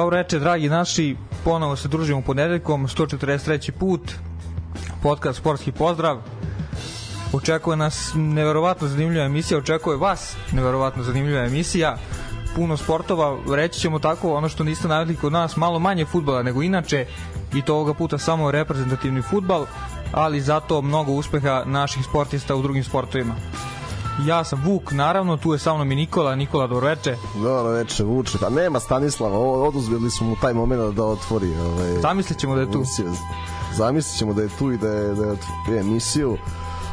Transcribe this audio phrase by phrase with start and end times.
[0.00, 1.16] Dobro večer, dragi naši.
[1.44, 3.70] Ponovo se družimo ponedeljkom, 143.
[3.70, 4.12] put.
[5.02, 6.22] Podcast Sportski pozdrav.
[7.32, 11.96] Očekuje nas neverovatno zanimljiva emisija, očekuje vas neverovatno zanimljiva emisija.
[12.56, 16.62] Puno sportova, reći ćemo tako, ono što niste navikli kod nas, malo manje futbala nego
[16.62, 17.06] inače
[17.54, 19.66] i to ovoga puta samo reprezentativni futbal,
[20.12, 23.34] ali zato mnogo uspeha naših sportista u drugim sportovima.
[24.26, 26.34] Ja sam Vuk, naravno, tu je sa mnom i Nikola.
[26.34, 27.16] Nikola, dobro veče.
[27.34, 28.38] Dobro veče, Vuče.
[28.40, 31.56] Pa nema Stanislava, oduzeli smo mu taj moment da otvori.
[31.56, 32.82] Ovaj, Zamislit ćemo da je tu.
[33.76, 35.24] Zamislit ćemo da je tu i da je, da
[35.72, 36.36] je emisiju.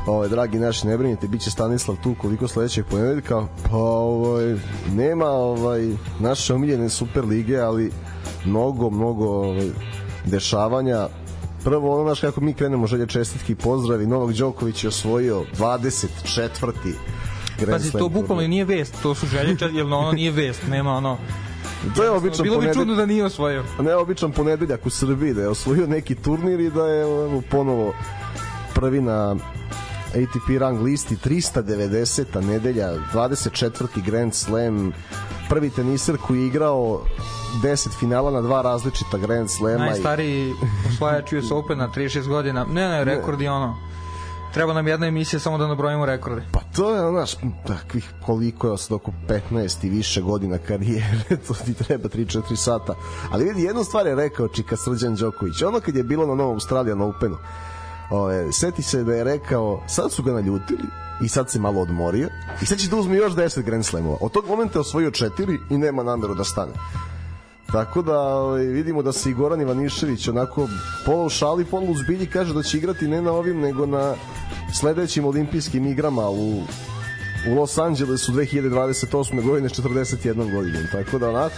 [0.08, 3.48] Ovaj, dragi naši, ne brinite, biće Stanislav tu koliko sledećeg ponedeljka.
[3.70, 4.56] Pa ovaj,
[4.94, 7.92] nema ovaj, naše omiljene Super lige, ali
[8.46, 9.70] mnogo, mnogo ovaj,
[10.26, 11.08] dešavanja
[11.68, 16.72] prvo ono naš kako mi krenemo želje čestitki pozdravi Novak Đoković je osvojio 24.
[17.60, 21.18] Grand Pazi, to bukvalno nije vest, to su želje, jer ono nije vest, nema ono
[21.96, 23.64] To je običan Bilo bi čudno da nije osvojio.
[23.80, 27.94] Ne običan ponedeljak u Srbiji da je osvojio neki turnir i da je ono, ponovo
[28.74, 29.36] prvi na
[30.10, 32.46] ATP rang listi 390.
[32.46, 34.06] nedelja 24.
[34.06, 34.94] Grand Slam
[35.50, 37.02] prvi teniser koji je igrao
[37.64, 39.86] 10 finala na dva različita Grand Slema.
[39.86, 40.54] Najstariji
[40.90, 42.66] osvajač US Opena, 36 godina.
[42.66, 43.76] Ne, ne, rekord je ono.
[44.54, 46.46] Treba nam jedna emisija samo da nabrojimo rekorde.
[46.52, 47.32] Pa to je onaš,
[47.68, 49.12] takvih koliko je sad oko
[49.52, 52.96] 15 i više godina karijere, to ti treba 3-4 sata.
[53.32, 55.62] Ali vidi, jednu stvar je rekao Čika Srđan Đoković.
[55.62, 57.38] Ono kad je bilo na Novom Australijan Openu,
[58.12, 60.84] ove, seti se da je rekao, sad su ga naljutili,
[61.22, 62.30] i sad se malo odmorio
[62.62, 64.18] i sad će da uzme još 10 Grand Slamova.
[64.22, 66.72] Od tog momenta je osvojio 4 i nema nameru da stane.
[67.72, 70.68] Tako da vidimo da se i Goran Ivanišević onako
[71.06, 74.16] polo u šali, polo u zbilji kaže da će igrati ne na ovim, nego na
[74.74, 76.62] sledećim olimpijskim igrama u,
[77.50, 79.44] u Los Angelesu 2028.
[79.44, 80.84] godine 41 godinom.
[80.92, 81.56] Tako da onako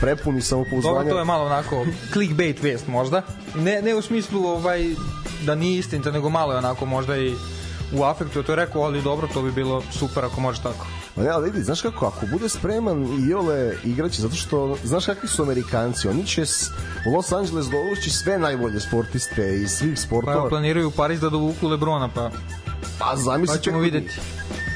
[0.00, 0.94] prepuni samopouzdanja.
[0.94, 3.22] Dobro, to je malo onako clickbait vest možda.
[3.56, 4.94] Ne, ne u smislu ovaj,
[5.44, 7.34] da nije istinita, nego malo je onako možda i
[7.92, 10.86] u afektu to je rekao, ali dobro, to bi bilo super ako može tako.
[11.16, 15.06] Ma ne, ali vidi, znaš kako, ako bude spreman i ole igraće, zato što, znaš
[15.06, 16.70] kakvi su Amerikanci, oni će s,
[17.06, 20.42] u Los Angeles dovući sve najbolje sportiste iz svih sportova.
[20.42, 22.30] Pa planiraju u Pariz da dovuku Lebrona, pa...
[22.98, 24.20] Pa zamisli pa ćemo videti.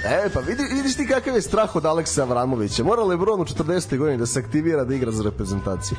[0.05, 2.85] E, pa vidi, vidiš ti kakav je strah od Aleksa Avramovića.
[2.85, 3.97] Mora Lebron u 40.
[3.97, 5.99] godini da se aktivira da igra za reprezentaciju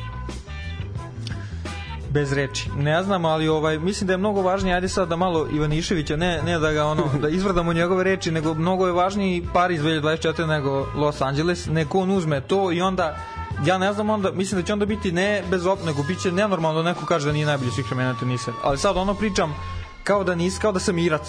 [2.09, 2.69] bez reči.
[2.77, 6.41] Ne znam, ali ovaj mislim da je mnogo važnije ajde sad da malo Ivaniševića ne
[6.45, 10.87] ne da ga ono da izvrdamo njegove reči, nego mnogo je važniji Paris 2024 nego
[10.95, 11.65] Los Angeles.
[11.65, 13.17] Neko on uzme to i onda
[13.65, 16.83] ja ne znam onda, mislim da će onda biti ne bez op, nego biće nenormalno
[16.83, 18.53] da neko kaže da nije najbolji svih vremena teniser.
[18.63, 19.55] Ali sad ono pričam
[20.03, 21.27] kao da nis, kao da sam Irac.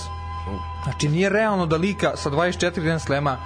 [0.85, 3.37] Znači nije realno da lika sa 24 Grand Slema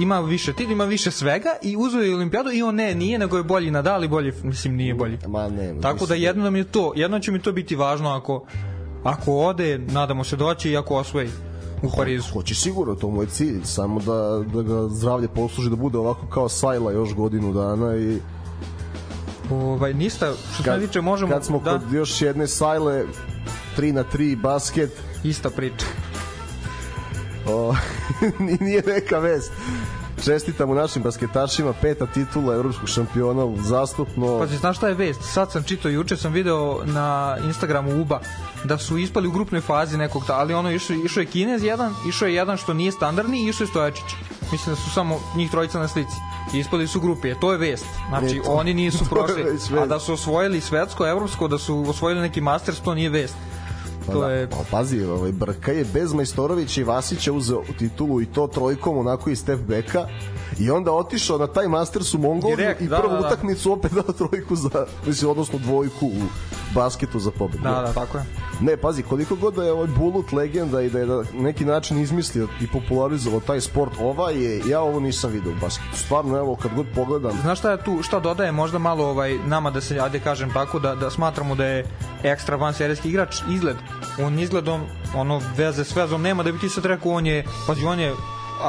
[0.00, 3.36] ima više titul, ima više svega i uzeo je olimpijadu i on ne, nije, nego
[3.36, 5.18] je bolji Nadal i bolji, mislim, nije bolji.
[5.28, 8.10] Ma ne, Tako da jedno da mi je to, jedno će mi to biti važno
[8.10, 8.44] ako
[9.04, 11.28] ako ode, nadamo se doći i ako osvoji
[11.82, 12.32] u Parizu.
[12.32, 16.26] Hoće sigurno, to mu je cilj, samo da, da ga zdravlje posluži da bude ovako
[16.26, 18.18] kao Sajla još godinu dana i
[19.50, 21.32] Ovaj, nista, što se tiče, možemo...
[21.32, 21.70] Kad smo da...
[21.70, 23.04] kod još jedne Sajle,
[23.78, 24.90] 3 na 3 basket...
[25.24, 25.86] Ista priča.
[27.46, 27.74] O,
[28.60, 29.52] nije neka vest.
[30.24, 34.38] Čestitamo našim basketašima peta titula evropskog šampiona zastupno.
[34.38, 35.20] Pa znaš šta je vest?
[35.22, 38.20] Sad sam čitao juče sam video na Instagramu UBA
[38.64, 42.28] da su ispali u grupnoj fazi nekog, ali ono išao, išao je Kinez jedan, išao
[42.28, 44.04] je jedan što nije standardni i išao je Stojačić.
[44.52, 46.16] Mislim da su samo njih trojica na slici.
[46.54, 47.86] Ispali su grupe, to je vest.
[48.08, 49.44] Znači, ne, to, oni nisu prošli,
[49.82, 53.36] a da su osvojili svetsko, evropsko, da su osvojili neki Masters, to nije vest.
[54.06, 54.30] Pa to da.
[54.30, 54.50] je...
[54.50, 59.30] Pa, pazi, ovaj, Brka je bez Majstorovića i Vasića uzeo titulu i to trojkom onako
[59.30, 60.06] iz step beka
[60.58, 63.26] i onda otišao na taj Masters u Mongoliju Direkt, i da, prvu da, da.
[63.26, 66.22] utakmicu opet dao trojku za, mislim, odnosno dvojku u
[66.74, 67.62] basketu za pobedu.
[67.62, 68.24] Da, da, tako je.
[68.60, 72.00] Ne, pazi, koliko god da je ovaj Bulut legenda i da je na neki način
[72.00, 75.96] izmislio i popularizovao taj sport, ova je, ja ovo nisam video u basketu.
[75.96, 77.32] Stvarno, evo, kad god pogledam...
[77.42, 80.78] Znaš šta je tu, šta dodaje možda malo ovaj, nama da se, ajde kažem tako,
[80.78, 81.84] da, da smatramo da je
[82.22, 83.76] ekstra van serijski igrač izgled.
[84.22, 84.80] On izgledom,
[85.14, 88.14] ono, veze s vezom nema da bi ti sad rekao, on je, pazi, on je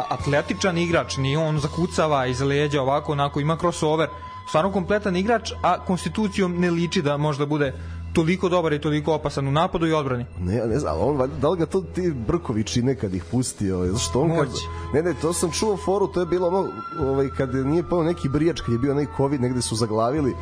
[0.10, 4.10] atletičan igrač, nije on zakucava iz leđa ovako, onako, ima crossover,
[4.48, 7.74] stvarno kompletan igrač, a konstitucijom ne liči da možda bude
[8.14, 10.26] toliko dobar i toliko opasan u napadu i odbrani.
[10.40, 13.90] Ne, ne znam, on, da li ga to ti Brković čine kad ih pusti, ovaj,
[13.90, 14.50] zašto on kad...
[14.94, 16.68] Ne, ne, to sam čuo foru, to je bilo ono,
[17.00, 20.36] ovaj, kad nije pao neki brijač, kad je bio neki COVID, negde su zaglavili,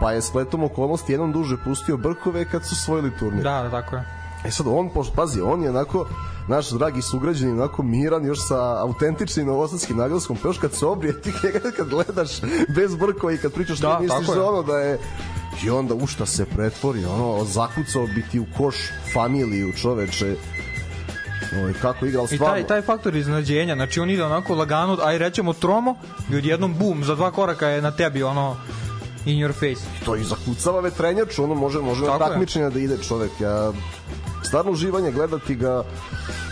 [0.00, 3.44] pa je spletom okolnosti jednom duže pustio Brkove kad su svojili turnir.
[3.44, 4.19] Da, da, tako je.
[4.44, 6.06] E sad, on, pošto, pazi, on je onako,
[6.48, 11.20] naš dragi sugrađani, onako miran, još sa autentičnim novosadskim naglaskom, pa još kad se obrije,
[11.20, 11.32] ti
[11.76, 12.30] kad gledaš
[12.68, 14.98] bez brkova i kad pričaš, da, ti misliš da ono da je
[15.64, 18.76] i onda u šta se pretvori, ono, zakucao biti u koš
[19.14, 20.36] familiju čoveče,
[21.58, 22.56] Ovaj kako igrao stvarno.
[22.56, 25.94] I taj taj faktor iznenađenja, znači on ide onako lagano, aj rećemo tromo
[26.32, 28.56] i odjednom bum, za dva koraka je na tebi ono
[29.24, 29.86] in your face.
[30.02, 33.30] I to i zakucava vetrenjač, ono može može na takmičenja da ide čovek.
[33.40, 33.72] Ja
[34.50, 35.84] stvarno uživanje gledati ga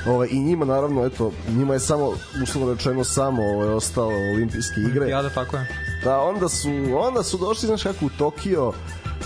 [0.06, 2.12] ovaj, i njima naravno eto njima je samo
[2.42, 5.66] uslovno rečeno samo ovaj, ostalo olimpijske igre ja da tako je
[6.04, 8.72] da onda su onda su došli znaš kako u Tokio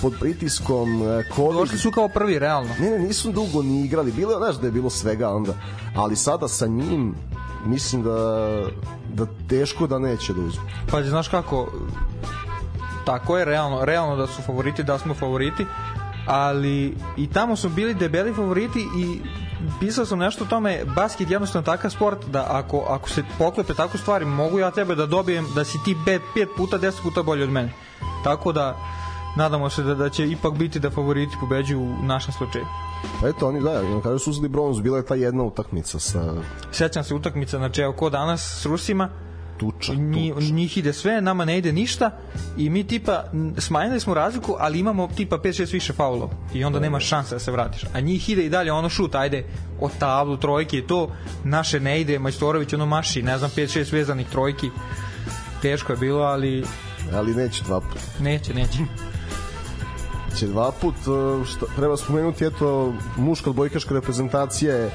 [0.02, 1.58] pod pritiskom e, COVID.
[1.58, 2.70] Došli su kao prvi, realno.
[2.80, 4.12] Ne, ne, nisu dugo ni igrali.
[4.12, 5.52] Bilo, znaš da je bilo svega onda.
[5.96, 7.14] Ali sada sa njim
[7.66, 8.14] mislim da
[9.14, 10.62] da teško da neće da uzme.
[10.90, 11.72] Pa znaš kako
[13.04, 15.66] tako je realno, realno da su favoriti, da smo favoriti,
[16.26, 19.20] ali i tamo su bili debeli favoriti i
[19.80, 23.74] pisao sam nešto o tome, basket je jednostavno takav sport da ako, ako se poklepe
[23.74, 26.20] tako stvari, mogu ja tebe da dobijem da si ti 5
[26.56, 27.72] puta, 10 puta bolji od mene.
[28.24, 28.76] Tako da
[29.36, 32.64] nadamo se da, da će ipak biti da favoriti pobeđuju u našem slučaju.
[33.20, 36.34] Pa eto, oni da, kada su uzeli bronz, bila je ta jedna utakmica sa...
[36.72, 39.08] Sećam se utakmica, znači evo ko danas s Rusima,
[39.62, 40.47] tuča, Nji, tuča.
[40.47, 42.11] Njih ide sve, nama ne ide ništa
[42.57, 43.25] i mi tipa
[43.59, 47.52] smanjili smo razliku, ali imamo tipa 5-6 više faulov i onda nema šanse da se
[47.52, 47.85] vratiš.
[47.95, 49.45] A njih ide i dalje ono šut, ajde,
[49.81, 51.11] o tablu, trojke i to,
[51.45, 54.71] naše ne ide, Majstorović ono maši, ne znam, 5-6 vezanih trojki.
[55.62, 56.64] Teško je bilo, ali...
[57.14, 58.00] Ali neće dva puta.
[58.21, 58.78] Neće, neće.
[60.38, 60.95] će dva put,
[61.47, 64.90] što, treba spomenuti, eto, muška odbojkaška reprezentacija je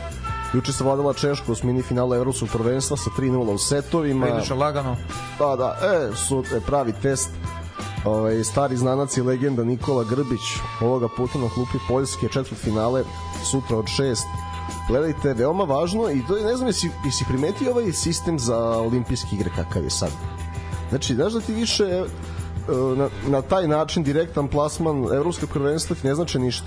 [0.54, 4.26] Juče se vladala Češko u mini finala evropskog prvenstva sa 3:0 u setovima.
[4.26, 4.96] Vidiš lagano.
[5.40, 7.30] Da, da, e, su e, pravi test.
[8.06, 10.42] Ovaj stari znanac i legenda Nikola Grbić
[10.82, 13.04] ovoga puta na klupi Poljske četvrt finale
[13.52, 14.18] sutra od 6
[14.88, 19.28] gledajte, veoma važno i to je, ne znam, jesi, jesi primetio ovaj sistem za olimpijske
[19.36, 20.12] igre kakav je sad?
[20.90, 22.06] Znači, znaš da ti više e,
[22.96, 26.66] na, na taj način direktan plasman evropskog prvenstva ti ne znači ništa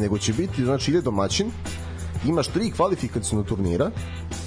[0.00, 1.50] nego će biti, znači ide domaćin
[2.24, 3.90] imaš tri kvalifikacijona turnira,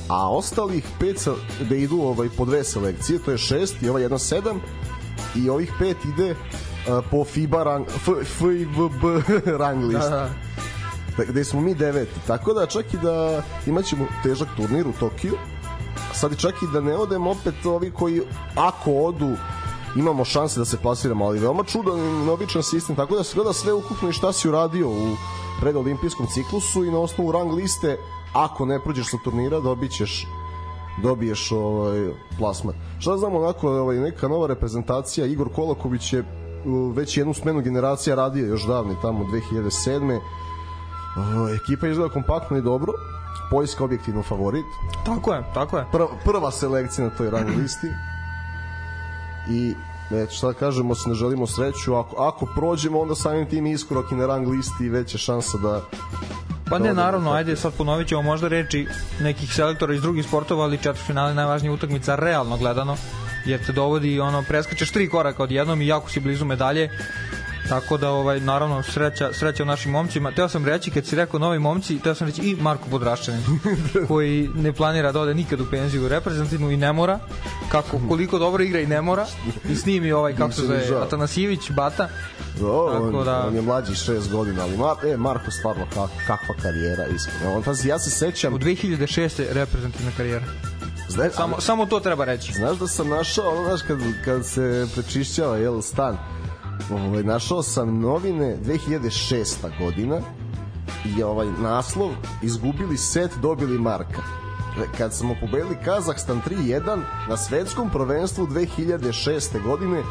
[0.09, 1.33] a ostalih pet sa,
[1.69, 4.61] da idu ovaj, po dve selekcije, to je šest i ova jedna sedam,
[5.35, 9.03] i ovih pet ide uh, po FIBA rang, F, FIVB
[9.61, 10.09] rang list.
[10.09, 10.29] Da,
[11.17, 11.23] da.
[11.23, 12.19] Gde smo mi deveti.
[12.27, 15.33] Tako da čak i da imaćemo težak turnir u Tokiju,
[16.13, 18.21] sad čak i da ne odemo opet ovi koji
[18.55, 19.35] ako odu
[19.95, 23.53] imamo šanse da se plasiramo, ali veoma čudan i neobičan sistem, tako da se gleda
[23.53, 25.15] sve ukupno i šta si uradio u
[25.63, 27.97] predolimpijskom ciklusu i na osnovu rang liste
[28.33, 30.27] ako ne prođeš sa turnira dobićeš
[31.01, 32.75] dobiješ ovaj plasman.
[32.99, 36.23] Šta znamo onako ovaj neka nova reprezentacija Igor Kolaković je
[36.95, 40.17] već jednu smenu generacija radio još davno tamo 2007.
[40.17, 40.21] Uh,
[41.63, 42.93] ekipa izgleda kompaktno i dobro.
[43.51, 44.65] Poljska objektivno favorit.
[45.05, 45.85] Tako je, tako je.
[45.91, 47.87] Prva, prva selekcija na toj rang listi.
[49.49, 49.75] I
[50.09, 54.11] već šta da kažemo se ne želimo sreću ako, ako prođemo onda samim tim iskorak
[54.11, 55.81] i na rang listi veća šansa da
[56.69, 58.87] Pa ne, naravno, ajde sad ponovit ćemo možda reči
[59.21, 62.97] nekih selektora iz drugih sportova, ali četvrtfinale najvažnija utakmica realno gledano,
[63.45, 66.89] jer te dovodi ono preskačeš tri koraka odjednom i jako si blizu medalje
[67.69, 70.31] Tako da ovaj naravno sreća sreća našim momcima.
[70.31, 73.43] Teo sam reći kad si rekao novi momci, teo sam reći i Marko Podraščanin
[74.07, 77.19] koji ne planira da ode nikad u penziju reprezentativnu i ne mora.
[77.71, 79.25] Kako koliko dobro igra i ne mora.
[79.69, 82.09] I snimi ovaj kako se zove Atanasijević Bata.
[82.59, 83.47] Do, Tako on, da...
[83.47, 87.55] on je mlađi 6 godina, ali Mar, e, Marko stvarno kak, kakva karijera iskreno.
[87.55, 88.53] On, pazi, ja se sećam...
[88.53, 89.43] U 2006.
[89.53, 90.45] reprezentativna karijera.
[91.09, 92.53] Znaš, samo, samo to treba reći.
[92.53, 96.17] Znaš da sam našao, ono, znaš, kad, kad se prečišćava, jel, stan,
[96.91, 99.55] ovaj, našao sam novine 2006.
[99.79, 100.19] godina
[101.17, 102.09] i ovaj naslov
[102.41, 104.21] izgubili set, dobili marka
[104.97, 109.63] kad smo pobedili Kazahstan 3-1 na svetskom prvenstvu 2006.
[109.63, 110.03] godine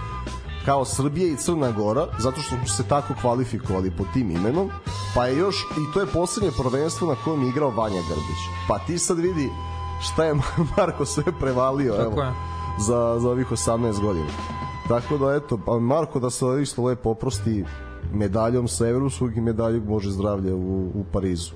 [0.64, 4.70] kao Srbija i Crna Gora, zato što smo se tako kvalifikovali po tim imenom,
[5.14, 8.40] pa je još, i to je poslednje prvenstvo na kojem je igrao Vanja Grbić.
[8.68, 9.50] Pa ti sad vidi
[10.00, 10.34] šta je
[10.76, 12.32] Marko sve prevalio tako evo, je.
[12.78, 14.61] za, za ovih 18 godina.
[14.92, 17.64] Tako da, eto, pa Marko da se isto lepo oprosti
[18.14, 21.52] medaljom sa evropskog i medaljog može zdravlje u, u Parizu.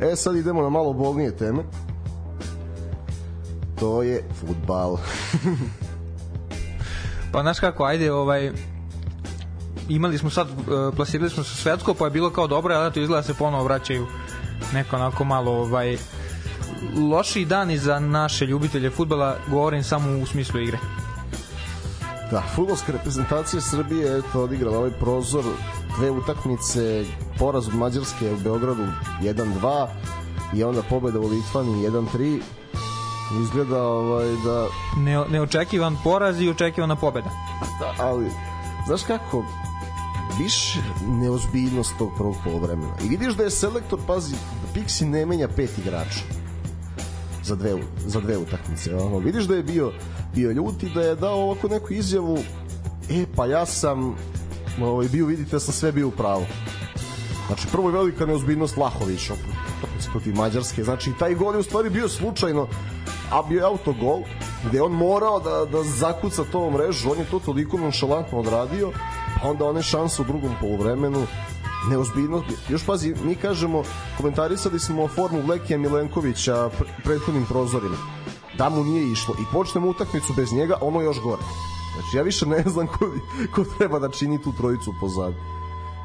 [0.00, 1.62] E, sad idemo na malo bolnije teme.
[3.80, 4.96] To je futbal.
[7.32, 8.52] pa znaš kako, ajde, ovaj,
[9.88, 13.00] imali smo sad, uh, plasirali smo se svetsko, pa je bilo kao dobro, ali to
[13.00, 14.06] izgleda da se ponovo vraćaju
[14.72, 15.96] neko onako malo ovaj,
[17.10, 20.78] loši dani za naše ljubitelje futbala, govorim samo u smislu igre.
[22.30, 25.44] Da, futbolska reprezentacija Srbije je to odigrala ovaj prozor
[25.98, 27.04] dve utakmice,
[27.38, 28.86] poraz od Mađarske u Beogradu
[29.22, 29.86] 1-2
[30.54, 32.40] i onda pobeda u Litvani 1-3
[33.42, 34.66] izgleda ovaj, da...
[34.96, 37.30] Ne, neočekivan poraz i očekivana pobeda.
[37.80, 38.30] Da, ali,
[38.86, 39.44] znaš kako,
[40.38, 42.92] više neozbiljnost tog prvog polovremena.
[43.04, 46.45] I vidiš da je selektor, pazi, da Pixi ne menja pet igrača
[47.46, 47.74] za dve,
[48.06, 48.96] za dve utakmice.
[48.96, 49.92] Ono, vidiš da je bio,
[50.34, 52.38] bio ljuti, da je dao ovako neku izjavu
[53.10, 54.16] e, pa ja sam
[54.82, 56.46] ovaj, bio, vidite da sam sve bio u pravu.
[57.46, 59.34] Znači, prvo je velika neozbiljnost Lahovića
[60.10, 60.84] protiv Mađarske.
[60.84, 62.68] Znači, taj gol je u stvari bio slučajno,
[63.30, 64.22] a bio je autogol,
[64.68, 68.92] gde on morao da, da zakuca to mrežu, on je to toliko nonšalantno odradio,
[69.40, 71.26] pa onda one šanse u drugom poluvremenu,
[71.90, 72.42] neozbiljno.
[72.68, 73.82] Još pazi, mi kažemo,
[74.16, 76.70] komentarisali smo formu Vlekija Milenkovića
[77.04, 77.96] prethodnim prozorima.
[78.58, 81.42] Da mu nije išlo i počnemo utakmicu bez njega, ono još gore.
[81.94, 83.10] Znači, ja više ne znam ko,
[83.54, 85.34] ko treba da čini tu trojicu pozad.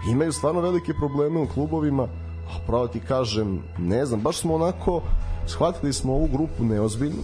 [0.08, 2.04] Imaju stvarno velike probleme u klubovima,
[2.50, 5.02] a pravo ti kažem, ne znam, baš smo onako,
[5.48, 7.24] shvatili smo ovu grupu neozbiljnu.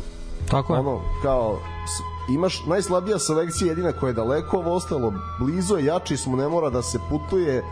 [0.51, 0.79] Tako je.
[0.79, 1.59] Ono, kao,
[2.29, 6.69] imaš najslabija selekcija jedina koja je daleko, ovo ostalo blizu je, jači smo, ne mora
[6.69, 7.63] da se putuje,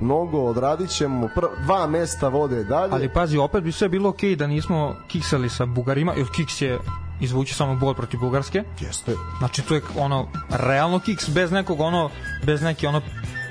[0.00, 1.28] mnogo odradit ćemo,
[1.64, 2.92] dva mesta vode dalje.
[2.92, 6.62] Ali pazi, opet bi sve bilo okej okay da nismo kiksali sa Bugarima, jer kiks
[6.62, 6.78] je
[7.20, 8.62] izvući samo bod protiv Bugarske.
[8.80, 9.12] Jeste.
[9.38, 12.10] Znači to je ono realno kiks bez nekog ono
[12.44, 13.00] bez neke ono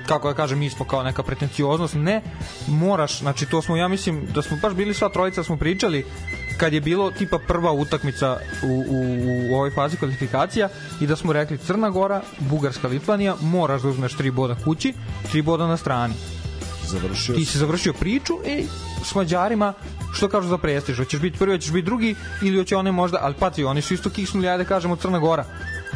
[0.07, 2.21] kako da kažem, mi smo kao neka pretencioznost, ne,
[2.67, 6.05] moraš, znači to smo, ja mislim, da smo baš bili sva trojica, smo pričali
[6.57, 10.69] kad je bilo tipa prva utakmica u, u, u ovoj fazi kvalifikacija
[11.01, 14.93] i da smo rekli Crna Gora, Bugarska, Litvanija, moraš da uzmeš tri boda kući,
[15.31, 16.13] tri boda na strani.
[16.87, 18.65] Završio Ti si završio priču i
[19.03, 19.73] s Mađarima
[20.13, 23.33] što kažu za prestiž, hoćeš biti prvi, hoćeš biti drugi ili hoće one možda, ali
[23.39, 25.45] pati, oni su isto kisnuli, ajde kažemo Crna Gora.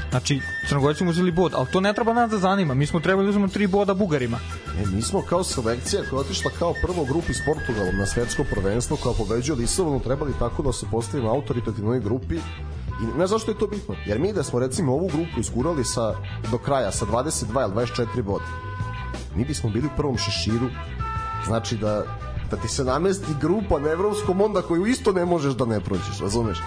[0.10, 2.74] Znači, Crnogorci mu uzeli bod, ali to ne treba nas da zanima.
[2.74, 4.40] Mi smo trebali da uzmemo tri boda Bugarima.
[4.82, 8.98] E, mi smo kao selekcija koja otišla kao prvo grupi s Portugalom na svetsko prvenstvo
[8.98, 12.36] koja pobeđuje Lisabonu trebali tako da se postavimo autoritativnoj grupi
[13.02, 16.16] I ne zašto je to bitno, jer mi da smo recimo ovu grupu iskurali sa,
[16.52, 18.46] do kraja sa 22 ili 24 boda,
[19.40, 20.70] mi bismo bili u prvom šeširu,
[21.46, 22.04] znači da
[22.52, 26.20] da ti se namesti grupa na evropskom onda koju isto ne možeš da ne prođeš,
[26.22, 26.58] razumeš?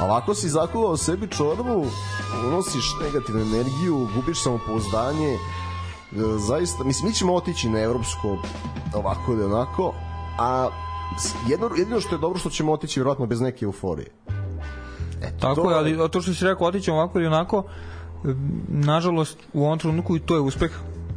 [0.00, 1.86] A ovako si zakuvao sebi čorbu,
[2.46, 5.38] unosiš negativnu energiju, gubiš samopouzdanje,
[6.38, 8.38] zaista, mislim, mi ćemo otići na evropsko
[8.94, 9.94] ovako ili onako,
[10.38, 10.68] a
[11.48, 14.10] jedno, jedino što je dobro što ćemo otići vjerojatno bez neke euforije.
[15.22, 17.64] E, Tako je, ali to što si rekao, otićemo ovako ili onako,
[18.68, 20.70] nažalost, u ovom trenutku i to je uspeh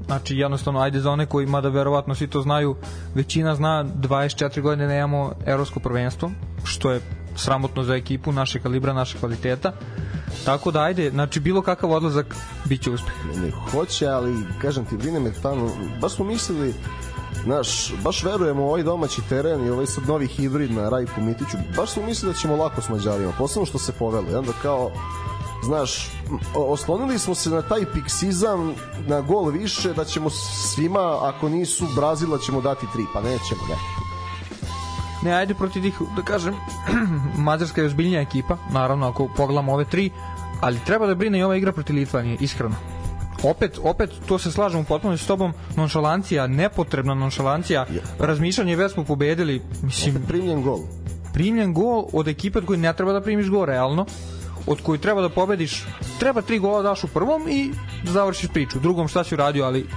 [0.08, 2.76] Znači, jednostavno, ajde za one koji, mada verovatno svi to znaju,
[3.16, 6.32] većina zna, 24 godine nemamo evropsko prvenstvo,
[6.64, 7.02] što je
[7.36, 9.74] sramotno za ekipu naše kalibra, naše kvaliteta.
[10.46, 13.14] Tako da ajde, znači bilo kakav odlazak biće uspeh.
[13.42, 15.70] Ne, hoće, ali kažem ti, brine me tamo,
[16.02, 16.74] baš smo mislili
[17.44, 21.58] Znaš, baš verujemo u ovaj domaći teren i ovaj sad novi hibrid na Rajku Mitiću,
[21.78, 24.32] baš smo mislili da ćemo lako s Mađarima, posebno što se povelo.
[24.32, 24.92] I onda kao,
[25.68, 26.12] znaš,
[26.56, 28.74] oslonili smo se na taj piksizam,
[29.08, 33.76] na gol više, da ćemo svima, ako nisu Brazila, ćemo dati tri, pa nećemo, ne.
[35.24, 36.56] Ne, ajde protiv tih, da kažem,
[37.48, 40.10] Mađarska je ozbiljnija ekipa, naravno, ako pogledamo ove tri,
[40.62, 42.76] ali treba da brine i ova igra protiv Litvanije, iskreno.
[43.44, 48.02] Opet, opet, to se slažem u potpunosti s tobom, nonšalancija, nepotrebna nonšalancija, ja.
[48.20, 50.16] razmišljanje, već smo pobedili, mislim...
[50.16, 50.80] Opet primljen gol.
[51.34, 54.06] Primljen gol od ekipe od koje ne treba da primiš gol, realno
[54.68, 55.86] od koju treba da pobediš,
[56.20, 57.72] treba tri gola daš u prvom i
[58.04, 58.78] da završiš priču.
[58.78, 59.88] U drugom šta si uradio, ali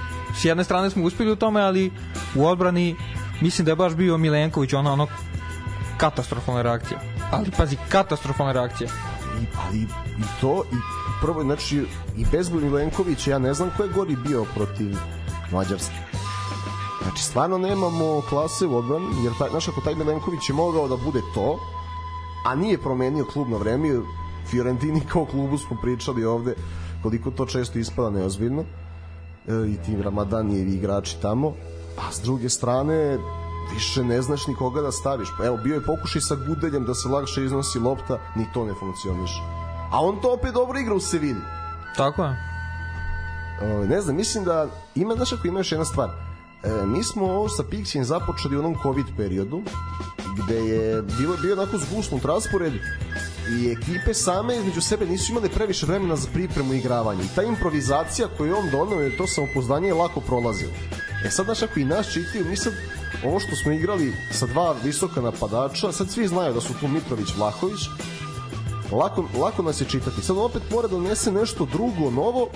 [0.41, 1.93] s jedne strane smo uspeli u tome, ali
[2.35, 2.97] u odbrani
[3.41, 5.07] mislim da je baš bio Milenković, ona ono
[5.97, 7.01] katastrofalna reakcija.
[7.33, 8.91] Ali pazi, katastrofalna reakcija.
[9.43, 9.87] I, ali i
[10.41, 10.77] to, i
[11.21, 11.85] prvo, znači,
[12.17, 14.97] i bez Milenkovića, ja ne znam ko je gori bio protiv
[15.53, 15.97] Mađarske.
[17.03, 20.97] Znači, stvarno nemamo klase u odbrani, jer taj, znaš, ako taj Milenković je mogao da
[20.97, 21.59] bude to,
[22.45, 24.01] a nije promenio klub na vreme,
[24.51, 26.55] Fiorentini kao klubu smo pričali ovde
[27.03, 28.65] koliko to često ispada neozbiljno.
[29.49, 31.53] E, i ti Ramadan i igrači tamo.
[31.99, 33.19] A s druge strane
[33.75, 35.29] više ne znaš ni koga da staviš.
[35.45, 39.43] Evo bio je pokušaj sa Gudeljem da se lakše iznosi lopta ni to ne funkcioniše.
[39.93, 41.41] A on to opet dobro igra u Sevilji
[41.97, 42.37] tako je.
[43.63, 46.09] O, ne znam, mislim da ima, znaš ako ima još jedna stvar?
[46.63, 49.63] E, mi smo ovo sa Pixijem započeli u onom COVID periodu
[50.37, 52.73] gde je bilo, bio onako zgusnut raspored
[53.51, 57.25] i ekipe same između sebe nisu imale previše vremena za pripremu i igravanje.
[57.25, 60.73] I ta improvizacija koju on donao je to samopoznanje je lako prolazilo.
[61.25, 62.73] E sad, znaš, ako i nas čitaju, mi sad,
[63.25, 67.29] ovo što smo igrali sa dva visoka napadača, sad svi znaju da su tu Mitrović,
[67.37, 67.81] Vlahović,
[68.93, 70.23] lako, lako nas je čitati.
[70.23, 72.49] Sad opet mora da donese nešto drugo, novo,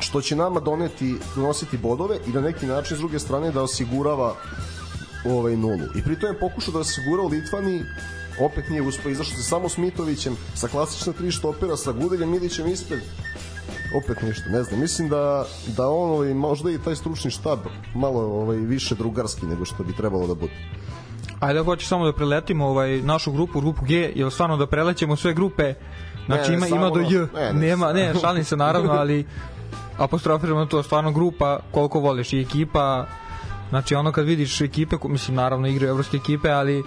[0.00, 4.34] što će nama doneti donositi bodove i na neki način s druge strane da osigurava
[5.24, 5.86] ovaj nulu.
[5.96, 7.84] I pritom je pokušao da osigura u Litvani
[8.40, 12.66] opet nije uspeo, izašao se samo s Mitovićem, sa klasična tri štopera, sa Gudeljem Milićem
[12.66, 13.00] ispred,
[13.96, 15.44] opet ništa, ne znam, mislim da,
[15.76, 17.58] da on ovaj, možda i taj stručni štab
[17.94, 20.52] malo ovaj, više drugarski nego što bi trebalo da bude.
[21.40, 25.16] Ajde, ako hoćeš samo da preletimo ovaj, našu grupu, grupu G, jel stvarno da prelećemo
[25.16, 25.74] sve grupe,
[26.26, 28.92] znači Ne, ima, samo ima do ono- J, ne, ne, nema, ne, šalim se naravno,
[29.02, 29.26] ali
[29.98, 33.06] apostrofiramo to stvarno grupa, koliko voliš i ekipa,
[33.68, 36.82] znači ono kad vidiš ekipe, mislim naravno igraju evropske ekipe, ali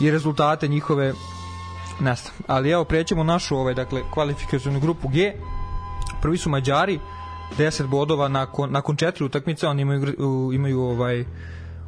[0.00, 1.12] i rezultate njihove
[2.00, 2.34] ne znam.
[2.46, 5.32] Ali evo prećemo našu ovaj dakle kvalifikacionu grupu G.
[6.22, 7.00] Prvi su Mađari
[7.58, 10.14] 10 bodova nakon nakon četiri utakmice, oni imaju
[10.54, 11.24] imaju ovaj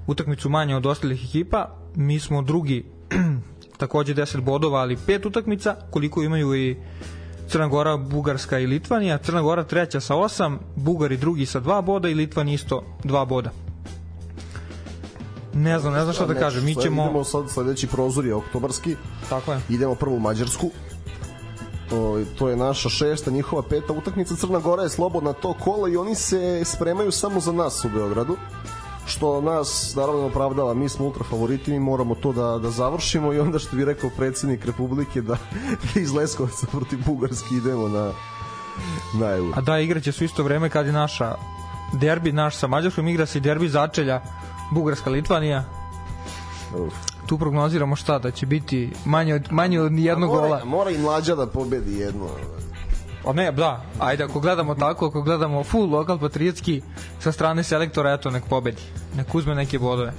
[0.07, 1.77] utakmicu manje od ostalih ekipa.
[1.95, 2.85] Mi smo drugi
[3.79, 6.77] takođe 10 bodova, ali pet utakmica, koliko imaju i
[7.49, 9.19] Crna Gora, Bugarska i Litvanija.
[9.19, 13.68] Crna Gora treća sa 8, Bugari drugi sa 2 boda i Litvan isto 2 boda.
[15.53, 16.65] Ne znam, ne znam šta da kažem.
[16.65, 17.03] Mi ćemo...
[17.03, 18.97] Idemo sad, sledeći prozor je oktobarski,
[19.29, 19.61] Tako je.
[19.69, 20.71] idemo prvo u Mađarsku,
[21.93, 24.37] O, to je naša šesta, njihova peta utakmica.
[24.37, 28.37] Crna Gora je slobodna to kola i oni se spremaju samo za nas u Beogradu
[29.09, 33.41] što nas naravno opravdava, mi smo ultra favoriti, mi moramo to da, da završimo i
[33.41, 35.37] onda što bi rekao predsednik Republike da,
[35.95, 38.13] da iz Leskovca protiv Bugarski idemo na,
[39.15, 39.53] na euro.
[39.57, 41.35] A da, igraće su isto vreme kad je naša
[41.93, 44.21] derbi naš sa Mađarskom, igra se derbi začelja
[44.71, 45.65] Bugarska Litvanija.
[46.77, 46.95] Uf.
[47.27, 50.65] Tu prognoziramo šta, da će biti manje od, manje od jednog mora, gola.
[50.65, 52.27] Mora i mlađa da pobedi jedno.
[53.25, 56.83] O ne, da, ajde, ako gledamo tako, ako gledamo full lokal patriotski
[57.21, 58.83] sa strane selektora, eto, nek pobedi.
[59.17, 60.13] Nek uzme neke bodove.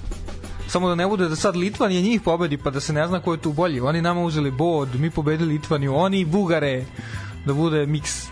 [0.68, 3.34] Samo da ne bude da sad Litvanija njih pobedi, pa da se ne zna ko
[3.34, 3.82] je tu bolji.
[3.82, 6.86] Oni nama uzeli bod, mi pobedili Litvaniju, oni Bugare,
[7.46, 8.28] da bude miks.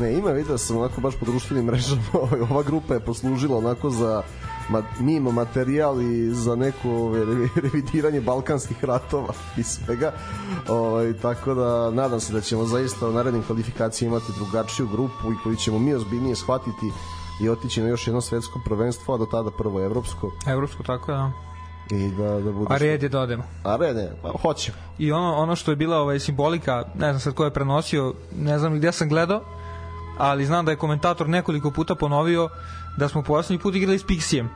[0.00, 3.90] Ne, ima vidio sam onako baš po društvenim mrežama, ovaj, ova grupa je poslužila onako
[3.90, 4.22] za
[4.68, 10.12] ma, mimo materijal i za neko ove, revi- revidiranje balkanskih ratova i svega.
[10.68, 15.36] Ovaj, tako da nadam se da ćemo zaista u narednim kvalifikacijama imati drugačiju grupu i
[15.42, 16.92] koju ćemo mi ozbiljnije shvatiti
[17.40, 21.18] i otići na još jedno svetsko prvenstvo, a do tada prvo evropsko Evropsko, tako je,
[21.18, 21.30] da.
[21.96, 23.42] i da, da bude A red je da odemo.
[23.64, 24.76] A red je, pa hoćemo.
[24.98, 28.58] I ono, ono što je bila ovaj simbolika, ne znam sad ko je prenosio, ne
[28.58, 29.40] znam gde sam gledao,
[30.18, 32.48] ali znam da je komentator nekoliko puta ponovio
[32.96, 34.48] da smo poslednji put igrali s Pixijem.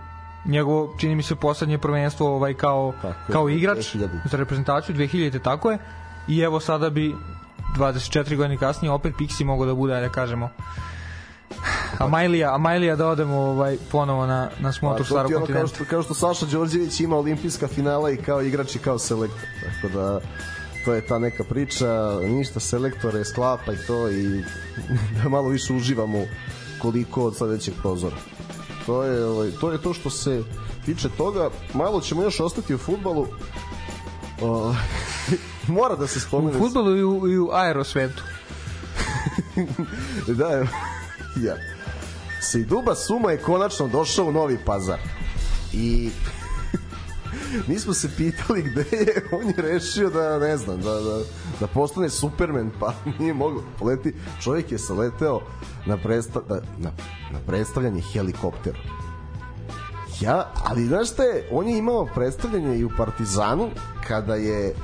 [0.45, 4.09] Njegovo, čini mi se, poslednje prvenstvo ovaj, kao, Tako kao igrač 2000.
[4.31, 5.79] za reprezentaciju 2000, tako je.
[6.29, 7.15] I evo sada bi
[7.79, 10.51] 24 godine kasnije opet Pixi mogao da bude, da kažemo,
[11.99, 15.55] Amajlija, Amajlija da odemo ovaj, ponovo na, na smotru A to starog ti ono kao
[15.55, 15.75] kontinenta.
[15.75, 19.49] što, kao što Saša Đorđević ima olimpijska finala i kao igrač i kao selektor.
[19.65, 20.21] Tako da
[20.85, 24.45] to je ta neka priča, ništa selektore, sklapa i to i
[25.23, 26.25] da malo više uživamo
[26.83, 28.17] koliko od sledećeg prozora.
[28.87, 30.43] To je, ovaj, to je to što se
[30.87, 31.51] tiče toga.
[31.75, 33.27] Malo ćemo još ostati u futbalu.
[34.43, 34.75] O,
[35.69, 36.59] mora da se U spomene.
[36.59, 38.23] futbolu i u, i u aerosvetu.
[40.39, 40.51] da,
[41.47, 41.57] ja.
[42.43, 44.99] Sejduba Suma je konačno došao u Novi Pazar.
[45.73, 46.11] I
[47.67, 51.21] mi smo se pitali gde je, on je rešio da, ne znam, da, da,
[51.61, 54.15] da postane Superman, pa nije mogao poleti.
[54.43, 55.41] Čovjek je saleteo
[55.87, 56.41] na, predsta,
[56.79, 56.91] na,
[57.33, 58.79] na, predstavljanje helikoptera.
[60.21, 63.69] Ja, ali znaš šta je, on je imao predstavljanje i u Partizanu
[64.09, 64.75] kada je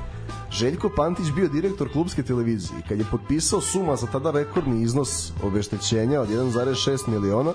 [0.51, 6.21] Željko Pantić bio direktor klubske televizije kad je potpisao suma za tada rekordni iznos obeštećenja
[6.21, 7.53] od 1,6 miliona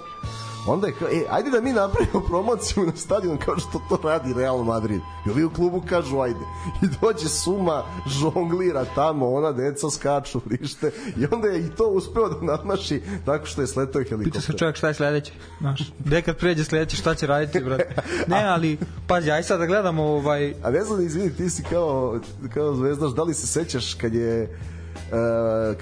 [0.67, 4.33] onda je kao, e, ajde da mi napravimo promociju na stadion kao što to radi
[4.33, 5.01] Real Madrid.
[5.27, 6.39] I ovi u klubu kažu, ajde.
[6.83, 10.91] I dođe suma, žonglira tamo, ona deca skaču, vrište.
[11.17, 14.55] I onda je i to uspeo da nadmaši tako što je sletao Pita se helikopter.
[14.59, 15.31] čovjek šta je sledeće.
[15.59, 17.95] Znaš, gde kad pređe sledeće, šta će raditi, brate?
[18.27, 20.53] Ne, ali, pazi, aj sad da gledamo ovaj...
[20.63, 22.19] A ne znam, izvini, ti si kao,
[22.53, 24.57] kao zvezdaš, da li se sećaš kad je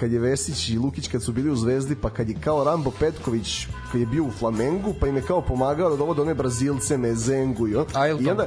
[0.00, 2.90] kad je Vesić i Lukić kad su bili u Zvezdi pa kad je kao Rambo
[2.98, 6.96] Petković kad je bio u Flamengu pa im je kao pomagao da dovode one Brazilce
[6.96, 7.86] Mezengu i, on,
[8.20, 8.46] i onda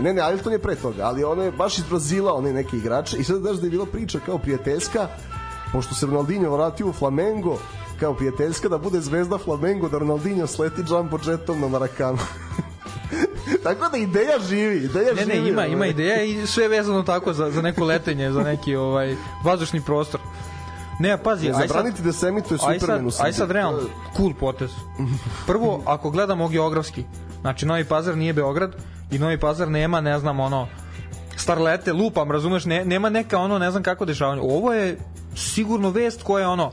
[0.00, 3.16] ne ne Ailton je pre toga ali on je baš iz Brazila one neke igrače
[3.16, 5.08] i sad znaš da je bila priča kao prijateljska
[5.72, 7.58] pošto se Ronaldinho vratio u Flamengo
[8.00, 12.18] kao prijateljska da bude zvezda Flamengo da Ronaldinho sleti jumbo jetom na Marakanu
[13.64, 15.40] Tako da ideja živi, ideja Ne, živi.
[15.42, 15.72] ne, ima, ovaj.
[15.72, 19.80] ima ideja i sve je vezano tako za, za neko letenje, za neki ovaj vazdušni
[19.80, 20.20] prostor.
[21.00, 23.28] Ne, pazi, sad, Zabraniti da se emituje Superman u sad, Srbiji.
[23.28, 23.80] aj sad realno,
[24.16, 24.70] cool potez.
[25.46, 27.04] Prvo, ako gledamo geografski,
[27.40, 28.76] znači Novi Pazar nije Beograd
[29.10, 30.68] i Novi Pazar nema, ne znam, ono,
[31.36, 34.40] starlete, lupam, razumeš, ne, nema neka ono, ne znam kako dešavanje.
[34.44, 34.98] Ovo je
[35.36, 36.72] sigurno vest koja je ono,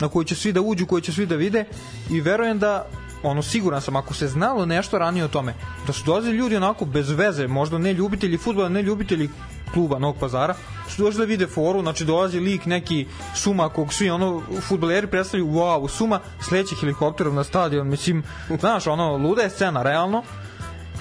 [0.00, 1.64] na koju će svi da uđu, koju će svi da vide
[2.10, 2.86] i verujem da
[3.22, 5.54] ono siguran sam ako se znalo nešto ranije o tome
[5.86, 9.30] da su dolazili ljudi onako bez veze možda ne ljubitelji fudbala ne ljubitelji
[9.72, 10.54] kluba Novog pazara
[10.88, 15.52] su došli da vide foru znači dolazi lik neki suma kog svi ono fudbaleri predstavljaju
[15.52, 18.22] wow suma sledeći helikopterom na stadion mislim
[18.60, 20.22] znaš ono luda je scena realno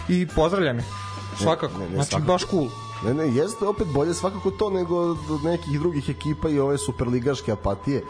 [0.09, 0.83] i pozdravljam je
[1.37, 2.31] svakako Ne, ne, ne, znači svakako.
[2.31, 2.67] baš cool
[3.05, 7.51] Ne, ne, jeste opet bolje svakako to nego od nekih drugih ekipa i ove superligaške
[7.51, 8.03] apatije.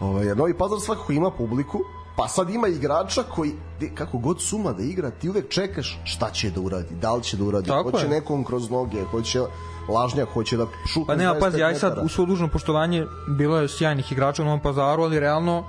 [0.00, 1.84] Ovaj, Novi Pazar svakako ima publiku,
[2.18, 6.30] pa sad ima igrača koji, de, kako god suma da igra, ti uvek čekaš šta
[6.30, 8.10] će da uradi, da li će da uradi, Tako hoće je.
[8.10, 9.40] nekom kroz noge, hoće
[9.88, 13.58] lažnjak, hoće da šutne Pa nema, 25 pazi, aj sad u svo dužno poštovanje bilo
[13.58, 15.64] je sjajnih igrača u Novom pazaru, ali realno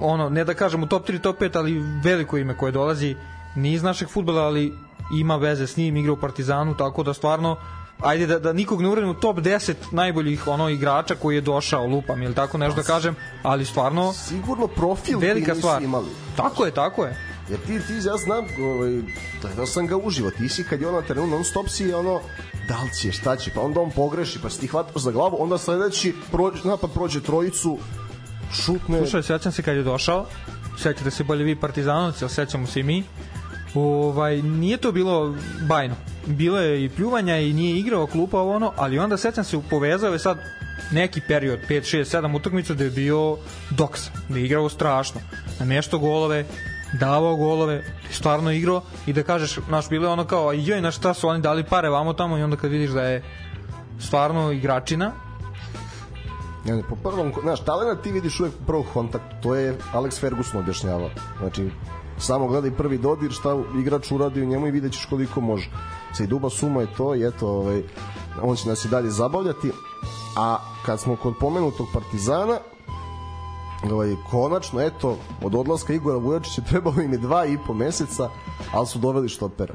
[0.00, 3.16] ono, ne da kažem u top 3, top 5, ali veliko ime koje dolazi
[3.56, 4.72] ni iz našeg futbola, ali
[5.12, 7.56] ima veze s njim, igra u Partizanu, tako da stvarno
[8.00, 11.86] ajde da, da nikog ne uredim u top 10 najboljih ono igrača koji je došao
[11.86, 15.82] lupam ili tako nešto da kažem, ali stvarno Sigurno profil velika stvar.
[15.82, 16.06] imali.
[16.36, 17.16] Tako je, tako je.
[17.50, 19.02] Jer ti, ti ja znam, ovaj,
[19.42, 22.20] gledao sam ga uživo, ti si kad je on na terenu non stop si ono,
[22.68, 25.36] da li će, šta će, pa onda on pogreši, pa si ti hvataš za glavu,
[25.40, 27.78] onda sledeći prođe, napad prođe trojicu,
[28.52, 30.26] šutne, Slušaj, sećam se kad je došao,
[30.78, 33.04] sećate se bolje vi partizanovci, ali sećamo se i mi,
[33.74, 35.34] ovaj, nije to bilo
[35.68, 35.94] bajno.
[36.26, 40.12] Bilo je i pljuvanja i nije igrao klupa ovo ono, ali onda sećam se povezao
[40.12, 40.38] je sad
[40.92, 43.36] neki period, 5, 6, 7 utakmica da je bio
[43.70, 45.20] doks, da je igrao strašno,
[45.58, 46.44] namešto golove,
[47.00, 51.14] davao golove, stvarno igrao i da kažeš, naš bilo je ono kao, joj, na šta
[51.14, 53.22] su oni dali pare vamo tamo i onda kad vidiš da je
[53.98, 55.12] stvarno igračina,
[56.66, 60.60] Ne, po prvom, znaš, talent ti vidiš uvek u prvom kontaktu, to je Alex Ferguson
[60.60, 61.10] objašnjavao.
[61.38, 61.70] Znači,
[62.18, 65.70] samo gledaj prvi dodir, šta igrač uradi u njemu i vidjet ćeš koliko može.
[66.12, 67.82] Se duba suma je to i eto, ovaj,
[68.42, 69.72] on će nas i dalje zabavljati.
[70.36, 72.58] A kad smo kod pomenutog Partizana,
[73.92, 78.28] ovaj, konačno, eto, od odlaska Igora Vujačića trebalo im je dva i po meseca,
[78.72, 79.74] ali su doveli štopera.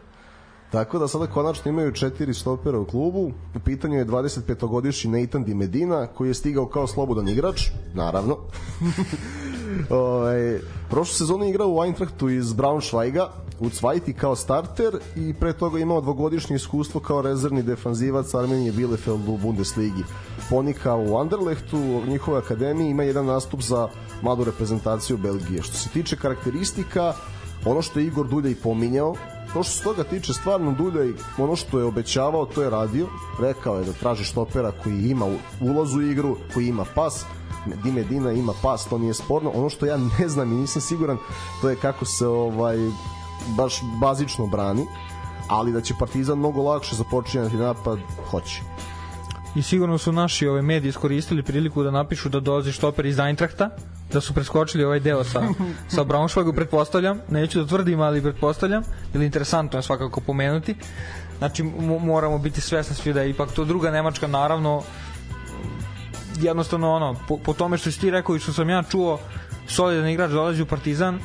[0.71, 3.31] Tako da sada konačno imaju četiri stopera u klubu.
[3.55, 7.61] U pitanju je 25-godišnji Nathan Di Medina, koji je stigao kao slobodan igrač,
[7.93, 8.37] naravno.
[9.89, 13.27] ovaj, prošlu sezonu je igrao u Eintrachtu iz Braunschweiga,
[13.69, 19.37] Cvajti kao starter i pre toga imao dvogodišnje iskustvo kao rezervni defanzivac Armenije Bielefeld u
[19.37, 20.03] Bundesligi.
[20.49, 23.87] Ponika u Anderlechtu, u njihovoj akademiji ima jedan nastup za
[24.21, 25.61] mladu reprezentaciju Belgije.
[25.61, 27.13] Što se tiče karakteristika,
[27.65, 29.15] ono što je Igor Dulja i pominjao,
[29.53, 33.07] to što se toga tiče stvarno Duljaj ono što je obećavao to je radio
[33.39, 35.25] rekao je da traži štopera koji ima
[35.61, 37.25] ulaz u igru koji ima pas
[37.83, 41.17] Di Medina ima pas, to nije sporno ono što ja ne znam i nisam siguran
[41.61, 42.77] to je kako se ovaj
[43.47, 44.85] baš bazično brani
[45.47, 47.99] ali da će Partizan mnogo lakše započinjati napad
[48.29, 48.61] hoće
[49.55, 53.69] I sigurno su naši ove mediji iskoristili priliku da napišu da dolazi štoper iz Eintrachta,
[54.13, 55.41] da su preskočili ovaj deo sa,
[55.95, 60.75] sa Braunschweigu, pretpostavljam, neću da tvrdim, ali pretpostavljam, ili interesantno je svakako pomenuti.
[61.37, 64.83] Znači, mo- moramo biti svesni svi da je ipak to druga Nemačka, naravno,
[66.41, 69.19] jednostavno ono, po, po tome što si ti rekao i što sam ja čuo,
[69.67, 71.19] solidan igrač dolazi u Partizan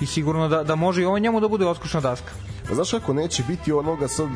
[0.00, 2.32] i sigurno da, da može i ovo njemu da bude oskušna daska.
[2.70, 4.28] A Znaš kako neće biti onoga sad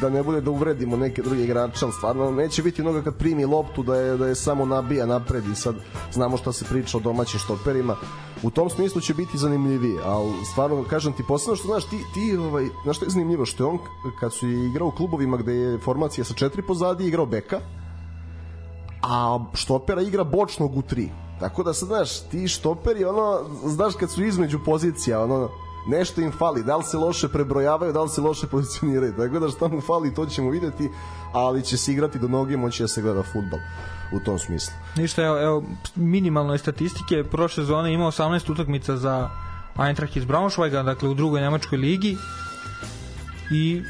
[0.00, 3.44] da ne bude da uvredimo neke druge igrače, ali stvarno neće biti onoga kad primi
[3.44, 5.74] loptu da je, da je samo nabija napred i sad
[6.12, 7.96] znamo šta se priča o domaćim štoperima.
[8.42, 12.36] U tom smislu će biti zanimljivije, ali stvarno kažem ti posebno što znaš ti, ti
[12.36, 13.78] ovaj, znaš što je zanimljivo što je on
[14.20, 17.60] kad su igrao u klubovima gde je formacija sa četiri pozadi igrao beka,
[19.02, 21.10] a štopera igra bočnog u tri.
[21.40, 25.48] Tako da sad, znaš, ti štoperi, ono, znaš kad su između pozicija, ono,
[25.88, 29.16] nešto im fali, da li se loše prebrojavaju, da li se loše pozicioniraju.
[29.16, 30.90] Tako da šta mu fali, to ćemo videti,
[31.32, 33.60] ali će se igrati do noge, moći da se gleda futbal
[34.12, 34.74] u tom smislu.
[34.96, 35.62] Ništa, evo, evo
[35.96, 39.30] minimalne statistike, prošle sezone je imao 18 utakmica za
[39.86, 42.16] Eintracht iz Braunschweiga, dakle u drugoj nemačkoj ligi
[43.50, 43.82] i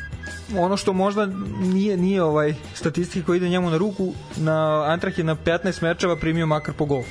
[0.59, 1.27] ono što možda
[1.61, 6.17] nije nije ovaj statistika koja ide njemu na ruku, na Eintracht je na 15 mečeva
[6.17, 7.03] primio makar po gol.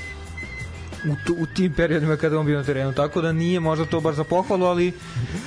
[1.05, 3.99] U, tu, u tim periodima kada on bio na terenu, tako da nije možda to
[3.99, 4.93] baš za pohvalu, ali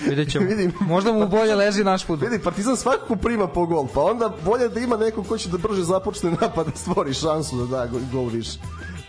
[0.09, 0.47] vidjet ćemo.
[0.51, 0.73] Vidim.
[0.81, 2.31] Možda mu bolje leži naš fudbal.
[2.31, 5.59] Vidi, Partizan svakako prima po gol, pa onda bolje da ima neko ko će da
[5.59, 8.59] brže započne napad da stvori šansu da da gol, gol više.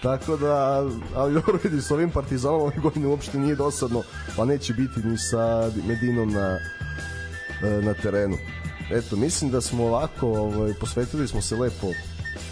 [0.02, 0.84] Tako da,
[1.16, 4.04] ali dobro vidi, s ovim Partizanom ove godine uopšte nije dosadno,
[4.38, 6.60] pa neće biti ni sa Medinom na,
[7.64, 8.38] e, na terenu.
[8.92, 11.88] Eto, mislim da smo ovako, ovaj, posvetili smo se lepo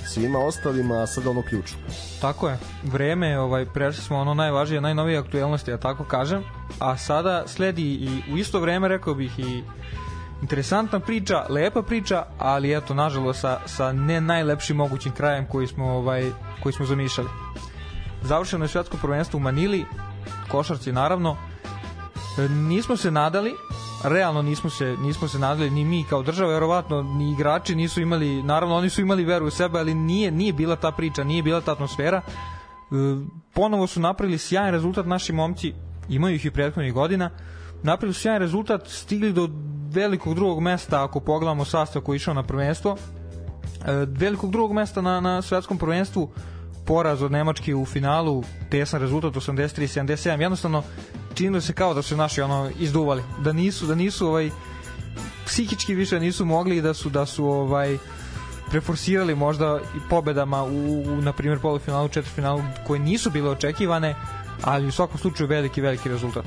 [0.10, 1.78] svima ostalima, a sada ono ključno.
[2.22, 2.58] Tako je.
[2.84, 6.44] Vreme, ovaj prešli smo ono najvažnije, najnovije aktuelnosti, ja tako kažem.
[6.80, 9.64] A sada sledi i u isto vreme rekao bih i
[10.42, 15.86] interesantna priča, lepa priča, ali eto nažalost sa sa ne najlepšim mogućim krajem koji smo
[15.86, 16.32] ovaj
[16.64, 17.30] koji smo zamišljali.
[18.22, 19.86] završeno je svetsko prvenstvo u Manili,
[20.52, 21.38] košarci naravno.
[22.38, 23.54] E, nismo se nadali,
[24.04, 28.44] realno nismo se nismo se nadali ni mi kao država, verovatno ni igrači nisu imali,
[28.44, 31.62] naravno oni su imali veru u sebe, ali nije nije bila ta priča, nije bila
[31.62, 32.22] ta atmosfera.
[32.22, 32.26] E,
[33.54, 35.74] ponovo su napravili sjajan rezultat naši momci,
[36.10, 37.30] imaju ih i prethodnih godina.
[37.84, 39.50] Napravili su sjajan rezultat, stigli do
[39.92, 42.98] velikog drugog mesta ako pogledamo sastav koji je išao na prvenstvo.
[43.86, 46.30] E, velikog drugog mesta na, na svetskom prvenstvu
[46.86, 50.84] poraz od Nemačke u finalu, tesan rezultat 83-77, jednostavno
[51.34, 54.50] činilo se kao da su naši ono izduvali, da nisu da nisu ovaj
[55.46, 57.98] psihički više nisu mogli da su da su ovaj
[58.70, 64.16] preforsirali možda i pobedama u, u na primjer polufinalu, četvrtfinalu koje nisu bile očekivane,
[64.62, 66.46] ali u svakom slučaju veliki veliki rezultat.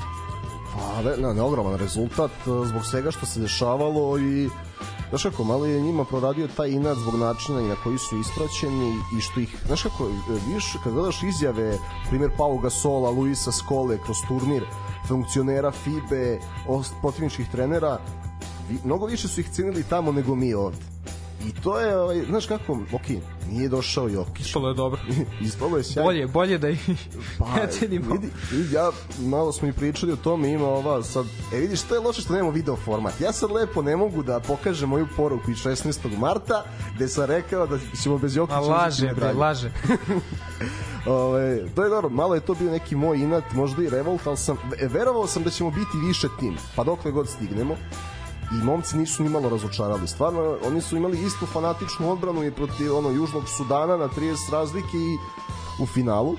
[0.75, 4.49] Pa, ne, ne, ogroman rezultat e, zbog svega što se dešavalo i
[5.13, 8.95] Znaš kako, malo je njima proradio taj inat zbog načina i na koji su ispraćeni
[9.19, 13.99] i što ih, znaš kako, e, viš, kad gledaš izjave, primjer Pau Gasola, Luisa Skole
[14.05, 14.65] kroz turnir,
[15.09, 16.41] funkcionera FIBE,
[17.01, 17.99] protivničkih trenera,
[18.71, 20.79] vi, mnogo više su ih cenili tamo nego mi ovde
[21.47, 23.09] I to je, ovaj, znaš kako, ok,
[23.51, 24.47] nije došao Jokić.
[24.47, 25.01] Ispalo je dobro.
[25.41, 26.09] Ispalo je sjajno.
[26.09, 26.91] Bolje, bolje da ih
[27.39, 28.15] pa, ne cenimo.
[28.15, 31.95] Vidi, vidi, ja, malo smo i pričali o tome, ima ova sad, e vidiš, što
[31.95, 33.21] je loše što nemamo video format.
[33.21, 36.19] Ja sad lepo ne mogu da pokažem moju poruku iz 16.
[36.19, 38.57] marta, gde sam rekao da ćemo bez Jokića...
[38.57, 39.73] A laže, bre, laže.
[41.07, 44.37] Ove, to je dobro, malo je to bio neki moj inat, možda i revolt, ali
[44.37, 47.77] sam, verovao sam da ćemo biti više tim, pa dokle god stignemo
[48.53, 50.09] i momci nisu ni malo razočarali.
[50.09, 54.97] Stvarno, oni su imali istu fanatičnu odbranu i protiv ono, Južnog Sudana na 30 razlike
[54.97, 55.19] i
[55.83, 56.33] u finalu.
[56.33, 56.39] E,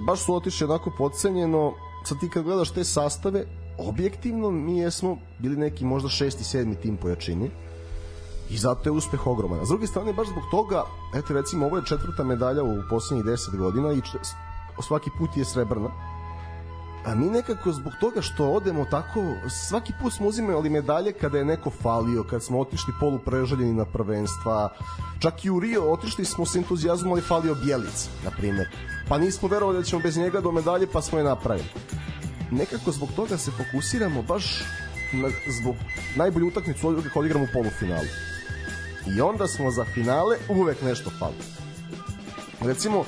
[0.00, 1.72] baš su otišli onako podcenjeno.
[2.04, 3.44] Sad ti kad gledaš te sastave,
[3.78, 7.50] objektivno mi jesmo bili neki možda šesti, sedmi tim po jačini
[8.50, 9.60] i zato je uspeh ogroman.
[9.60, 13.26] A s druge strane, baš zbog toga, eto recimo, ovo je četvrta medalja u poslednjih
[13.26, 14.00] 10 godina i
[14.82, 16.17] svaki put je srebrna
[17.04, 19.34] a mi nekako zbog toga što odemo tako,
[19.68, 24.72] svaki put smo uzimali medalje kada je neko falio, kad smo otišli poluprežaljeni na prvenstva,
[25.18, 28.68] čak i u Rio otišli smo sa entuzijazmom, ali falio Bjelic, na primer.
[29.08, 31.68] Pa nismo verovali da ćemo bez njega do medalje, pa smo je napravili.
[32.50, 34.62] Nekako zbog toga se fokusiramo baš
[35.12, 35.28] na,
[35.60, 35.76] zbog
[36.16, 38.08] najbolju utakmicu kad odigramo u polufinalu.
[39.16, 41.34] I onda smo za finale uvek nešto fali.
[42.60, 43.04] Recimo,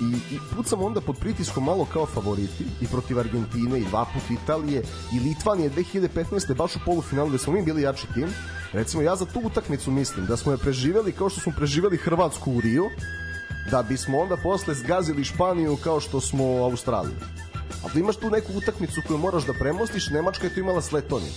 [0.00, 4.30] i, i pucamo onda pod pritiskom malo kao favoriti i protiv Argentine i dva put
[4.30, 6.54] Italije i Litvanije 2015.
[6.54, 8.28] baš u polufinalu gde smo mi bili jači tim
[8.72, 12.52] recimo ja za tu utakmicu mislim da smo je preživeli kao što smo preživeli Hrvatsku
[12.52, 12.84] u Riju
[13.70, 17.16] da bismo onda posle zgazili Španiju kao što smo Australiju
[17.84, 21.34] ali imaš tu neku utakmicu koju moraš da premostiš Nemačka je tu imala s Letonijom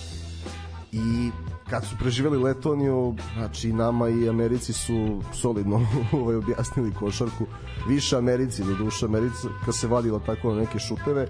[0.91, 1.31] i
[1.69, 7.45] kad su preživeli Letoniju, znači nama i Americi su solidno ovaj, objasnili košarku.
[7.87, 11.27] Više Americi, do duše Americi, kad se vadila tako na neke šuteve,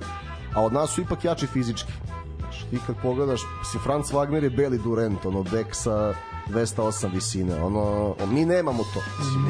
[0.53, 1.91] a od nas su ipak jači fizički.
[2.39, 6.13] Znači, ti kad pogledaš, si Franz Wagner je beli Durant, ono, bek sa
[6.49, 7.63] 208 visine.
[7.63, 9.01] Ono, mi nemamo to.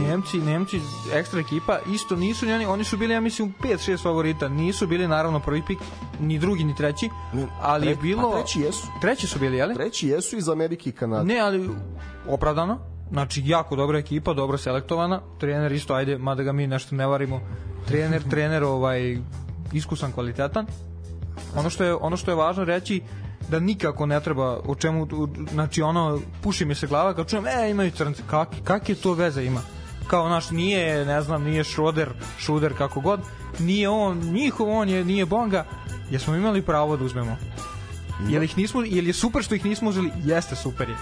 [0.01, 0.81] Nemci, Nemci,
[1.13, 4.49] ekstra ekipa, isto nisu ni oni, oni su bili, ja mislim, 5-6 favorita.
[4.49, 5.79] Nisu bili, naravno, prvi pik,
[6.19, 7.09] ni drugi, ni treći,
[7.62, 8.29] ali je bilo...
[8.29, 8.88] A treći jesu.
[9.01, 9.75] Treći su bili, jeli?
[9.75, 11.33] Treći jesu iz Amerike i Kanade.
[11.33, 11.69] Ne, ali
[12.27, 12.79] opravdano.
[13.12, 15.21] Znači, jako dobra ekipa, dobro selektovana.
[15.39, 17.41] Trener isto, ajde, mada ga mi nešto ne varimo.
[17.88, 19.17] Trener, trener, ovaj,
[19.73, 20.65] iskusan, kvalitetan.
[21.55, 23.01] Ono što je, ono što je važno reći,
[23.49, 25.07] da nikako ne treba o čemu
[25.51, 28.23] znači ono puši mi se glava kad čujem e imaju crnce.
[28.29, 29.62] Kak kak je to veze ima?
[30.07, 32.09] Kao naš nije ne znam nije Schroeder
[32.39, 33.19] Schroeder kako god
[33.59, 35.65] nije on njihov on je nije Bonga.
[36.12, 37.38] Jesmo imali pravo da uzmemo?
[38.27, 40.12] Jel ih nismo jel je super što ih nismo uzeli?
[40.25, 40.95] Jeste super je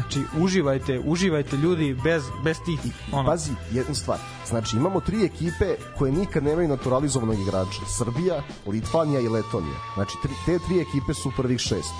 [0.00, 2.86] Znači, uživajte, uživajte ljudi bez, bez tih...
[2.86, 3.28] I, ono.
[3.28, 4.18] Pazi, jednu stvar.
[4.46, 7.80] Znači, imamo tri ekipe koje nikad nemaju naturalizovanog igrača.
[7.98, 9.76] Srbija, Litvanija i Letonija.
[9.94, 11.94] Znači, tri, te tri ekipe su prvih šest.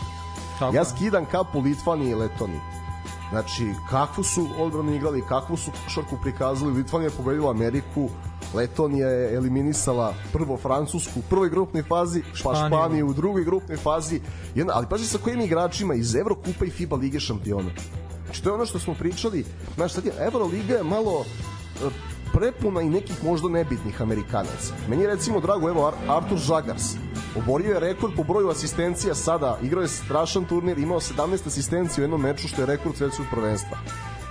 [0.58, 0.76] Tako.
[0.76, 2.87] Ja skidam kapu Litvanije i Letonije
[3.30, 6.72] Znači, kakvu su odbranu igrali, kakvu su šarku prikazali.
[6.72, 8.08] Litvanija je pobedila Ameriku,
[8.54, 14.20] Letonija je eliminisala prvo Francusku u prvoj grupnoj fazi, pa Španiju u drugoj grupnoj fazi.
[14.54, 17.70] Jedna, ali pazi sa kojim igračima iz Evrokupa i FIBA Lige šampiona.
[18.24, 19.44] Znači, to je ono što smo pričali.
[19.74, 21.88] Znaš, sad je Evroliga je malo e,
[22.32, 24.74] prepuna i nekih možda nebitnih Amerikanaca.
[24.88, 26.94] Meni je recimo drago, evo, Artur Žagars
[27.36, 29.58] Oborio je rekord po broju asistencija sada.
[29.62, 33.78] Igrao je strašan turnir, imao 17 asistencija u jednom meču, što je rekord svetskog prvenstva.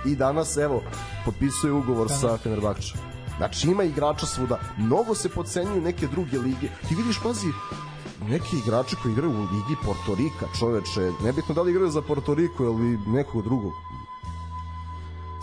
[0.06, 0.82] I danas, evo,
[1.24, 2.14] potpisuje ugovor da.
[2.14, 2.94] sa Fenerbahče.
[3.36, 4.60] Znači, ima igrača svuda.
[4.78, 6.68] Mnogo se podcenjuju neke druge lige.
[6.88, 7.46] Ti vidiš, pazi,
[8.28, 12.98] neki igrači koji igraju u ligi Portorika, čoveče, nebitno da li igraju za Portoriku ili
[13.06, 13.72] nekog drugog.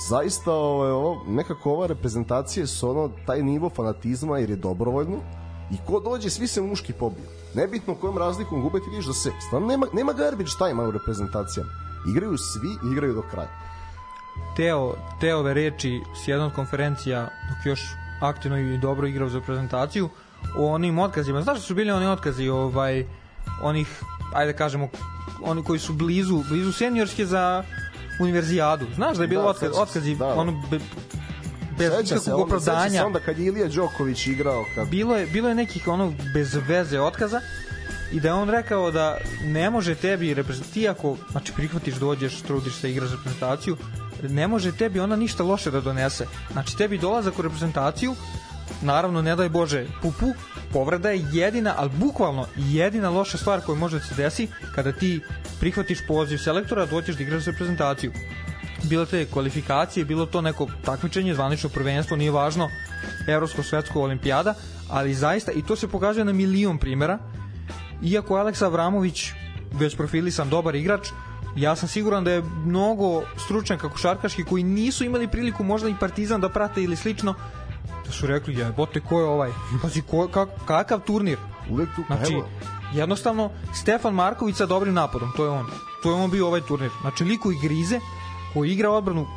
[0.10, 5.78] zaista ovaj, ovo, nekako ova reprezentacija su ono, taj nivo fanatizma jer je dobrovoljno i
[5.88, 7.26] ko dođe, svi se muški pobiju.
[7.54, 11.70] Nebitno kojom razlikom gube, ti vidiš da se, stvarno nema, nema garbage time u reprezentacijama.
[12.12, 13.50] Igraju svi igraju do kraja.
[14.56, 17.82] Teo, Teove reči s jednom od konferencija, dok još
[18.22, 20.10] aktivno i dobro igrao za reprezentaciju,
[20.58, 21.42] o onim otkazima.
[21.42, 23.06] Znaš da su bili oni otkazi ovaj,
[23.62, 24.02] onih,
[24.34, 24.90] ajde da kažemo,
[25.44, 27.64] oni koji su blizu, blizu seniorske za
[28.22, 28.86] univerzijadu.
[28.96, 30.34] Znaš da je bilo Da, otkaz, otkazi, da, da.
[30.34, 30.80] ono, be,
[31.78, 33.06] bez Seća se, ikakvog onda, seća se opravdanja.
[33.06, 37.00] onda kad je Ilija Đoković igrao, kad Bilo je, bilo je nekih ono bez veze
[37.00, 37.42] otkaza
[38.12, 42.42] i da je on rekao da ne može tebi reprezent- ti ako znači prihvatiš dođeš
[42.42, 43.78] trudiš se igraš reprezentaciju
[44.24, 48.16] ne može tebi ona ništa loše da donese znači tebi dolazak u reprezentaciju
[48.82, 50.34] naravno ne daj Bože pupu
[50.74, 55.22] povreda je jedina, ali bukvalno jedina loša stvar koja može da se desi kada ti
[55.60, 58.12] prihvatiš poziv selektora dođeš da igraš reprezentaciju
[58.86, 62.70] bilo te kvalifikacije, bilo to neko takmičenje, zvanično prvenstvo, nije važno,
[63.28, 64.54] evropsko, svetsko, olimpijada,
[64.90, 67.20] ali zaista, i to se pokazuje na milion primera,
[68.04, 69.32] iako je Aleksa Avramović
[69.74, 71.10] već profilisan dobar igrač,
[71.56, 76.42] ja sam siguran da je mnogo stručnjaka košarkaški koji nisu imali priliku možda i Partizan
[76.42, 77.34] da prate ili slično,
[78.06, 79.52] da su rekli, je, bote, ko je ovaj?
[79.82, 81.38] Pazi, ko, kak, kakav turnir?
[81.70, 82.48] uvek tu, Znači, evo,
[82.94, 85.66] jednostavno, Stefan Marković sa dobrim napadom, to je on.
[86.04, 86.92] To je on bio ovaj turnir.
[87.02, 88.00] Znači, liko i grize,
[88.56, 89.28] koji igra odbranu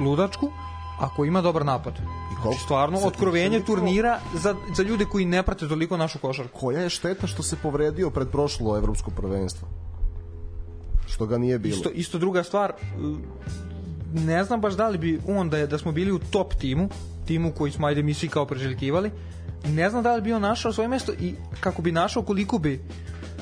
[0.00, 0.50] ludačku,
[0.98, 1.94] a koji ima dobar napad.
[1.94, 6.58] koliko- Znači, stvarno, otkrovenje turnira za, za ljude koji ne prate toliko našu košarku.
[6.60, 9.68] koja je šteta što se povredio pred prošlo evropsko prvenstvo?
[11.06, 11.76] Što ga nije bilo.
[11.76, 12.72] Isto, isto druga stvar,
[14.14, 16.88] ne znam baš da li bi on, da, je, da smo bili u top timu,
[17.26, 19.10] timu koji smo, ajde, mi svi kao preželjkivali,
[19.66, 22.80] ne znam da li bi on našao svoje mesto i kako bi našao koliko bi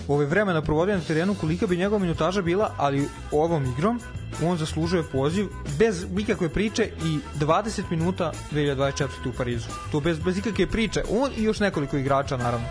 [0.08, 4.00] ove vremena provodio na terenu, kolika bi njegova minutaža bila, ali ovom igrom
[4.44, 9.06] on zaslužuje poziv bez ikakve priče i 20 minuta 2024.
[9.28, 9.68] u Parizu.
[9.92, 11.02] To bez, bez ikakve priče.
[11.10, 12.66] On i još nekoliko igrača, naravno.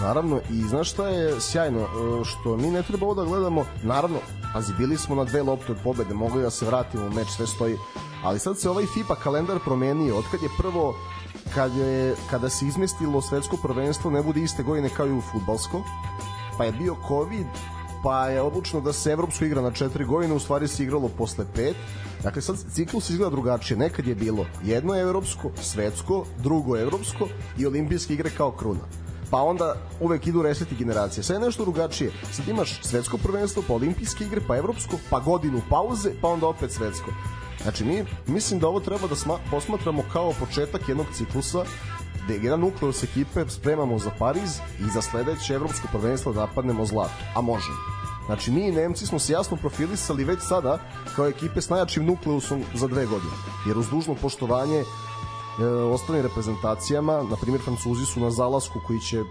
[0.00, 4.18] Naravno, i znaš šta je sjajno, E, što mi ne treba ovo da gledamo, naravno,
[4.52, 7.46] pazi, bili smo na dve lopte od pobede, mogli da se vratimo u meč, sve
[7.46, 7.76] stoji,
[8.24, 10.94] ali sad se ovaj FIPA kalendar promenio, otkad je prvo,
[11.54, 15.82] kad je, kada se izmestilo svetsko prvenstvo, ne bude iste godine kao i u futbalsko,
[16.58, 17.46] pa je bio COVID,
[18.02, 21.44] pa je odlučeno da se evropsko igra na četiri godine, u stvari se igralo posle
[21.54, 21.76] pet.
[22.22, 23.78] Dakle, sad ciklus izgleda drugačije.
[23.78, 27.28] Nekad je bilo jedno evropsko, svetsko, drugo evropsko
[27.58, 31.24] i olimpijske igre kao kruna pa onda uvek idu reseti generacije.
[31.24, 32.12] Sad je nešto drugačije.
[32.32, 36.72] Sad imaš svetsko prvenstvo, pa olimpijske igre, pa evropsko, pa godinu pauze, pa onda opet
[36.72, 37.10] svetsko.
[37.64, 41.64] Znači, mi mislim da ovo treba da sma, posmatramo kao početak jednog ciklusa
[42.24, 47.24] gde jedan nukleus ekipe spremamo za Pariz i za sledeće evropsko prvenstvo da napadnemo zlato.
[47.34, 47.76] A možemo.
[48.26, 50.78] Znači, mi i Nemci smo se jasno profilisali već sada
[51.16, 53.32] kao ekipe s najjačim nukleusom za dve godine.
[53.66, 54.84] Jer uz dužno poštovanje e,
[55.66, 59.22] ostalim reprezentacijama, na primjer Francuzi su na zalasku koji će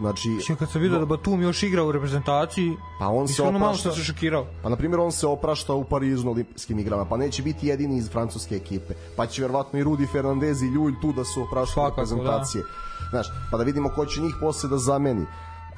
[0.00, 3.58] znači Znači, kad sam vidio da Batum još igra u reprezentaciji, Pa on se iskreno
[3.58, 4.46] malo sam se šokirao.
[4.62, 7.96] Pa na primjer on se oprašta u Parizu na olimpijskim igrama, pa neće biti jedini
[7.96, 8.94] iz francuske ekipe.
[9.16, 12.64] Pa će verovatno i Rudi Fernandez i Ljulj tu da su opraštali Svakako, reprezentacije.
[13.10, 15.26] Znaš, pa da vidimo ko će njih posle da zameni.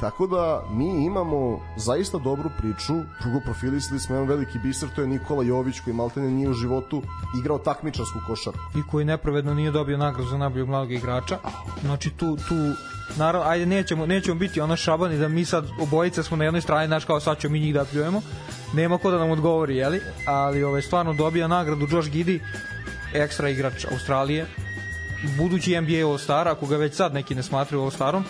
[0.03, 2.93] Tako da mi imamo zaista dobru priču,
[3.23, 7.03] drugo profilisali smo jedan veliki biser, to je Nikola Jović koji maltene nije u životu
[7.41, 8.61] igrao takmičarsku košarku.
[8.79, 11.39] i koji nepravedno nije dobio nagradu za najboljeg mladog igrača.
[11.83, 12.55] Znači tu tu
[13.17, 16.89] naravno ajde nećemo nećemo biti ono šabani da mi sad obojica smo na jednoj strani
[16.89, 18.23] naš kao sad ćemo mi njih da pljujemo.
[18.75, 20.01] Nema ko da nam odgovori, jeli?
[20.27, 22.41] Ali ovaj stvarno dobija nagradu Josh Giddy,
[23.15, 24.47] ekstra igrač Australije,
[25.39, 28.23] budući NBA All-Star, ako ga već sad neki ne smatraju All-Starom,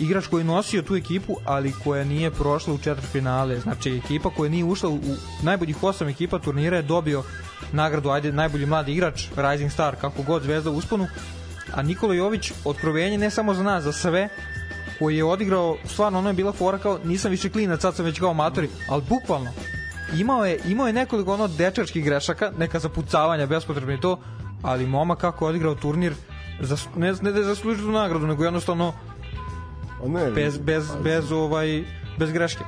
[0.00, 3.60] igrač koji je nosio tu ekipu, ali koja nije prošla u četvrtfinale.
[3.60, 5.00] Znači, ekipa koja nije ušla u,
[5.42, 7.22] najboljih osam ekipa turnira je dobio
[7.72, 11.06] nagradu, ajde, najbolji mladi igrač, Rising Star, kako god zvezda usponu.
[11.74, 14.28] A Nikola Jović, otkrovenje ne samo za nas, za sve,
[14.98, 18.18] koji je odigrao, stvarno ono je bila fora kao, nisam više klinac, sad sam već
[18.18, 19.50] kao amatori, ali bukvalno,
[20.14, 24.20] imao je, imao je nekoliko ono dečačkih grešaka, neka zapucavanja, bespotrebno i to,
[24.62, 26.14] ali moma kako je odigrao turnir,
[26.60, 28.92] zas, ne, ne da je zaslužio nagradu, nego jednostavno
[30.04, 31.84] A ne, bez, bez, bez, ovaj,
[32.18, 32.64] bez greške.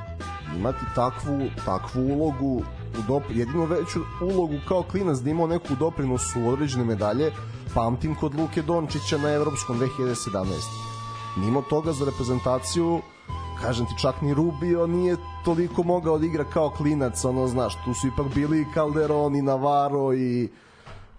[0.57, 2.63] imati takvu, takvu ulogu
[2.99, 7.31] u dop, jedino veću ulogu kao klinac da imao neku doprinosu u određene medalje
[7.73, 10.45] pamtim kod Luke Dončića na Evropskom 2017.
[11.37, 13.01] Mimo toga za reprezentaciju
[13.61, 15.15] kažem ti čak ni Rubio nije
[15.45, 19.41] toliko mogao da igra kao klinac ono znaš tu su ipak bili i Calderon i
[19.41, 20.49] Navarro i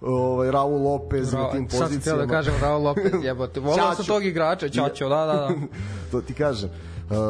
[0.01, 3.61] ovaj Raul Lopez na tim sad sam htio pozicijama da kažem Raul Lopez, jebote.
[3.61, 5.51] Volao sam tog igrača, Ćaćo, da, da, da.
[6.11, 6.71] to ti kažem.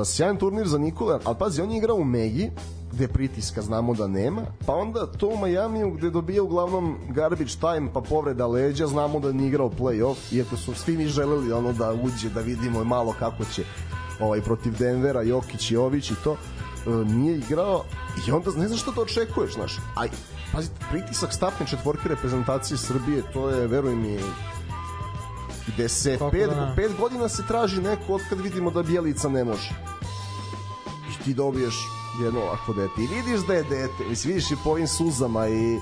[0.05, 2.51] sjajan turnir za Nikola, ali pazi, on je igrao u Megi,
[2.93, 7.93] gde pritiska znamo da nema, pa onda to u Majamiju gde dobija uglavnom garbage time
[7.93, 11.93] pa povreda leđa, znamo da nije igrao play-off, iako su svi mi želeli ono da
[11.93, 13.64] uđe, da vidimo malo kako će
[14.21, 17.85] ovaj, protiv Denvera, Jokić i Ović i to, e, nije igrao
[18.29, 19.79] i onda ne znaš što to očekuješ, znaš.
[19.97, 20.09] Aj,
[20.53, 24.18] pazite, pritisak stapne četvorke reprezentacije Srbije, to je, veruj mi,
[25.66, 29.44] gde se pet, da pet godina se traži neko od kad vidimo da Bjelica ne
[29.44, 29.70] može.
[31.11, 31.74] I ti dobiješ
[32.24, 33.03] jedno ovako dete.
[33.03, 35.78] I vidiš da je dete, mislim, vidiš i po ovim suzama i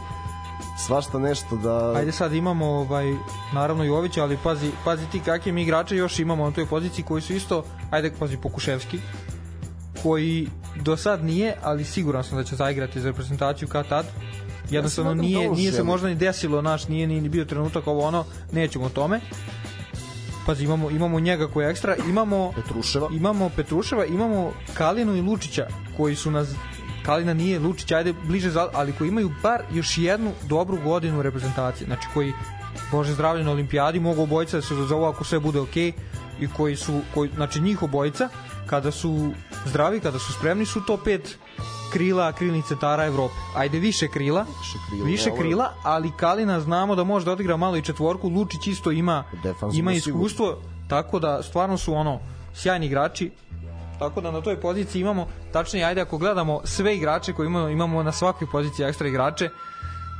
[0.86, 1.92] svašta nešto da...
[1.96, 3.14] Ajde sad imamo ovaj,
[3.52, 7.22] naravno Jovića, ali pazi, pazi ti kakve mi igrače još imamo na toj poziciji koji
[7.22, 8.98] su isto, ajde pazi Pokuševski,
[10.02, 10.48] koji
[10.82, 14.06] do sad nije, ali siguran sam da će zaigrati za reprezentaciju kad tad.
[14.70, 18.24] Jednostavno ja nije, nije se možda ni desilo, naš nije ni bio trenutak ovo ono,
[18.52, 19.20] nećemo o tome
[20.48, 23.08] pazi imamo imamo njega koji je ekstra, imamo Petruševa.
[23.12, 25.66] Imamo Petruševa, imamo Kalinu i Lučića
[25.96, 26.48] koji su nas
[27.02, 31.86] Kalina nije Lučić, ajde bliže za, ali koji imaju bar još jednu dobru godinu reprezentacije.
[31.86, 32.32] Znači koji
[32.92, 35.92] Bože zdravlje na olimpijadi mogu obojica da se zovu ako sve bude okej okay,
[36.40, 38.28] i koji su koji znači njih obojica
[38.66, 39.30] kada su
[39.66, 41.38] zdravi, kada su spremni su to pet
[41.92, 43.34] krila krilnih centara Evrope.
[43.56, 47.76] Ajde više krila, više krila, više krila ali Kalina znamo da može da odigra malo
[47.76, 49.24] i četvorku, Lučić isto ima
[49.72, 50.88] ima iskustvo, sigurno.
[50.88, 52.20] tako da stvarno su ono
[52.54, 53.30] sjajni igrači.
[53.98, 58.02] Tako da na toj poziciji imamo, tačnije ajde ako gledamo sve igrače koje imamo, imamo
[58.02, 59.50] na svakoj poziciji ekstra igrače.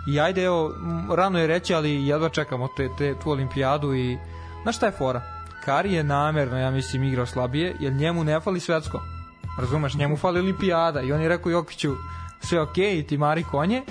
[0.09, 0.73] I ajde evo,
[1.17, 4.19] rano je reći, ali jedva čekamo te, te, tu olimpijadu i
[4.63, 5.23] znaš šta je fora?
[5.65, 9.18] Kari je namerno, ja mislim, igrao slabije, jer njemu ne fali svetsko
[9.59, 11.95] Razumeš, njemu fali olimpijada i on je rekao Jokiću
[12.41, 12.75] sve ok,
[13.09, 13.83] ti mari konje.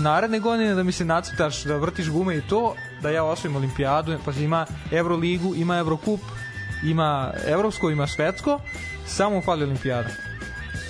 [0.00, 4.18] Naredne godine da mi se nacrtaš da vrtiš gume i to, da ja osvojim olimpijadu,
[4.24, 6.20] pa ima Euroligu, ima Eurokup,
[6.84, 8.60] ima Evropsko, ima Svetsko,
[9.06, 10.08] samo fali olimpijada.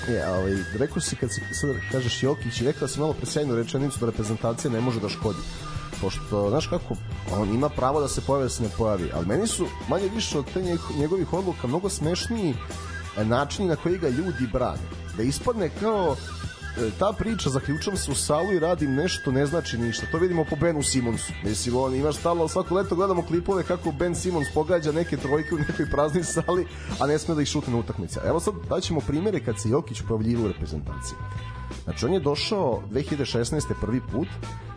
[0.09, 4.07] Je, ovaj, rekao si kad si sad kažeš Jokić rekao si malo presjajnu rečenicu da
[4.07, 5.39] reprezentacija ne može da škodi
[6.03, 6.97] pošto, znaš kako,
[7.30, 10.39] on ima pravo da se pojavi da se ne pojavi, ali meni su manje više
[10.39, 10.62] od te
[10.97, 12.55] njegovih odluka mnogo smešniji
[13.16, 14.82] načini na koji ga ljudi brane.
[15.16, 16.16] Da ispadne kao
[16.78, 20.06] e, ta priča zaključam se u salu i radim nešto ne znači ništa.
[20.12, 21.32] To vidimo po Benu Simonsu.
[21.44, 25.58] Mislim, on imaš stalno svako leto gledamo klipove kako Ben Simons pogađa neke trojke u
[25.58, 26.66] nekoj praznoj sali,
[27.00, 28.20] a ne sme da ih šutne na utakmice.
[28.24, 31.18] Evo sad daćemo primere kad se Jokić pojavljivo u reprezentaciji.
[31.84, 33.62] Znači, on je došao 2016.
[33.80, 34.28] prvi put,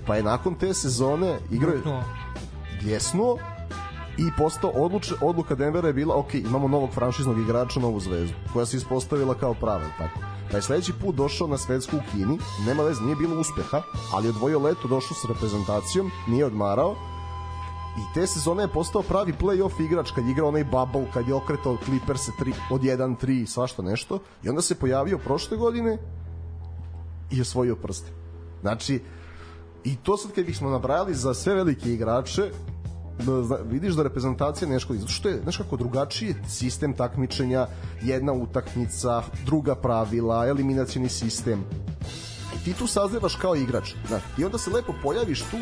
[0.07, 2.03] pa je nakon te sezone igrao...
[2.81, 3.37] Jesno,
[4.17, 8.65] i postao odluč, odluka Denvera je bila ok, imamo novog franšiznog igrača, novu zvezdu, koja
[8.65, 10.19] se ispostavila kao prava, tako.
[10.51, 12.37] Pa je sledeći put došao na svetsku u Kini,
[12.67, 13.81] nema veze, nije bilo uspeha,
[14.13, 16.95] ali odvojio leto, došao sa reprezentacijom, nije odmarao,
[17.97, 21.77] i te sezone je postao pravi play-off igrač kad igra onaj bubble, kad je okretao
[21.85, 25.97] Clippers tri, od 1-3 i svašta nešto i onda se pojavio prošle godine
[27.31, 28.11] i osvojio prste.
[28.61, 29.01] Znači,
[29.83, 32.51] i to sad kad bismo nabrajali za sve velike igrače,
[33.65, 37.67] vidiš da reprezentacija nešto zato što je znaš kako drugačiji sistem takmičenja
[38.01, 41.63] jedna utakmica druga pravila eliminacioni sistem.
[42.55, 45.57] I ti tu sazrevaš kao igrač znaš, i onda se lepo pojaviš tu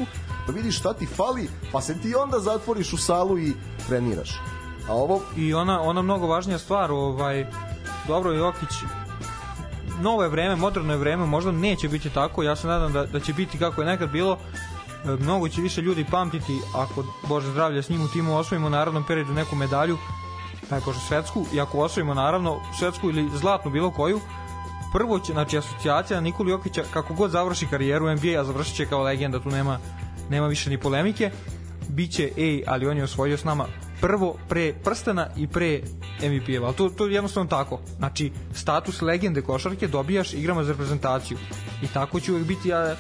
[0.47, 3.54] da vidiš šta ti fali pa se ti onda zatvoriš u salu i
[3.88, 4.41] treniraš.
[4.89, 7.47] A ovo i ona ona mnogo važnija stvar ovaj
[8.08, 8.72] dobro Jokić
[10.01, 13.20] novo je vreme, moderno je vreme, možda neće biti tako, ja se nadam da, da
[13.20, 14.38] će biti kako je nekad bilo,
[15.20, 19.34] mnogo će više ljudi pamtiti ako Bože zdravlje s njim u timu osvojimo narodnom periodu
[19.34, 19.97] neku medalju
[20.70, 24.20] daj Bože svetsku i ako osvojimo naravno svetsku ili zlatnu bilo koju
[24.93, 29.01] prvo će, znači asocijacija Nikoli Jokića kako god završi karijeru NBA a završit će kao
[29.01, 29.80] legenda, tu nema,
[30.30, 31.32] nema više ni polemike
[31.88, 33.66] biće, ej, ali on je osvojio s nama
[34.01, 35.82] prvo pre prstena i pre
[36.22, 37.80] MVP-eva, ali to, to je jednostavno tako.
[37.97, 41.38] Znači, status legende košarke dobijaš igrama za reprezentaciju.
[41.82, 42.95] I tako će uvek biti, ja,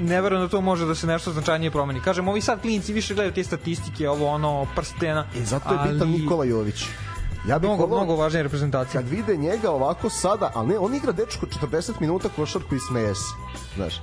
[0.00, 2.00] ne verujem da to može da se nešto značajnije promeni.
[2.00, 5.26] Kažem, ovi sad klinci više gledaju te statistike, ovo ono, prstena.
[5.36, 5.92] I e, zato je ali...
[5.92, 6.84] bitan Nikola Jović.
[7.48, 9.00] Ja bih mnogo, mnogo važnija reprezentacija.
[9.00, 13.14] Kad vide njega ovako sada, ali ne, on igra dečko 40 minuta košarku i smeje
[13.14, 13.34] se.
[13.76, 14.00] Znaš,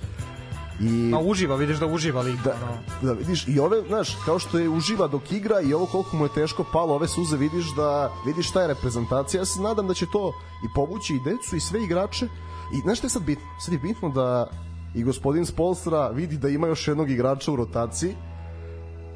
[0.82, 2.42] I, A uživa, vidiš da uživa lig.
[2.44, 2.56] Da,
[3.02, 6.26] da, vidiš, i ove, znaš, kao što je uživa dok igra i ovo koliko mu
[6.26, 9.42] je teško palo, ove suze vidiš da, vidiš šta je reprezentacija.
[9.42, 10.34] Ja se nadam da će to
[10.64, 12.28] i povući i decu i sve igrače.
[12.74, 13.46] I znaš šta je sad bitno?
[13.60, 14.50] Sad je bitno da
[14.96, 18.16] i gospodin Spolstra vidi da ima još jednog igrača u rotaciji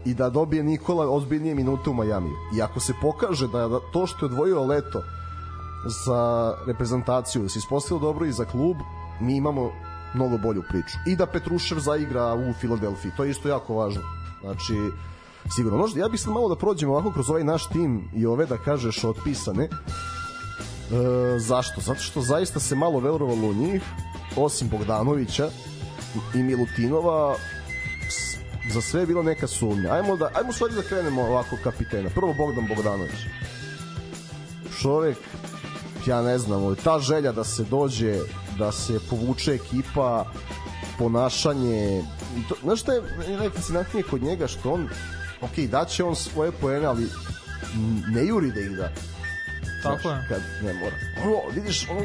[0.05, 2.33] i da dobije Nikola ozbiljnije minute u Majamiju.
[2.57, 5.01] I ako se pokaže da to što je odvojio leto
[6.05, 8.77] za reprezentaciju, da se ispostavilo dobro i za klub,
[9.21, 9.71] mi imamo
[10.13, 10.97] mnogo bolju priču.
[11.07, 14.01] I da Petrušev zaigra u Filadelfiji, to je isto jako važno.
[14.41, 14.73] Znači,
[15.55, 15.77] sigurno.
[15.77, 18.57] Možda, ja bih sad malo da prođemo ovako kroz ovaj naš tim i ove, da
[18.57, 19.69] kažeš, otpisane
[21.37, 21.81] zašto?
[21.81, 23.83] Zato što zaista se malo verovalo u njih,
[24.35, 25.49] osim Bogdanovića
[26.35, 27.35] i Milutinova,
[28.73, 29.91] za sve je bila neka sumnja.
[29.91, 32.09] Ajmo da ajmo stvari da krenemo ovako kapitena.
[32.09, 33.19] Prvo Bogdan Bogdanović.
[34.81, 35.17] Čovek
[36.07, 38.15] ja ne znam, ta želja da se dođe,
[38.57, 40.25] da se povuče ekipa,
[40.97, 42.03] ponašanje,
[42.49, 43.01] to, znaš šta je
[43.37, 44.89] najfascinantnije kod njega, što on,
[45.41, 47.09] ok, daće on svoje poene, ali
[48.07, 48.91] ne juri da ih da.
[49.83, 50.25] Tako je.
[50.29, 50.95] Kad ne mora.
[51.23, 52.01] Ono, vidiš, ono,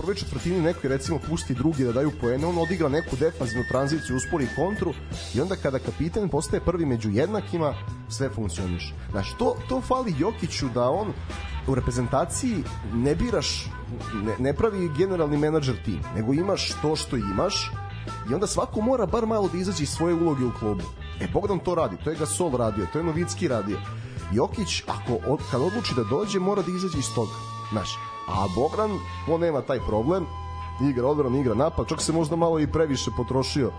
[0.00, 4.48] prve četvrtini neki recimo pusti drugi da daju poene, on odigra neku defanzivnu tranziciju, uspori
[4.56, 4.94] kontru
[5.34, 7.74] i onda kada kapitan postaje prvi među jednakima,
[8.08, 8.94] sve funkcioniše.
[9.10, 11.12] Znači, to, to fali Jokiću da on
[11.66, 13.66] u reprezentaciji ne biraš,
[14.14, 17.70] ne, ne pravi generalni menadžer tim, nego imaš to što imaš
[18.30, 20.82] i onda svako mora bar malo da izađe iz svoje uloge u klubu.
[21.20, 23.78] E, Bogdan to radi, to je Gasol radio, to je Novicki radio.
[24.32, 27.32] Jokić, ako kad odluči da dođe, mora da izađe iz toga.
[27.72, 27.98] Znaš,
[28.30, 28.90] a Bogdan,
[29.28, 30.26] on nema taj problem,
[30.90, 33.72] igra odbran, igra napad, čak se možda malo i previše potrošio.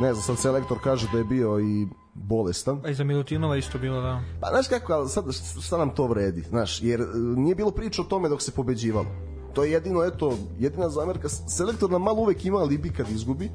[0.00, 2.80] Ne znam, sad selektor kaže da je bio i bolestan.
[2.84, 4.22] A i za Milutinova isto bilo, da.
[4.40, 5.24] Pa znaš kako, ali sad
[5.62, 9.06] šta nam to vredi, znaš, jer e, nije bilo priča o tome dok se pobeđivalo.
[9.54, 11.28] To je jedino, eto, jedina zamerka.
[11.28, 13.50] Selektor nam malo uvek ima alibi kad izgubi,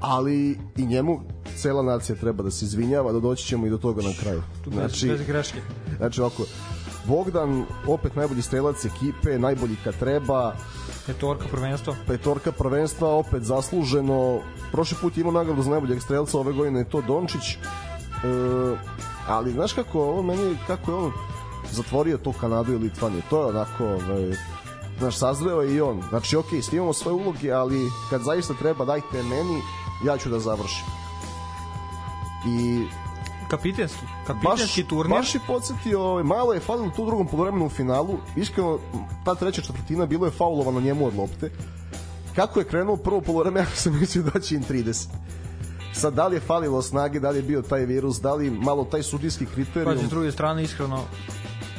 [0.00, 1.20] ali i njemu
[1.56, 4.42] cela nacija treba da se izvinjava, da doći ćemo i do toga na kraju.
[4.64, 5.60] Tu znači, bez greške.
[5.98, 6.42] Znači, ovako,
[7.08, 10.56] Bogdan, opet najbolji strelac ekipe, najbolji kad treba.
[11.06, 11.94] Petorka prvenstva.
[12.06, 14.40] Petorka prvenstva, opet zasluženo.
[14.72, 17.52] Prošli put imao nagradu za najboljeg strelca, ove godine je to Dončić.
[17.52, 17.58] E,
[19.28, 21.12] ali znaš kako, ovo meni, kako je on
[21.70, 24.32] zatvorio tu Kanadu i Litvaniju, to je onako, ovaj,
[24.98, 26.02] znaš, sazreo je i on.
[26.08, 29.60] Znači, ok, svi imamo svoje uloge, ali kad zaista treba, dajte meni,
[30.04, 30.86] ja ću da završim.
[32.46, 32.86] I
[33.50, 35.18] kapitenski, kapitenski baš, turnir.
[35.18, 38.78] Baš je podsjetio, ovaj, malo je falilo tu drugom polovremenu u finalu, iskreno,
[39.24, 41.50] ta treća četvrtina bilo je faulovano njemu od lopte.
[42.36, 45.06] Kako je krenuo prvo polovreme, ja sam mislio da će im 30.
[45.92, 48.84] Sad, da li je falilo snage, da li je bio taj virus, da li malo
[48.84, 49.98] taj sudijski kriterijum.
[49.98, 51.04] Pa, s druge strane, iskreno,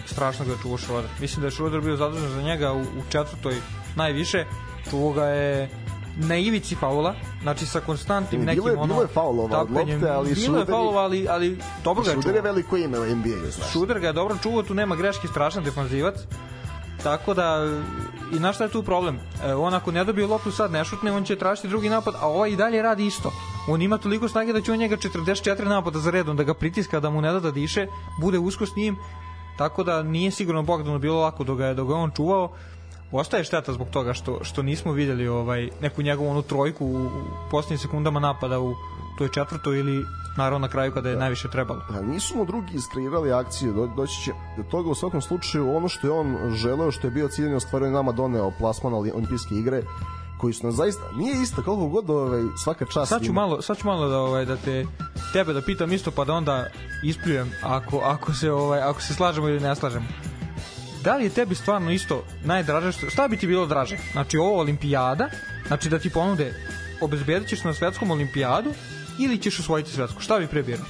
[0.05, 1.09] strašno ga je Šroder.
[1.21, 3.55] Mislim da je Šroder bio zadužen za njega u, u četvrtoj
[3.95, 4.45] najviše.
[4.89, 5.69] Čuvo ga je
[6.17, 8.93] na ivici faula, znači sa konstantnim nekim bilo je, ono...
[8.93, 10.59] Bilo je faulova od lopte, ali Bilo Šuder...
[10.59, 13.71] je faulova, ali, ali dobro ga je Šuder je veliko ime u NBA, znaš.
[13.71, 16.15] Šuder ga je dobro čuvao, tu nema greške, strašan defanzivac.
[17.03, 17.77] Tako da,
[18.33, 19.19] i na šta je tu problem?
[19.45, 22.27] E, on ako ne dobije loptu sad ne šutne, on će tražiti drugi napad, a
[22.27, 23.31] ovaj i dalje radi isto.
[23.67, 26.99] On ima toliko snage da će on njega 44 napada za redom, da ga pritiska,
[26.99, 27.87] da mu ne da da diše,
[28.21, 28.97] bude usko s njim,
[29.57, 32.51] tako da nije sigurno Bogdanu bilo lako dok ga je, dok ga on čuvao
[33.11, 37.09] ostaje šteta zbog toga što što nismo videli ovaj neku njegovu onu trojku u, u
[37.51, 38.75] poslednjim sekundama napada u
[39.17, 40.05] toj četvrtoj ili
[40.37, 41.19] naravno na kraju kada je da.
[41.21, 41.81] najviše trebalo.
[41.89, 45.89] A nisu mu drugi iskreirali akcije, do, doći će do toga u svakom slučaju ono
[45.89, 49.83] što je on želeo, što je bio ciljeno ostvario nama doneo plasman olimpijske igre
[50.37, 53.77] koji su nam zaista nije isto koliko god ovaj svaka čast sad ću malo sad
[53.77, 54.85] ću malo da ovaj da te
[55.33, 56.67] tebe da pitam isto pa da onda
[57.03, 60.05] ispljujem ako ako se ovaj ako se slažemo ili ne slažemo
[61.03, 63.97] da li je tebi stvarno isto najdraže, što, šta bi ti bilo draže?
[64.11, 65.29] Znači ovo olimpijada,
[65.67, 66.53] znači da ti ponude
[67.01, 68.73] obezbedit ćeš na svetskom olimpijadu
[69.19, 70.21] ili ćeš osvojiti svetsku?
[70.21, 70.85] Šta bi prebirao?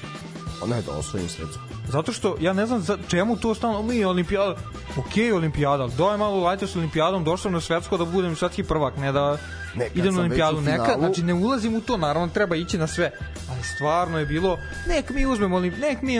[0.60, 1.62] Pa ne da osvojim svetsku.
[1.88, 4.56] Zato što ja ne znam za čemu to stalno mi olimpijada.
[4.96, 9.12] Ok, olimpijada, daj malo lajte s olimpijadom, došao na svetsko da budem svetski prvak, ne
[9.12, 9.38] da
[9.74, 10.60] ne, idem na olimpijadu.
[10.60, 13.10] Neka, znači ne ulazim u to, naravno treba ići na sve.
[13.50, 16.18] Ali stvarno je bilo, nek mi uzmemo olimpijadu, nek mi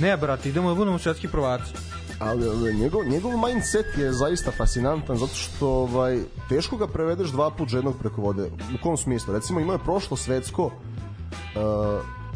[0.00, 1.72] ne brate, idemo da budemo svetski prvaci
[2.18, 7.72] ali njegov, njegov mindset je zaista fascinantan zato što ovaj, teško ga prevedeš dva put
[7.72, 8.50] jednog preko vode.
[8.74, 9.34] U kom smislu?
[9.34, 10.72] Recimo imao je prošlo svetsko uh,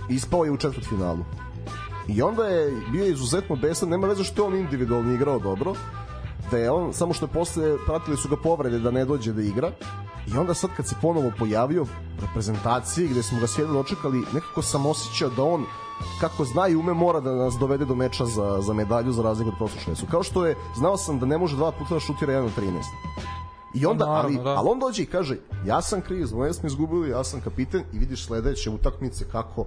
[0.09, 1.25] ispao je u četvrtfinalu.
[2.09, 5.75] I onda je bio izuzetno besan, nema veze što je on individualno igrao dobro,
[6.51, 9.43] da je on, samo što je posle pratili su ga povrede da ne dođe da
[9.43, 9.73] igra,
[10.27, 11.87] i onda sad kad se ponovo pojavio u
[12.21, 15.65] reprezentaciji gde smo ga svi dočekali, nekako sam osjećao da on
[16.21, 19.51] kako zna i ume mora da nas dovede do meča za, za medalju za razliku
[19.51, 20.07] od prošle su.
[20.11, 22.73] Kao što je, znao sam da ne može dva puta da šutira 1 13.
[23.75, 24.51] I onda, Naravno, ali, da.
[24.51, 25.37] ali on dođe i kaže,
[25.67, 29.67] ja sam kriv, zvoje smo izgubili, ja sam kapiten i vidiš sledeće utakmice kako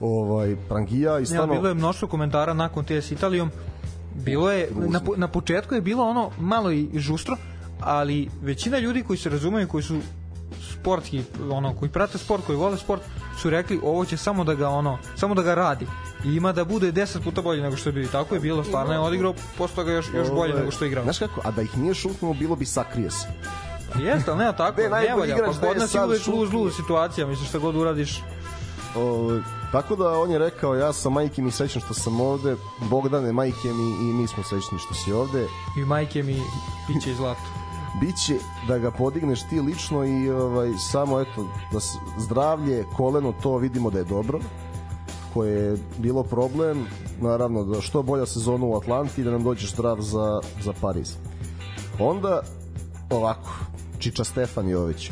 [0.00, 1.54] ovaj Prangija i stvarno...
[1.54, 3.50] Ja, bilo je mnoštvo komentara nakon te s Italijom.
[4.14, 7.36] Bilo je, na, na početku je bilo ono malo i žustro,
[7.80, 9.98] ali većina ljudi koji se razumeju, koji su
[10.82, 13.02] sportski, ono, koji prate sport, koji vole sport,
[13.38, 15.86] su rekli ovo će samo da ga ono, samo da ga radi.
[16.24, 18.08] I ima da bude 10 puta bolje nego što je bilo.
[18.12, 21.04] Tako je bilo, stvarno je odigrao, posle toga još, još bolje nego što je igrao.
[21.04, 23.26] Znaš kako, a da ih nije šutnuo, bilo bi sakrio se.
[23.98, 27.48] Jeste, nema tako, ne, ne valja, pa kod nas je uvek zlu, zlu situacija, misliš
[27.48, 28.22] šta god uradiš.
[28.96, 29.40] O,
[29.72, 32.56] Tako da on je rekao ja sam majke mi srećan što sam ovde,
[32.90, 35.46] Bogdane majke mi i mi smo srećni što si ovde.
[35.78, 36.42] I majke mi
[36.86, 37.61] piće i zlato.
[38.00, 38.36] Biće
[38.68, 41.78] da ga podigneš ti lično i ovaj samo eto da
[42.18, 44.40] zdravlje, koleno to vidimo da je dobro
[45.34, 46.86] koje je bilo problem.
[47.20, 51.16] Naravno da što bolja sezona u Atlanti da nam dođeš zdrav za, za Pariz.
[51.98, 52.42] Onda
[53.10, 53.50] ovako
[53.98, 55.10] Čiča Stefan Jović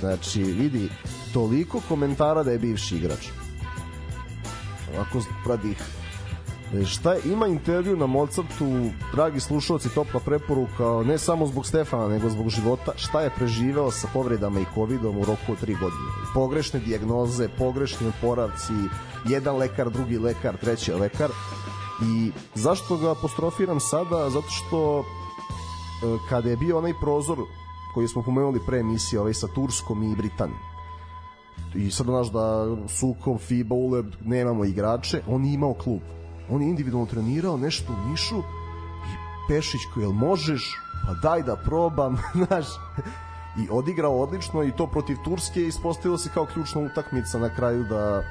[0.00, 0.88] znači vidi
[1.32, 3.28] toliko komentara da je bivši igrač.
[4.94, 5.95] Ovako pradih e,
[6.86, 12.30] šta je, ima intervju na Mozartu dragi slušalci topla preporuka ne samo zbog Stefana nego
[12.30, 12.92] zbog života.
[12.96, 16.10] Šta je preživeo sa povredama i covidom u roku od 3 godine?
[16.34, 18.72] Pogrešne dijagnoze pogrešni oporavci
[19.28, 21.30] jedan lekar, drugi lekar, treći lekar.
[22.02, 24.30] I zašto ga apostrofiram sada?
[24.30, 25.04] Zato što e,
[26.28, 27.38] kada je bio onaj prozor
[27.94, 30.76] koji smo pomenuli pre emisije ovaj sa Turskom i Britanijom
[31.74, 36.00] i sad znaš da Sukov, FIBA, ULEB nemamo igrače, on je imao klub
[36.50, 38.38] on je individualno trenirao nešto u Nišu.
[38.38, 39.14] I
[39.48, 40.74] Pešić koji, jel možeš?
[41.06, 42.16] Pa daj da probam.
[42.46, 42.66] Znaš
[43.58, 48.22] i odigrao odlično i to protiv Turske ispostavilo se kao ključna utakmica na kraju da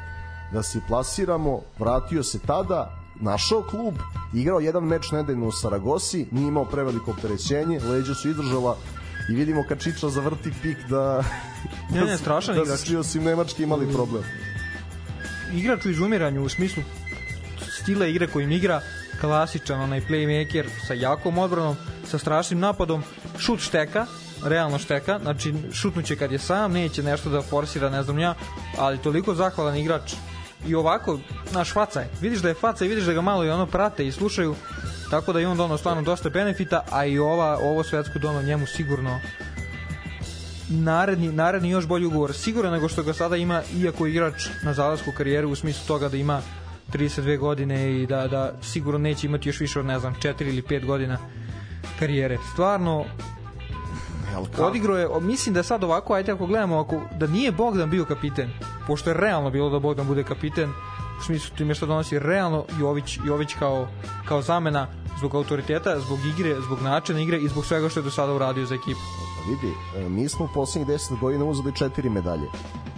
[0.53, 3.93] da se plasiramo, vratio se tada našao klub,
[4.34, 8.78] igrao jedan meč nedeljno u Saragosi, nije imao preveliko opterećenje, leđa su izdržala
[9.30, 11.24] i vidimo kad Čiča zavrti pik da
[11.93, 12.80] ne, ne, strašan da, igrač.
[12.80, 14.24] da svi osim Nemački imali problem.
[15.53, 16.84] Igrač u izumiranju u smislu
[17.86, 18.81] stila igre kojim igra,
[19.21, 21.75] klasičan onaj playmaker sa jakom odbranom,
[22.05, 23.03] sa strašnim napadom,
[23.38, 24.05] šut šteka,
[24.43, 28.33] realno šteka, znači šutnuće kad je sam, neće nešto da forsira, ne znam ja,
[28.77, 30.13] ali toliko zahvalan igrač.
[30.67, 31.19] I ovako,
[31.51, 34.07] naš faca je, vidiš da je faca i vidiš da ga malo i ono prate
[34.07, 34.55] i slušaju,
[35.11, 38.65] tako da i on dono stvarno dosta benefita, a i ova, ovo svetsko dono njemu
[38.65, 39.19] sigurno
[40.69, 45.11] naredni, naredni još bolji ugovor, sigurno nego što ga sada ima, iako igrač na zalasku
[45.11, 46.41] karijeru u smislu toga da ima
[46.93, 50.61] 32 godine i da, da sigurno neće imati još više od, ne znam, 4 ili
[50.61, 51.17] 5 godina
[51.99, 52.38] karijere.
[52.53, 53.05] Stvarno,
[54.57, 58.05] odigrao je, mislim da je sad ovako, ajde ako gledamo, ako, da nije Bogdan bio
[58.05, 58.49] kapiten,
[58.88, 60.69] pošto je realno bilo da Bogdan bude kapiten,
[61.19, 63.88] u smislu time što donosi realno Jović, Jović kao,
[64.27, 68.11] kao zamena zbog autoriteta, zbog igre, zbog načina igre i zbog svega što je do
[68.11, 68.99] sada uradio za ekipu.
[69.48, 72.48] Vidi, e, mi smo u poslednjih 10 godina uzeli četiri medalje.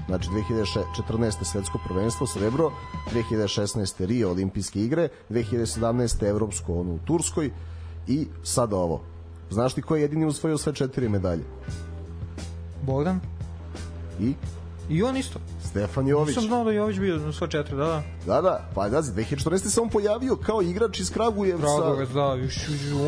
[0.08, 1.44] Znači 2014.
[1.44, 2.72] svetsko prvenstvo srebro,
[3.14, 4.06] 2016.
[4.06, 6.30] Rio olimpijske igre, 2017.
[6.30, 7.52] evropsko ono u Turskoj
[8.08, 9.02] i sada ovo.
[9.50, 11.44] Znaš ti ko je jedini usvojio sve četiri medalje?
[12.86, 13.20] Bogdan.
[14.20, 14.34] I?
[14.90, 15.40] I on isto.
[15.78, 16.36] Stefan Jović.
[16.36, 18.04] Nisam znao da Jović bio na sva četiri, da, da.
[18.26, 19.58] Da, da, pa da, 2014.
[19.58, 21.66] se on pojavio kao igrač iz Kragujevca.
[21.66, 22.56] Kragujevac, da, još,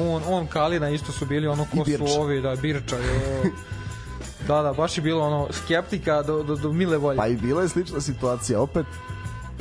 [0.09, 3.49] on, on Kalina isto su bili ono ko su ovi, da, Birča, jo.
[4.47, 7.17] Da, da, baš je bilo ono skeptika do, do, do mile volje.
[7.17, 8.85] Pa i bila je slična situacija, opet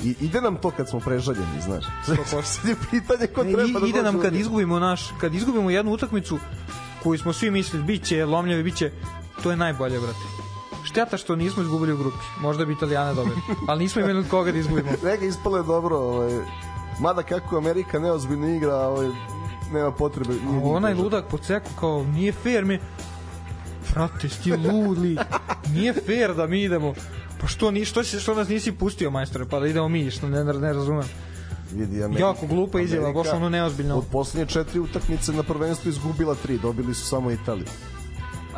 [0.05, 1.85] I ide nam to kad smo prežaljeni, znaš.
[2.45, 6.39] Sad je pitanje ko treba da Ide nam kad izgubimo naš, kad izgubimo jednu utakmicu
[7.03, 8.93] koju smo svi mislili biće lomljive, biće
[9.43, 10.48] to je najbolje, brate.
[10.99, 12.17] Šteta što nismo izgubili u grupi.
[12.41, 13.37] Možda bi Italijane dobili.
[13.69, 14.91] Ali nismo imali od koga da izgubimo.
[15.05, 16.31] Neka ispale dobro, ovaj.
[17.01, 19.09] Mada kako Amerika neozbiljno igra, ovaj,
[19.73, 20.35] nema potrebe.
[20.47, 22.79] A onaj ludak po ceku kao nije fair mi
[23.93, 25.17] frate, sti ludli,
[25.69, 26.95] nije fair da mi idemo.
[27.41, 30.45] Pa što, ni, što, što nas nisi pustio, majstore, pa da idemo mi, što ne,
[30.45, 31.09] ne razumem.
[31.73, 33.99] Vidi, Amerika, jako glupa izjava, baš ono neozbiljno.
[33.99, 37.67] Od poslednje četiri utakmice na prvenstvu izgubila tri, dobili su samo Italiju.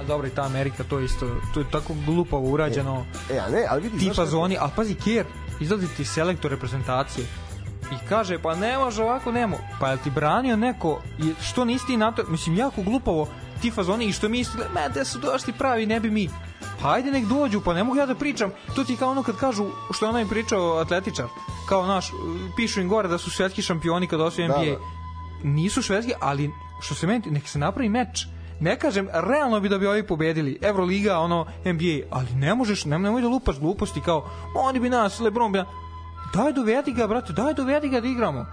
[0.00, 3.04] A dobro i ta Amerika to isto, to je tako glupavo urađeno.
[3.30, 5.26] E, e a ne, ali vidi, Tipa znaš zoni, a pazi Kier,
[5.60, 7.26] izlazi ti selektor reprezentacije
[7.92, 11.02] i kaže pa ne može ovako nemo pa je ti branio neko
[11.42, 13.28] što nisi ti na to mislim jako glupavo
[13.60, 16.28] ti fazoni i što mi isto, me, da su došli pravi, ne bi mi.
[16.82, 18.50] Pa ajde nek dođu, pa ne mogu ja da pričam.
[18.76, 21.26] To ti kao ono kad kažu, što je onaj pričao atletičar,
[21.68, 22.10] kao naš,
[22.56, 24.58] pišu im gore da su svetski šampioni kad osvoje NBA.
[24.58, 24.78] Da, da.
[25.42, 28.26] Nisu svetski, ali što se meni, nek se napravi meč.
[28.60, 30.58] Ne kažem, realno bi da bi ovi pobedili.
[30.62, 35.20] Euroliga, ono, NBA, ali ne možeš, ne, nemoj da lupaš gluposti kao, oni bi nas,
[35.20, 35.62] Lebron bi
[36.34, 38.46] Daj dovedi ga, brate, daj dovedi ga da igramo.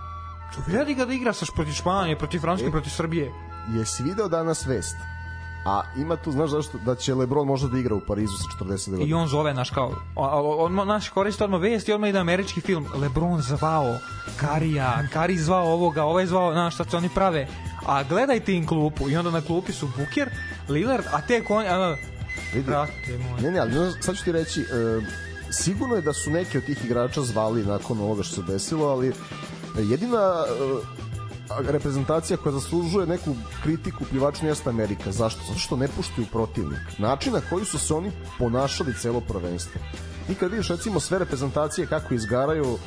[0.68, 3.34] Dovedi ga da igra sa protiv Španije, protiv Francuske, e, protiv Srbije
[3.74, 4.96] jesi video danas vest?
[5.66, 8.90] A ima tu, znaš zašto, da će Lebron možda da igra u Parizu sa 40
[8.90, 9.10] godina.
[9.10, 12.62] I on zove, naš kao, on, on naš koristi odmah vest i odmah ide američki
[12.62, 12.86] film.
[12.96, 13.96] Lebron zvao
[14.40, 17.48] Karija, Kari zvao ovoga, ovaj zvao, znaš šta se oni prave.
[17.88, 20.30] A gledajte im klupu i onda na klupi su Buker,
[20.70, 21.96] Lillard, a te konj, a,
[22.54, 22.72] Vidi.
[23.42, 23.72] Ne, ne, ali
[24.02, 24.66] sad ću ti reći, e,
[25.52, 29.14] sigurno je da su neki od tih igrača zvali nakon ovoga što se desilo, ali
[29.90, 35.12] jedina e, reprezentacija koja zaslužuje neku kritiku plivaču jeste Amerika.
[35.12, 35.42] Zašto?
[35.48, 36.80] Zato što ne puštuju protivnik.
[36.98, 39.82] Način na koji su se oni ponašali celo prvenstvo.
[40.30, 42.78] i kad vidiš recimo sve reprezentacije kako izgaraju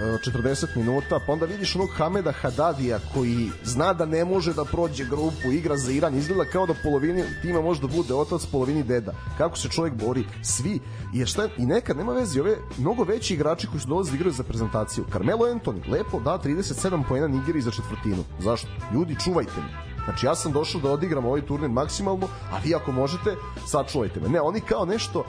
[0.00, 5.04] 40 minuta, pa onda vidiš onog Hameda Hadadija koji zna da ne može da prođe
[5.04, 9.12] grupu, igra za Iran, izgleda kao da polovini tima može da bude otac, polovini deda.
[9.38, 10.24] Kako se čovjek bori?
[10.42, 10.80] Svi.
[11.14, 14.32] I, šta, I nekad nema veze, ove mnogo veći igrači koji su dolaze da igraju
[14.32, 15.04] za prezentaciju.
[15.12, 18.24] Carmelo Anthony, lepo da 37 poena Nigeri za četvrtinu.
[18.40, 18.68] Zašto?
[18.94, 22.92] Ljudi, čuvajte me Znači ja sam došao da odigram ovaj turnir maksimalno, a vi ako
[22.92, 23.36] možete,
[23.66, 24.28] sačuvajte me.
[24.28, 25.24] Ne, oni kao nešto,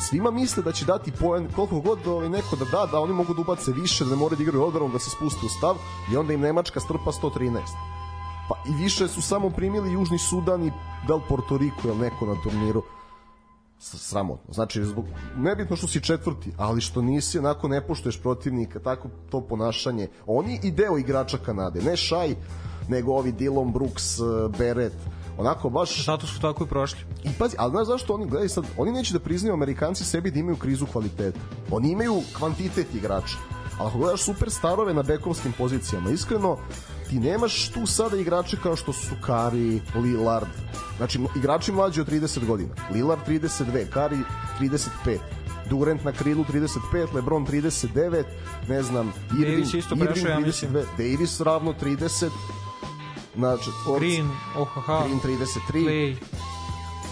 [0.00, 3.34] svima misle da će dati poen, koliko god ovaj neko da da, da oni mogu
[3.34, 5.76] da ubace više, da ne moraju da igraju odbranom, da se spuste u stav
[6.12, 7.60] i onda im Nemačka strpa 113.
[8.48, 10.72] Pa i više su samo primili Južni Sudan i
[11.08, 12.82] Del Porto Rico ili neko na turniru
[13.78, 14.54] sramotno.
[14.54, 15.04] Znači, zbog,
[15.36, 20.08] nebitno što si četvrti, ali što nisi, onako ne poštuješ protivnika, tako to ponašanje.
[20.26, 22.34] Oni i deo igrača Kanade, ne Šaj,
[22.88, 24.22] nego ovi Dylan Brooks, eh,
[24.58, 24.92] Beret,
[25.38, 26.98] onako baš zato su tako i prošli.
[27.24, 30.38] I pazi, ali znaš zašto oni gledaj sad oni neće da priznaju Amerikanci sebi da
[30.38, 31.40] imaju krizu kvaliteta.
[31.70, 33.36] Oni imaju kvantitet igrača.
[33.78, 36.58] Ali ako gledaš superstarove na bekovskim pozicijama iskreno
[37.10, 40.48] ti nemaš tu sada igrače kao što su Kari, Lillard.
[40.96, 42.74] Znači igrači mlađi od 30 godina.
[42.92, 44.16] Lillard 32, Kari
[44.60, 45.18] 35
[45.70, 48.24] Durant na krilu 35, LeBron 39,
[48.68, 50.72] ne znam, Irving, Davis isto prešao, ja mislim.
[50.72, 52.28] Davis ravno 30,
[53.34, 54.06] na četvorci.
[54.06, 55.04] Green, ohaha.
[55.04, 55.84] Green 33.
[55.84, 56.16] Clay.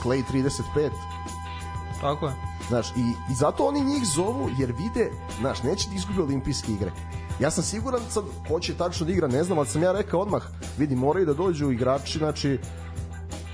[0.03, 0.91] Clay 35.
[2.01, 2.33] Tako je.
[2.69, 5.11] Znaš, i, i zato oni njih zovu jer vide,
[5.41, 6.93] znaš, neće da izgubi olimpijske igre.
[7.41, 10.43] Ja sam siguran sad hoće tačno da igra, ne znam, ali sam ja rekao odmah,
[10.79, 12.59] vidi, moraju da dođu igrači, znači,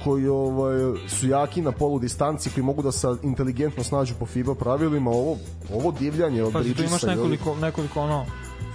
[0.05, 4.55] koji ovaj, su jaki na polu distanci, koji mogu da se inteligentno snađu po FIBA
[4.55, 5.37] pravilima, ovo,
[5.75, 8.27] ovo divljanje od pa, tu imaš nekoliko, nekoliko ono,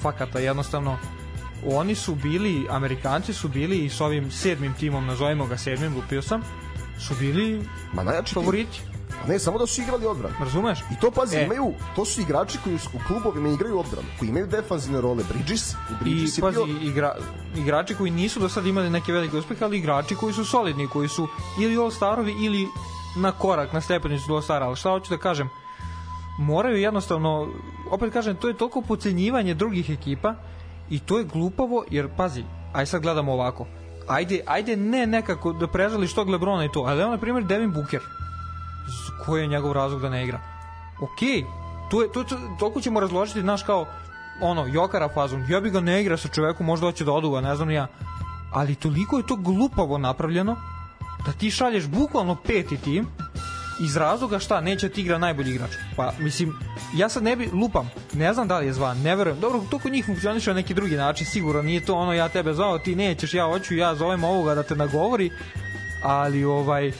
[0.02, 0.98] fakata, jednostavno,
[1.68, 6.22] oni su bili, Amerikanci su bili i s ovim sedmim timom, nazovimo ga sedmim, lupio
[6.22, 6.42] sam,
[7.00, 8.80] su bili Ma najjači favoriti.
[8.80, 8.94] Tim.
[9.28, 10.36] Ne, samo da su igrali odbranu.
[10.40, 10.80] Razumeš?
[10.80, 11.44] I to pazi, e.
[11.44, 15.24] imaju, to su igrači koji u klubovima igraju odbranu, koji imaju defanzivne role.
[15.30, 16.78] Bridges, Bridges I, pazi, bio...
[16.82, 17.16] igra,
[17.58, 21.08] igrači koji nisu do sada imali neke velike uspehe, ali igrači koji su solidni, koji
[21.08, 21.28] su
[21.60, 22.68] ili all-starovi ili
[23.16, 24.66] na korak, na stepenicu do all-stara.
[24.66, 25.50] Ali šta hoću da kažem?
[26.40, 27.48] Moraju jednostavno,
[27.92, 30.36] opet kažem, to je toliko pocenjivanje drugih ekipa
[30.90, 33.66] I to je glupavo, jer pazi, aj sad gledamo ovako.
[34.08, 37.72] Ajde, ajde ne nekako da prežališ tog Lebrona i to, ali evo na primjer Devin
[37.72, 38.02] Booker.
[39.26, 40.40] Koji je njegov razlog da ne igra?
[41.02, 41.44] Okej,
[41.92, 43.86] to je, to, to, toliko ćemo razložiti, znaš, kao
[44.42, 47.56] ono, Jokara fazom, ja bi ga ne igra sa čovekom, možda hoće da oduva, ne
[47.56, 47.88] znam ja.
[48.52, 50.56] Ali toliko je to glupavo napravljeno,
[51.26, 53.08] da ti šalješ bukvalno peti tim
[53.84, 55.72] iz razloga šta neće ti igra najbolji igrač.
[55.96, 56.54] Pa mislim,
[56.96, 59.40] ja sad ne bi lupam, ne znam da li je zvan, ne verujem.
[59.40, 62.54] Dobro, to kod njih funkcioniše na neki drugi način, sigurno nije to ono ja tebe
[62.54, 65.32] zvao, ti nećeš, ja hoću, ja zovem ovoga da te nagovori,
[66.04, 66.92] ali ovaj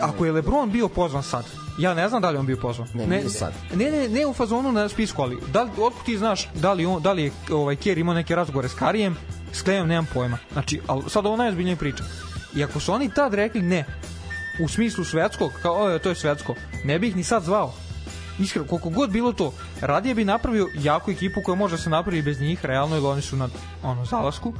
[0.00, 1.44] ako je LeBron bio pozvan sad,
[1.78, 2.88] ja ne znam da li on bio pozvan.
[2.94, 3.52] Ne, ne, sad.
[3.74, 6.86] Ne, ne, ne u fazonu na spisku, ali da li, otkud ti znaš da li,
[6.86, 9.16] on, da li je ovaj, Kerr imao neke razgovore s Karijem,
[9.52, 10.38] s Klejom nemam pojma.
[10.52, 12.04] Znači, ali sad ovo najozbiljnije priča.
[12.54, 13.84] I ako su oni tad rekli ne,
[14.60, 17.72] u smislu svetskog, kao to je svetsko, ne bih ni sad zvao.
[18.38, 22.22] Iskreno, koliko god bilo to, radije bi napravio jaku ekipu koja može da se napravi
[22.22, 23.48] bez njih, realno, jer oni su na
[23.82, 24.52] ono, zalasku,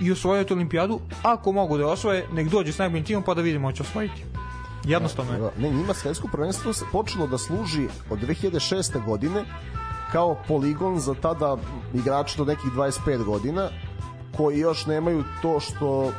[0.00, 3.42] i osvojiti olimpijadu, ako mogu da je osvoje, nek dođe s najboljim timom pa da
[3.42, 4.24] vidimo će osvojiti.
[4.84, 5.50] Jednostavno je.
[5.58, 9.04] Ne, njima svetsko prvenstvo počelo da služi od 2006.
[9.04, 9.44] godine
[10.12, 11.56] kao poligon za tada
[11.94, 13.68] igrače do nekih 25 godina
[14.36, 16.12] koji još nemaju to što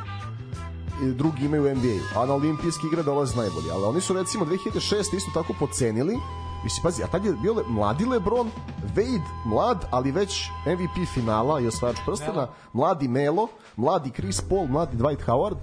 [1.00, 3.70] drugi imaju u NBA-u, a na olimpijske igre dolaze najbolji.
[3.72, 5.16] Ali oni su recimo 2006.
[5.16, 6.18] isto tako pocenili
[6.64, 8.50] Mislim, pazi, a tad je bio le, mladi Lebron,
[8.96, 14.96] Wade, mlad, ali već MVP finala i osvajač prstena, mladi Melo, mladi Chris Paul, mladi
[14.96, 15.58] Dwight Howard,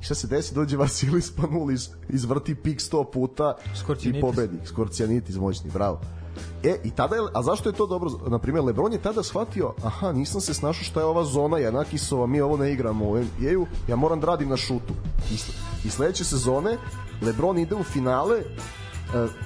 [0.00, 0.54] I šta se desi?
[0.54, 3.56] Dođe Vasilis Panulis, izvrti pik 100 puta
[4.02, 4.58] i pobedi.
[4.64, 6.00] Skorcijanitis moćni, bravo.
[6.64, 8.10] E, i tada je, a zašto je to dobro?
[8.26, 12.26] Na primjer, Lebron je tada shvatio, aha, nisam se snašao šta je ova zona Janakisova,
[12.26, 14.94] mi ovo ne igramo u NBA-u, ja moram da radim na šutu.
[15.30, 15.34] I,
[15.84, 16.76] i sledeće sezone
[17.22, 18.44] Lebron ide u finale, e,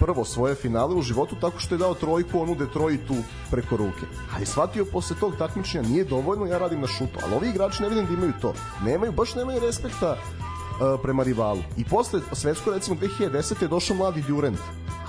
[0.00, 3.14] prvo svoje finale u životu tako što je dao trojku onu Detroitu
[3.50, 4.06] preko ruke.
[4.34, 7.18] Ali shvatio posle tog takmičenja nije dovoljno, ja radim na šutu.
[7.24, 8.54] Ali ovi igrači ne vidim da imaju to.
[8.84, 11.60] Nemaju, baš nemaju respekta uh, prema rivalu.
[11.76, 13.62] I posle svetsko recimo 2010.
[13.62, 14.60] je došao mladi Durant,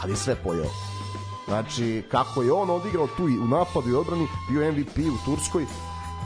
[0.03, 0.94] ali sve pojeo.
[1.47, 5.65] Znači, kako je on odigrao tu i u napadu i odbrani, bio MVP u Turskoj,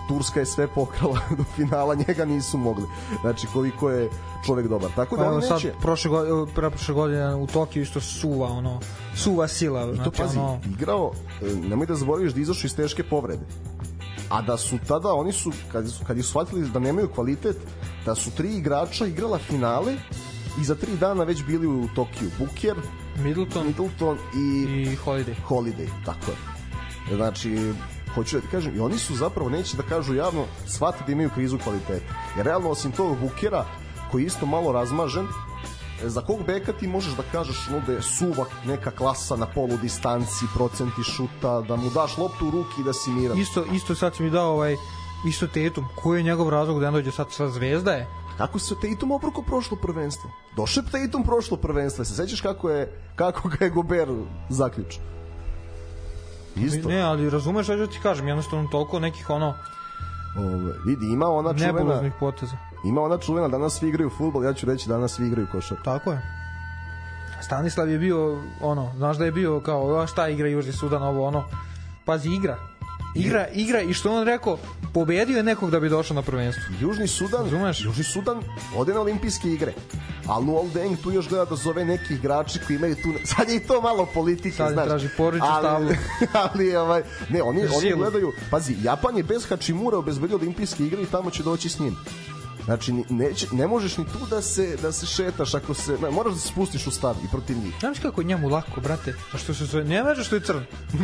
[0.10, 2.86] Turska je sve pokrala do finala, njega nisu mogli.
[3.22, 4.10] Znači, koliko je
[4.46, 4.90] čovek dobar.
[4.96, 5.48] Tako da pa, neće...
[5.48, 8.80] Sad, prošle, godine, prošle godine u Tokiju isto suva, ono,
[9.16, 9.84] suva sila.
[9.84, 10.60] I to znači, pazi, ono...
[10.70, 11.12] igrao,
[11.42, 13.46] e, nemoj da zaboraviš da izašao iz teške povrede.
[14.30, 17.58] A da su tada, oni su, kad su, kad su shvatili da nemaju kvalitet,
[18.06, 19.94] da su tri igrača igrala finale
[20.62, 22.30] i za tri dana već bili u Tokiju.
[22.40, 22.76] Booker,
[23.24, 25.36] Middleton Middleton i, i Holiday.
[25.48, 26.38] Holiday, tako je.
[27.16, 27.74] Znači,
[28.16, 31.30] hoću da ti kažem, i oni su zapravo, neće da kažu javno, shvate da imaju
[31.30, 32.14] krizu kvaliteta.
[32.38, 33.66] Jer realno, osim tog Bukera,
[34.12, 35.28] koji je isto malo razmažen,
[36.04, 39.78] za kog beka ti možeš da kažeš no da je suvak neka klasa na polu
[39.82, 43.38] distanci, procenti šuta, da mu daš loptu u ruki i da si miran.
[43.38, 44.76] Isto, isto sad si mi dao ovaj,
[45.28, 45.86] isto Tetum.
[45.96, 48.08] Koji je njegov razlog da ne dođe sad sa zvezda je?
[48.40, 50.30] Kako se Tatum obroko prošlo prvenstvo?
[50.56, 52.06] Došao je Tatum prošlo prvenstvo.
[52.06, 54.08] Se sećaš kako je kako ga je Gober
[54.50, 55.02] zaključio?
[56.56, 56.90] Isto.
[56.90, 59.54] Ne, ali razumeš ću ti kažem, jednostavno toliko nekih ono
[60.38, 62.58] Ove, vidi, ima ona čuvena poteza.
[62.86, 65.84] ima ona čuvena danas svi igraju fudbal, ja ću reći danas svi igraju košarku.
[65.84, 66.22] Tako je.
[67.42, 71.44] Stanislav je bio ono, znaš da je bio kao šta igra Južni Sudan ovo ono.
[72.06, 72.58] Pazi igra.
[73.16, 74.58] Igra, igra i što on rekao,
[74.94, 76.64] pobedio je nekog da bi došao na prvenstvo.
[76.82, 77.86] Južni Sudan, Razumeš?
[77.86, 78.44] Južni Sudan
[78.76, 79.74] ode na olimpijske igre.
[80.28, 83.14] A Luol Deng tu još gleda da zove neki igrači koji imaju tu...
[83.36, 84.86] Sad je i to malo politike, Sad znaš.
[84.86, 85.88] traži porodičnu tablu.
[85.88, 85.98] ali,
[86.54, 88.32] ali ovaj, ne, oni, oni gledaju...
[88.52, 91.96] Pazi, Japan je bez Hačimura obezbedio olimpijske igre i tamo će doći s njim.
[92.66, 95.98] Znači, neće, ne možeš ni tu da se, da se šetaš ako se...
[96.02, 97.74] Ne, moraš da se spustiš u stav i protiv njih.
[97.80, 99.14] Znaš kako je njemu lako, brate?
[99.34, 100.60] A što se zove, ne važe što je crn.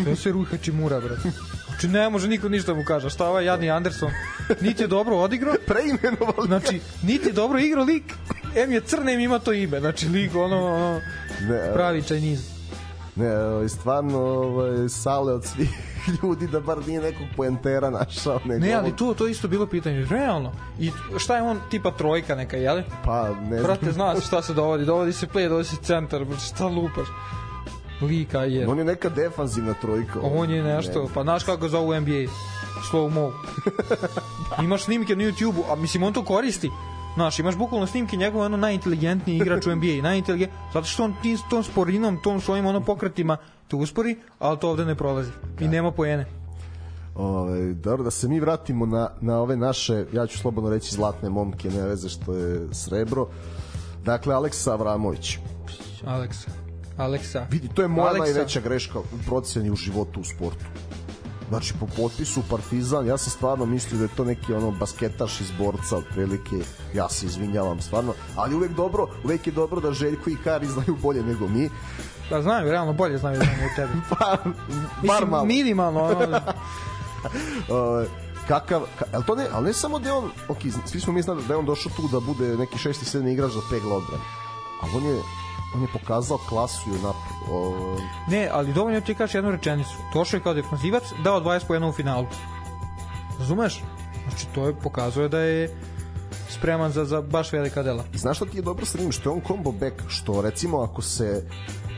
[0.05, 1.31] To se Ruha Čimura, brate.
[1.75, 3.09] Znači ne može niko ništa mu kaže.
[3.09, 4.11] Šta ovaj jadni Anderson?
[4.61, 8.13] Niti je dobro odigrao, Preimenovali znači niti je dobro igrao lik,
[8.55, 9.79] em je crn, em ima to ime.
[9.79, 11.01] Znači lik ono, ono
[11.49, 12.55] ne, pravi Chinese.
[13.15, 15.69] Ne, ovaj, stvarno ovaj, sale od svih
[16.23, 18.39] ljudi da bar nije nekog poentera našao.
[18.45, 20.51] Nego Ne, ali to to isto bilo pitanje, realno.
[20.79, 22.81] I šta je on tipa trojka neka, jel?
[23.05, 23.63] Pa, ne znam.
[23.63, 27.07] Brate, zna se šta se dovodi, dovodi se play, dovodi se centar, šta lupaš?
[28.01, 28.67] Lika je.
[28.67, 30.19] On je neka defanzivna trojka.
[30.21, 32.31] On je nešto, pa znaš kako ga zovu u NBA?
[32.91, 33.31] Slow mo.
[34.63, 36.71] Imaš snimke na YouTube-u, a mislim on to koristi.
[37.15, 41.37] Znaš, imaš bukvalno snimke njegov ono najinteligentniji igrač u NBA, najinteligent, zato što on tim
[41.49, 43.37] tom sporinom, tom svojim ono pokretima
[43.67, 46.25] te uspori, ali to ovde ne prolazi i nema poene.
[47.15, 51.29] Ovaj, dobro, da se mi vratimo na, na ove naše, ja ću slobodno reći zlatne
[51.29, 53.27] momke, ne veze što je srebro.
[54.03, 55.37] Dakle, Aleksa Avramović.
[56.05, 56.64] Aleksa.
[56.97, 57.47] Aleksa.
[57.51, 58.33] Vidi, to je moja Aleksa.
[58.33, 60.65] najveća greška u proceni u životu u sportu.
[61.49, 65.51] Znači, po potpisu Partizan, ja sam stvarno mislio da je to neki ono basketaš iz
[65.51, 66.55] borca, otprilike,
[66.93, 70.97] ja se izvinjavam stvarno, ali uvek dobro, uvek je dobro da Željko i Kari znaju
[71.01, 71.69] bolje nego mi,
[72.29, 73.93] Da znaju, realno bolje znaju da od tebe.
[74.09, 74.53] pa, bar
[75.03, 75.45] Mislim, malo.
[75.45, 76.39] minimalno, ono,
[77.69, 78.05] Ovaj,
[78.47, 81.21] kakav, ka, ali to ne, ali ne samo da je on, ok, svi smo mi
[81.21, 84.23] znali da je on došao tu da bude neki šesti, sedmi igrač za pegla odbrane,
[84.81, 85.21] ali on je,
[85.75, 87.35] on je pokazao klasu napred.
[87.51, 87.73] O,
[88.27, 89.95] Ne, ali dovoljno ti kažeš jednu rečenicu.
[90.13, 92.25] Došao je kao defanzivac, dao 20 pojena u finalu.
[93.39, 93.83] Razumeš?
[94.27, 95.75] Znači, to je pokazuje da je
[96.49, 98.03] spreman za, za baš velika dela.
[98.13, 99.11] I znaš šta ti je dobro sa njim?
[99.11, 101.45] Što je on combo back, što recimo ako se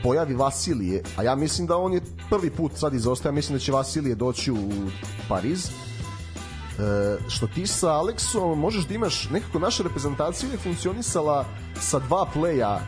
[0.02, 3.72] pojavi Vasilije, a ja mislim da on je prvi put sad izostaje, mislim da će
[3.72, 4.70] Vasilije doći u
[5.28, 5.70] Pariz, e,
[7.28, 11.44] što ti sa Aleksom možeš da imaš nekako naša reprezentacija je funkcionisala
[11.80, 12.80] sa dva pleja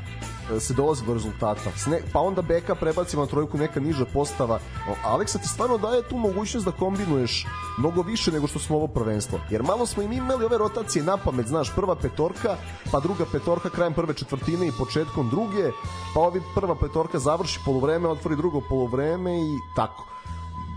[0.59, 1.71] se dolazi do rezultata.
[1.77, 4.59] S ne, pa onda beka prebacimo na trojku neka niža postava.
[5.05, 7.47] Aleksa ti stvarno daje tu mogućnost da kombinuješ
[7.79, 9.41] mnogo više nego što smo ovo prvenstvo.
[9.51, 12.57] Jer malo smo im imali ove rotacije na pamet, znaš, prva petorka,
[12.93, 15.71] pa druga petorka krajem prve četvrtine i početkom druge,
[16.15, 20.07] pa ovi prva petorka završi poluvreme, otvori drugo poluvreme i tako.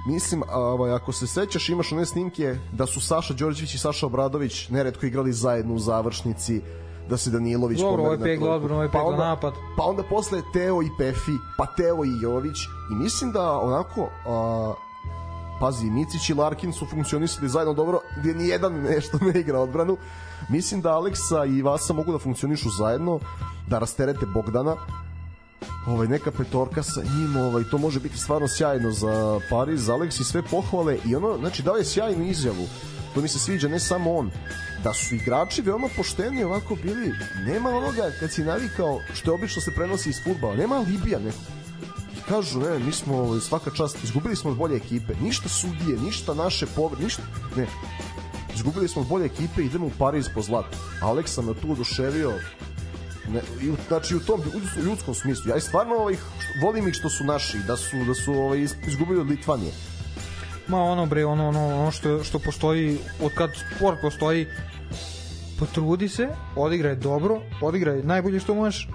[0.05, 4.69] Mislim, ovaj, ako se sećaš, imaš one snimke da su Saša Đorđević i Saša Obradović
[4.69, 6.61] neretko igrali zajedno u završnici,
[7.09, 9.53] da se Danilović Dobro, pomeri ovo je na pegla odbrana, ovo je Pa onda- napad.
[9.77, 12.57] Pa onda posle Teo i Pefi, pa Teo i Jović
[12.91, 14.73] i mislim da onako a,
[15.59, 19.97] pazi, Micić i Larkin su funkcionisali zajedno dobro, gde ni jedan nešto ne igra odbranu.
[20.49, 23.19] Mislim da Aleksa i Vasa mogu da funkcionišu zajedno,
[23.67, 24.75] da rasterete Bogdana,
[25.87, 30.23] ovaj neka petorka sa njim, ovaj to može biti stvarno sjajno za Pariz, Aleks i
[30.23, 32.67] sve pohvale i ono, znači dao je sjajnu izjavu.
[33.13, 34.31] To mi se sviđa ne samo on,
[34.83, 37.11] da su igrači veoma pošteni ovako bili,
[37.45, 41.41] nema onoga kad si navikao što je obično se prenosi iz fudbala, nema libija nekog.
[42.17, 45.99] I kažu, ne, mi smo ovaj, svaka čast, izgubili smo od bolje ekipe, ništa sudije,
[46.05, 47.21] ništa naše povre, ništa,
[47.55, 47.67] ne,
[48.55, 50.77] izgubili smo od bolje ekipe, idemo u Pariz po zlato.
[51.01, 52.33] Aleksa me tu oduševio,
[53.29, 54.41] ne, i, znači u tom
[54.85, 55.49] ljudskom smislu.
[55.49, 56.15] Ja stvarno ovaj,
[56.61, 59.71] volim ih što su naši, da su, da su ovaj, iz- izgubili od Litvanije.
[60.67, 64.47] Ma ono bre, ono, ono, ono što, što postoji, od kad sport postoji,
[65.59, 68.87] potrudi se, odigraj dobro, odigraj najbolje što možeš,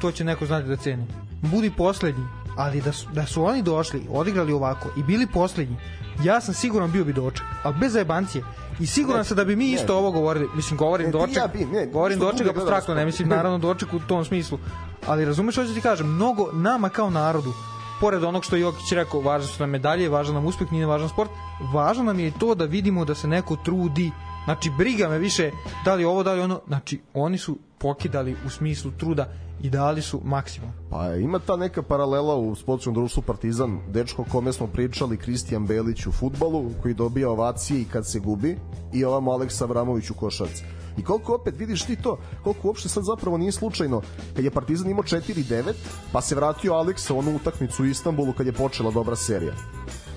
[0.00, 1.06] to će neko znati da ceni.
[1.42, 2.24] Budi poslednji,
[2.56, 5.76] ali da su, da su oni došli, odigrali ovako i bili poslednji,
[6.24, 8.44] ja sam siguran bio bi doček, ali bez zajebancije,
[8.80, 11.64] I siguran sam da bi mi isto ovo govorili, mislim govorim Ne, doček, ja bi-
[11.66, 14.58] ne, govorim doček abstraktno, ne mislim naravno doček u tom smislu,
[15.06, 17.52] ali razumeš što ću ti kažem, mnogo nama kao narodu,
[18.00, 21.30] pored onog što Jokić rekao, važne su nam medalje, važan nam uspeh, nije važan sport,
[21.74, 24.10] važno nam je i to da vidimo da se neko trudi,
[24.44, 25.50] znači briga me više
[25.84, 29.28] da li ovo, da li ono, znači oni su pokidali u smislu truda
[29.62, 30.70] i dali su maksimum.
[30.90, 36.06] Pa ima ta neka paralela u sportskom društvu Partizan, dečko kome smo pričali, Kristijan Belić
[36.06, 38.58] u futbalu, koji dobija ovacije i kad se gubi,
[38.92, 40.64] i ovamo Aleksa Avramović u košarci.
[40.98, 44.02] I koliko opet vidiš ti to, koliko uopšte sad zapravo nije slučajno,
[44.36, 45.72] kad je Partizan imao 4-9,
[46.12, 49.54] pa se vratio Aleksa u onu utakmicu u Istanbulu kad je počela dobra serija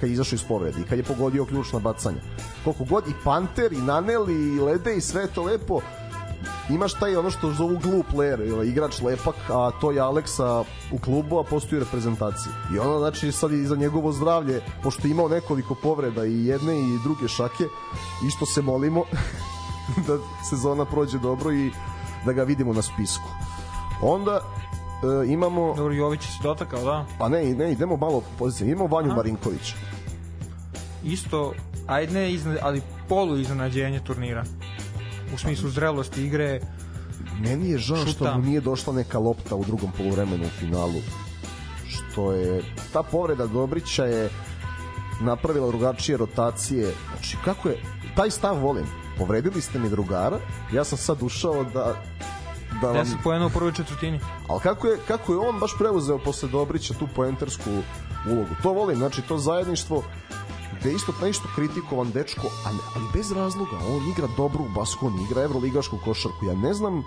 [0.01, 2.21] kad je izašao iz povrede i kad je pogodio ključna bacanja.
[2.63, 5.81] Koliko god i Panter, i Naneli, i Lede i sve to lepo,
[6.69, 10.97] imaš taj ono što zovu glup player, ovaj, igrač lepak, a to je Aleksa u
[10.97, 12.53] klubu, a postoji u reprezentaciji.
[12.75, 16.79] I ono, znači, sad i za njegovo zdravlje, pošto je imao nekoliko povreda i jedne
[16.79, 17.63] i druge šake,
[18.27, 19.03] isto se molimo
[20.07, 20.17] da
[20.49, 21.71] sezona prođe dobro i
[22.25, 23.29] da ga vidimo na spisku.
[24.01, 27.05] Onda e, imamo, Dobro, Jović se dotakao, da.
[27.19, 29.15] pa ne, ne, idemo malo po poziciji, imamo Vanju Aha.
[29.15, 29.75] Marinkovića.
[31.03, 31.53] Isto,
[31.87, 34.43] ajde ne iznad, ali polu iznenađenje turnira.
[35.33, 36.59] U smislu zrelosti igre,
[37.41, 41.01] Meni je žao što mu nije došla neka lopta u drugom poluvremenu u finalu.
[41.87, 42.63] Što je
[42.93, 44.29] ta povreda Dobrića je
[45.21, 46.93] napravila drugačije rotacije.
[47.11, 47.81] Znači kako je
[48.15, 48.85] taj stav volim.
[49.21, 50.39] Povredili ste mi drugara,
[50.73, 51.95] ja sam sad ušao da
[52.81, 54.19] da vam, 10 poena u prvoj četvrtini.
[54.47, 57.69] ali kako je, kako je on baš preuzeo posle Dobrića tu poentersku
[58.29, 58.49] ulogu.
[58.63, 60.03] To volim, znači to zajedništvo
[60.79, 63.77] gde je isto isto kritikovan dečko, ali, ali bez razloga.
[63.89, 66.45] On igra dobro u basku, on igra evroligašku košarku.
[66.45, 67.03] Ja ne znam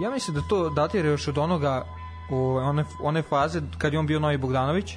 [0.00, 1.86] Ja mislim da to datira još od onoga
[2.30, 4.96] o, one, one faze kad je on bio Novi Bogdanović.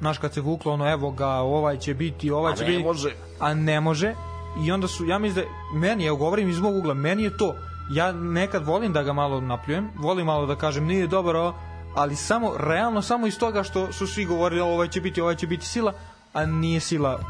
[0.00, 2.82] Znaš, kad se vuklo ono, evo ga, ovaj će biti, ovaj će ne biti.
[2.82, 3.16] može.
[3.38, 4.14] A ne može.
[4.58, 7.54] I onda su, ja mislim da, meni, ja govorim iz mog ugla, meni je to,
[7.90, 11.54] ja nekad volim da ga malo napljujem, volim malo da kažem nije dobar ovo,
[11.94, 15.46] ali samo, realno samo iz toga što su svi govorili ovaj će biti, ovaj će
[15.46, 15.92] biti sila,
[16.32, 17.20] a nije sila.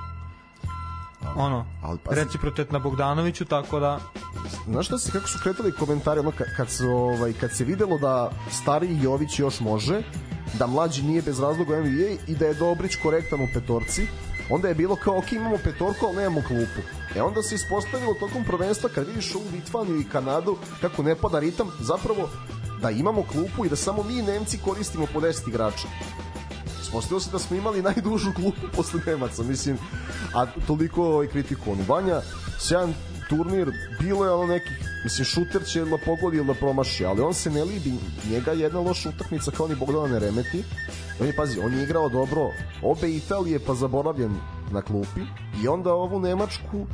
[1.36, 4.00] Ono, ali pazi- reciprotet na Bogdanoviću, tako da
[4.66, 7.98] Znaš šta se, kako su kretali komentari, ono, kad, kad, se, ovaj, kad se videlo
[7.98, 10.02] da stariji Jović još može,
[10.58, 14.06] da mlađi nije bez razloga NBA i da je Dobrić korektan u petorci,
[14.50, 16.80] onda je bilo kao, ok, imamo petorku, ali nemamo klupu.
[17.16, 21.38] E onda se ispostavilo tokom prvenstva, kad vidiš ovu Litvaniju i Kanadu, kako ne pada
[21.38, 22.28] ritam, zapravo
[22.82, 25.88] da imamo klupu i da samo mi Nemci koristimo po 10 igrača.
[26.82, 29.78] Ispostavilo se da smo imali najdužu klupu posle Nemaca, mislim,
[30.34, 32.20] a toliko ovaj kritiku on Vanja,
[32.58, 32.94] sjajan
[33.28, 37.34] turnir, bilo je ono nekih, mislim, šuter će da pogodi ili da promaši, ali on
[37.34, 37.92] se ne libi,
[38.30, 40.64] njega je jedna loša utakmica kao ni Bogdana ne remeti,
[41.20, 42.50] on je, pazi, on je igrao dobro,
[42.82, 44.34] obe Italije pa zaboravljen
[44.72, 45.20] na klupi.
[45.62, 46.86] I onda ovu Nemačku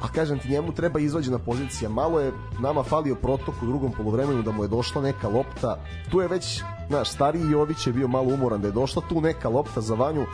[0.00, 1.90] a kažem ti njemu treba izvađena pozicija.
[1.90, 5.84] Malo je nama falio protok u drugom poluvremenu da mu je došla neka lopta.
[6.10, 9.48] Tu je već znaš stariji Jović je bio malo umoran da je došla tu neka
[9.48, 10.26] lopta za Vanju.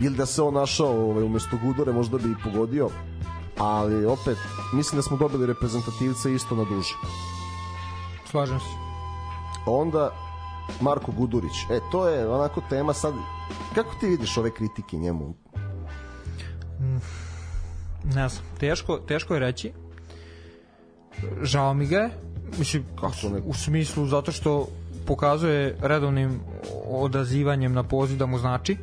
[0.00, 2.88] Ili da se on našao ovaj, umesto Gudore možda bi i pogodio
[3.58, 4.38] ali opet
[4.72, 6.94] mislim da smo dobili reprezentativca isto na duže
[8.30, 8.66] slažem se.
[9.66, 10.10] onda
[10.80, 13.14] Marko Gudurić e to je onako tema sad
[13.74, 15.34] kako ti vidiš ove kritike njemu
[18.04, 19.72] Ne znam, teško, teško je reći.
[21.42, 22.10] Žao mi ga je,
[22.58, 22.84] mislim,
[23.32, 23.40] ne?
[23.44, 24.68] u smislu zato što
[25.06, 26.40] pokazuje redovnim
[26.90, 28.76] odazivanjem na poziv da mu znači.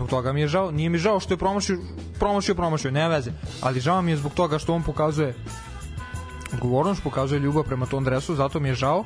[0.00, 0.70] Zbog toga mi je žao.
[0.70, 1.78] Nije mi žao što je promašio,
[2.18, 3.32] promašio, promašio, nema veze.
[3.60, 5.34] Ali žao mi je zbog toga što on pokazuje
[6.52, 9.04] odgovornost, pokazuje ljubav prema tom dresu, zato mi je žao.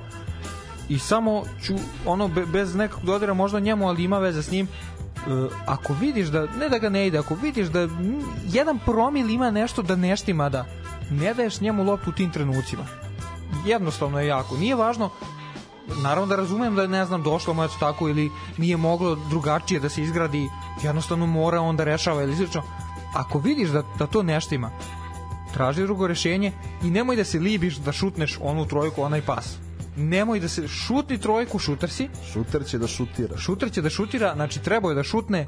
[0.88, 1.74] I samo ću,
[2.06, 5.18] ono, be, bez nekog dodira možda njemu, ali ima veze s njim, e,
[5.66, 7.88] ako vidiš da, ne da ga ne ide, ako vidiš da
[8.46, 10.64] jedan promil ima nešto da ne štima da
[11.10, 12.86] ne daješ njemu loptu u tim trenucima.
[13.66, 14.56] Jednostavno je jako.
[14.56, 15.10] Nije važno,
[16.02, 19.80] naravno da razumem da je, ne znam, došlo mu eto tako ili nije moglo drugačije
[19.80, 20.48] da se izgradi,
[20.82, 22.62] jednostavno mora on da rešava ili slično.
[23.14, 24.70] Ako vidiš da, da to ne štima,
[25.54, 26.52] traži drugo rešenje
[26.82, 29.56] i nemoj da se libiš da šutneš onu trojku, onaj pas.
[29.96, 34.32] Nemoj da se šutni trojku, šuter si, šuter će da šutira šuter će da šutira,
[34.34, 35.46] znači trebao je da šutne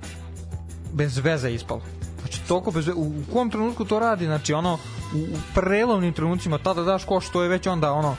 [0.93, 1.83] bez veze ispalo.
[2.21, 4.75] Znači toliko bez veze, u, u kom trenutku to radi, znači ono
[5.15, 8.17] u, u prelovnim trenucima tada daš koš, to je već onda ono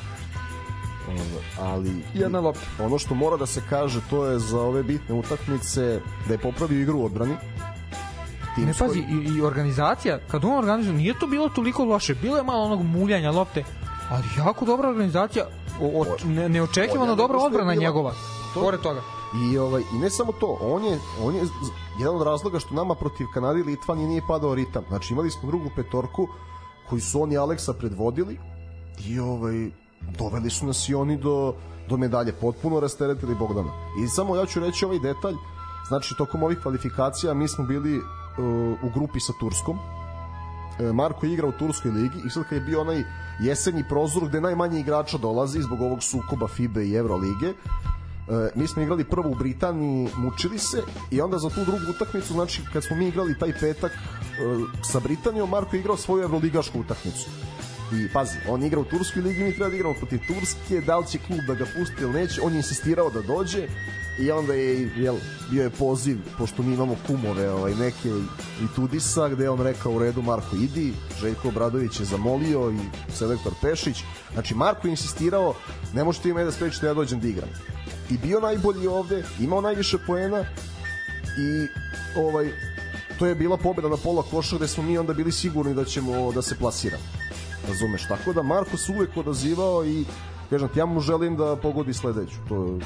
[1.59, 2.61] ali jedna lopta.
[2.79, 6.81] ono što mora da se kaže to je za ove bitne utakmice da je popravio
[6.81, 7.35] igru u odbrani
[8.57, 12.43] Ne pazi, i, i organizacija, kad on organizuje, nije to bilo toliko loše, bilo je
[12.43, 13.63] malo onog muljanja lopte,
[14.09, 15.45] ali jako dobra organizacija,
[15.81, 18.13] o, o, ne, neočekivano dobra odbrana bila- njegova.
[18.53, 19.01] To- Pored toga.
[19.43, 21.41] I, ovaj, I ne samo to, on je, on je
[21.99, 24.84] jedan od razloga što nama protiv Kanade i Litvanije nije padao ritam.
[24.88, 26.27] Znači imali smo drugu petorku
[26.89, 28.39] koji su oni Aleksa predvodili
[29.05, 29.69] i ovaj
[30.19, 31.53] doveli su nas i oni do,
[31.89, 33.71] do medalje, potpuno rasteretili Bogdana.
[34.03, 35.35] I samo ja ću reći ovaj detalj,
[35.87, 38.03] znači tokom ovih kvalifikacija mi smo bili uh,
[38.83, 39.77] u grupi sa Turskom,
[40.79, 43.03] e, Marko igra u Turskoj ligi i sad kad je bio onaj
[43.39, 47.53] jesenji prozor gde najmanje igrača dolazi zbog ovog sukoba FIBE i Eurolige,
[48.27, 52.33] E, mi smo igrali prvo u Britaniji, mučili se i onda za tu drugu utakmicu,
[52.33, 53.97] znači kad smo mi igrali taj petak e,
[54.83, 57.29] sa Britanijom, Marko je igrao svoju evroligašku utakmicu.
[57.93, 61.07] I pazi, on igra u Turskoj ligi, mi treba da igramo protiv Turske, da li
[61.07, 63.68] će klub da ga pusti ili neće, on je insistirao da dođe
[64.19, 65.15] i onda je jel,
[65.49, 68.09] bio je poziv, pošto mi imamo kumove ovaj, neke
[68.61, 73.11] i Tudisa, gde je on rekao u redu Marko idi, Željko Obradović je zamolio i
[73.14, 74.03] selektor Pešić,
[74.34, 75.53] znači Marko je insistirao
[75.93, 77.49] ne možete ime da sprečite da ja dođem da igram.
[78.09, 80.45] I bio najbolji ovde, imao najviše poena
[81.38, 81.68] i
[82.19, 82.51] ovaj
[83.19, 86.31] to je bila pobeda na pola koša gde smo mi onda bili sigurni da ćemo
[86.31, 87.26] da se plasiramo.
[87.67, 88.07] Razumeš?
[88.07, 90.05] Tako da Marko se uvek odazivao i
[90.49, 92.38] kažem ti, ja mu želim da pogodi sledeću.
[92.49, 92.79] To je...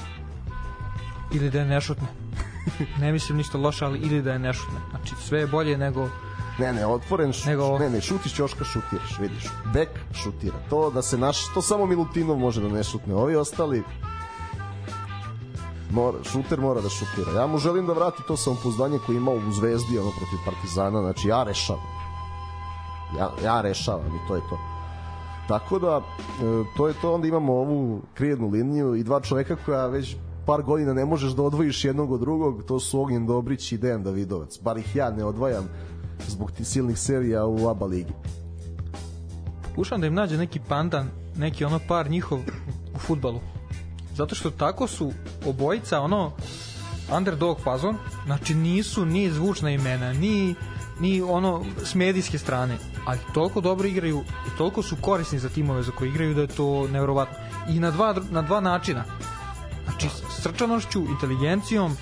[1.34, 2.07] Ili da je nešutne.
[3.02, 4.80] ne mislim ništa loše, ali ili da je nešutne.
[4.89, 6.10] Znači sve je bolje nego
[6.60, 7.80] Ne, ne, otvoren š, Nego...
[7.80, 9.43] ne, ne, šutiš ćoška šutiraš, vidiš.
[9.73, 10.57] Bek šutira.
[10.69, 13.15] To da se naš, to samo Milutinov može da ne šutne.
[13.15, 13.84] Ovi ostali
[15.91, 17.39] mora, šuter mora da šutira.
[17.39, 21.27] Ja mu želim da vrati to samopouzdanje koje imao u Zvezdi ono protiv Partizana, znači
[21.27, 22.01] ja rešavam.
[23.17, 24.57] Ja, ja rešavam i to je to.
[25.47, 29.88] Tako da, e, to je to, onda imamo ovu krijednu liniju i dva čoveka koja
[29.88, 30.15] već
[30.45, 34.03] par godina ne možeš da odvojiš jednog od drugog, to su Ognjen Dobrić i Dejan
[34.03, 34.59] Davidovac.
[34.61, 35.69] Bar ih ja ne odvajam
[36.27, 38.13] zbog ti silnih serija u ABA ligi.
[39.69, 42.39] Pokušam da im nađe neki pandan, neki ono par njihov
[42.95, 43.39] u futbalu.
[44.15, 45.11] Zato što tako su
[45.45, 46.31] obojica ono
[47.17, 50.55] underdog fazon, znači nisu ni zvučna imena, ni
[50.99, 55.84] ni ono s medijske strane, ali toliko dobro igraju i toliko su korisni za timove
[55.84, 57.38] za koje igraju da je to neverovatno.
[57.69, 59.03] I na dva, na dva načina.
[59.86, 60.10] Znači,
[60.41, 61.98] srčanošću, inteligencijom,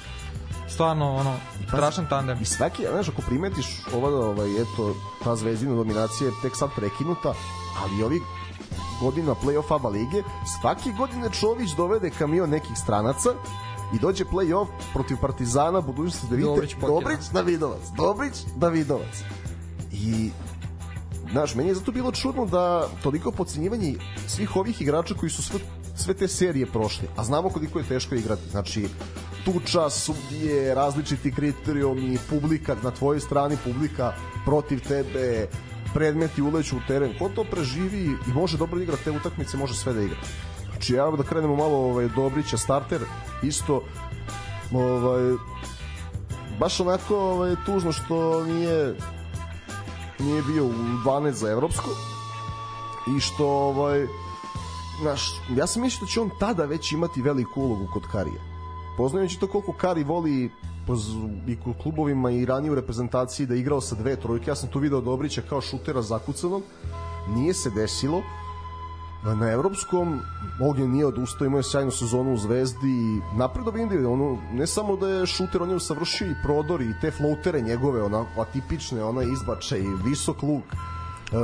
[0.67, 1.35] stvarno ono
[1.67, 2.37] strašan tandem.
[2.41, 7.33] I svaki, znaš, ako primetiš ova, ovaj, eto, ta zvezdina dominacija je tek sad prekinuta,
[7.83, 8.19] ali ovi
[9.01, 10.23] godina play-off ABA lige,
[10.59, 13.29] svake godine Čović dovede kamion nekih stranaca
[13.93, 16.75] i dođe play-off protiv Partizana, budućnosti da vidite, Dobrić.
[16.81, 19.23] Dobrić, Davidovac, Dobrić, Davidovac.
[19.91, 20.31] I
[21.31, 23.95] Znaš, meni je zato bilo čudno da toliko pocenjivanje
[24.27, 25.59] svih ovih igrača koji su sve,
[25.95, 28.49] sve te serije prošli, a znamo koliko je teško igrati.
[28.51, 28.87] Znači,
[29.45, 34.13] tuča, sudije, različiti kriterijumi, publika na tvojoj strani, publika
[34.45, 35.47] protiv tebe,
[35.93, 37.17] predmeti uleću u teren.
[37.19, 40.17] Ko to preživi i može dobro da igra te utakmice, može sve da igra.
[40.71, 43.01] Znači, ja da krenemo malo ovaj, Dobrića, starter,
[43.43, 43.83] isto
[44.71, 45.33] ovaj,
[46.59, 48.95] baš onako ovaj, tužno što nije
[50.19, 50.73] nije bio u
[51.05, 51.89] 12 za evropsko
[53.17, 54.07] i što ovaj
[55.01, 58.41] znaš, ja sam mislio da će on tada već imati veliku ulogu kod Karija.
[58.97, 60.51] Poznajući to koliko Kari voli
[61.47, 64.69] i kod klubovima i ranije u reprezentaciji da je igrao sa dve trojke ja sam
[64.69, 66.63] tu video Dobrića kao šutera zakucanog.
[67.35, 68.21] Nije se desilo
[69.23, 70.21] na evropskom
[70.61, 74.95] Ognjen nije odustao, imao je sjajnu sezonu u Zvezdi i napredo bi individualno, ne samo
[74.95, 79.25] da je šuter, on je usavršio i prodor i te floatere njegove, onako atipične, onaj
[79.33, 80.63] izbačaj, visok luk.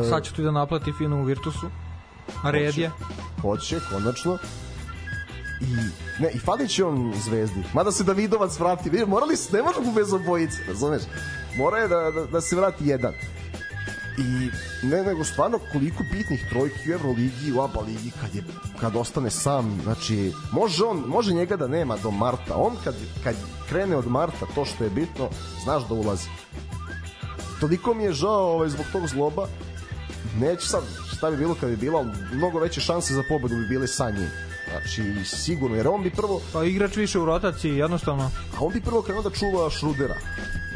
[0.09, 1.69] Sad ću ti da naplati fino u Virtusu.
[2.43, 2.91] A red je.
[3.41, 4.37] Hoće, konačno.
[5.61, 5.65] I,
[6.23, 7.63] ne, i falit će on Zvezdi.
[7.73, 9.05] Mada se Davidovac vrati.
[9.07, 11.01] Morali su, ne možemo bez obojice, razumeš?
[11.57, 13.13] Mora je da, da, da se vrati jedan
[14.17, 14.49] i
[14.87, 18.43] ne nego stvarno koliko bitnih trojki u Euroligi u ABA ligi kad je
[18.79, 22.55] kad ostane sam znači može on može njega da nema do marta.
[22.55, 23.35] On kad kad
[23.69, 25.29] krene od marta to što je bitno
[25.63, 26.29] znaš da ulazi.
[27.59, 29.47] Toliko mi je žao ovaj, zbog tog zloba.
[30.39, 30.83] Neću sad
[31.15, 34.29] šta bi bilo kad bi bilo mnogo veće šanse za pobedu bi bile sa njim
[34.81, 38.81] znači sigurno jer on bi prvo pa igrač više u rotaciji jednostavno a on bi
[38.81, 40.15] prvo krenuo da čuva Šrudera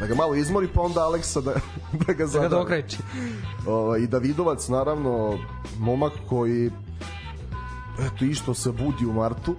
[0.00, 1.54] da ga malo izmori pa onda Aleksa da,
[2.06, 2.48] da ga zadavi.
[2.50, 2.96] Da ga dokreći.
[3.66, 5.38] O, I Davidovac naravno
[5.78, 6.70] momak koji
[8.00, 9.56] eto išto se budi u martu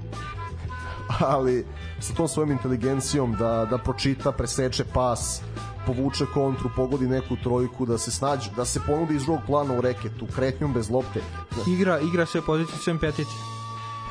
[1.20, 1.66] ali
[2.00, 5.42] sa tom svojom inteligencijom da, da pročita, preseče pas
[5.86, 9.82] povuče kontru, pogodi neku trojku, da se snađe, da se ponudi iz drugog plana u
[9.82, 11.22] reketu, kretnjom bez lopte.
[11.68, 13.36] Igra, igra sve pozicijom petici.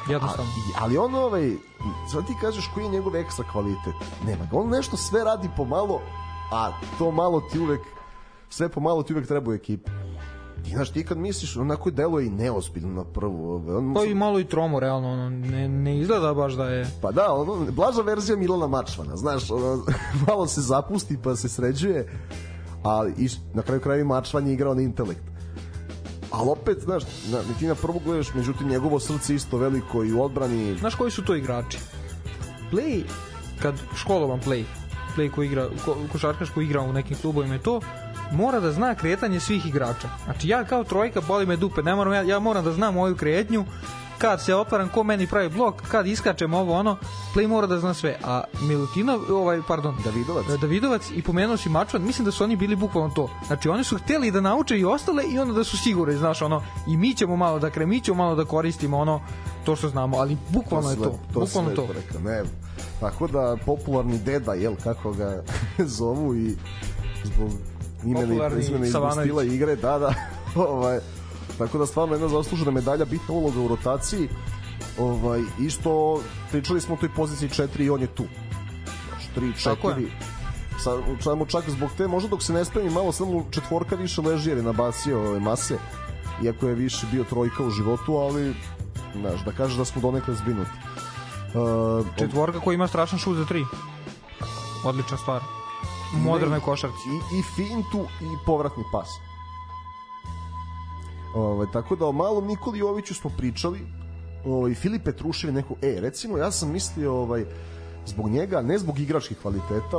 [0.09, 0.51] Jednostavno.
[0.51, 1.52] A, ali on ovaj,
[2.12, 3.94] sad ti kažeš koji je njegov ekstra kvalitet.
[4.27, 4.59] Nema ga.
[4.59, 6.01] On nešto sve radi pomalo,
[6.52, 7.81] a to malo ti uvek,
[8.48, 9.90] sve pomalo ti uvek treba u ekipi.
[10.64, 13.51] Ti znaš, ti kad misliš, onako deluje i neozbiljno na prvu.
[13.51, 16.86] ovaj, On, Pa i malo i tromo, realno, ono, ne, ne izgleda baš da je...
[17.02, 19.85] Pa da, ono, blaža verzija Milana Mačvana, znaš, ono,
[20.27, 22.12] malo se zapusti pa se sređuje,
[22.82, 25.22] ali i, na kraju kraju Mačvan je igrao na intelekt.
[26.31, 27.02] Ali opet, znaš,
[27.32, 30.77] na, ti na prvu gledaš, međutim, njegovo srce isto veliko i u odbrani.
[30.78, 31.78] Znaš koji su to igrači?
[32.73, 33.02] Play,
[33.62, 34.65] kad školovan play,
[35.16, 37.81] play koji igra, ko, košarkaš koji igra u nekim klubovima je to,
[38.32, 40.09] mora da zna kretanje svih igrača.
[40.24, 43.16] Znači ja kao trojka boli me dupe, ne moram, ja, ja moram da znam moju
[43.16, 43.65] kretnju,
[44.20, 46.97] kad se otvaram, ko meni pravi blok, kad iskačem ovo ono,
[47.34, 48.18] play mora da zna sve.
[48.24, 50.47] A Milutinov, ovaj, pardon, Davidovac.
[50.60, 53.30] Davidovac i pomenuo si Mačvan, mislim da su oni bili bukvalno to.
[53.47, 56.62] Znači oni su hteli da nauče i ostale i onda da su sigurni, znaš, ono,
[56.88, 59.20] i mi ćemo malo da kre, mi ćemo malo da koristimo ono
[59.64, 61.18] to što znamo, ali bukvalno to je to.
[61.32, 61.86] to bukvalno to.
[61.94, 62.42] Rekao, ne,
[63.01, 65.42] tako da popularni deda, jel, kako ga
[65.98, 66.56] zovu i
[67.24, 67.51] zbog
[68.05, 70.14] imena i prezimena stila igre, da, da,
[70.68, 71.01] ovaj,
[71.59, 74.28] Tako da stvarno jedna zaslužena medalja, bitna uloga u rotaciji.
[74.98, 78.24] Ovaj, isto pričali smo o toj poziciji 4 i on je tu.
[79.36, 80.09] 3, 4.
[80.78, 80.90] Sa,
[81.20, 84.59] samo čak zbog te, možda dok se ne spremi malo, samo četvorka više leži jer
[84.59, 85.78] je nabacio ove mase,
[86.44, 88.55] iako je više bio trojka u životu, ali
[89.20, 90.70] znaš, da kažeš da smo donekle zbinuti.
[91.55, 93.64] Uh, četvorka koja ima strašan šut za tri.
[94.85, 95.43] Odlična stvar.
[96.14, 97.09] U modernoj košarci.
[97.09, 99.09] I, I fintu i povratni pas.
[101.35, 103.81] Ovaj, tako da o malom Nikoli Joviću smo pričali,
[104.44, 107.44] ovaj, Filip Petrušev je neko, e, recimo ja sam mislio ovaj,
[108.07, 109.97] zbog njega, ne zbog igračkih kvaliteta,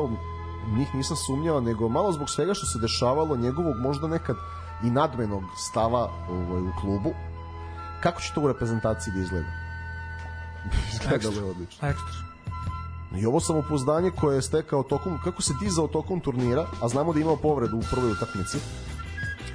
[0.77, 4.35] njih nisam sumnjao, nego malo zbog svega što se dešavalo, njegovog možda nekad
[4.83, 7.13] i nadmenog stava ovaj, u klubu,
[8.03, 9.47] kako će to u reprezentaciji da izgleda?
[10.93, 11.87] Izgledalo je odlično.
[11.87, 12.31] Ekstra.
[13.17, 17.19] I ovo samopouzdanje koje je stekao tokom, kako se dizao tokom turnira, a znamo da
[17.19, 18.57] je imao povredu u prvoj utakmici,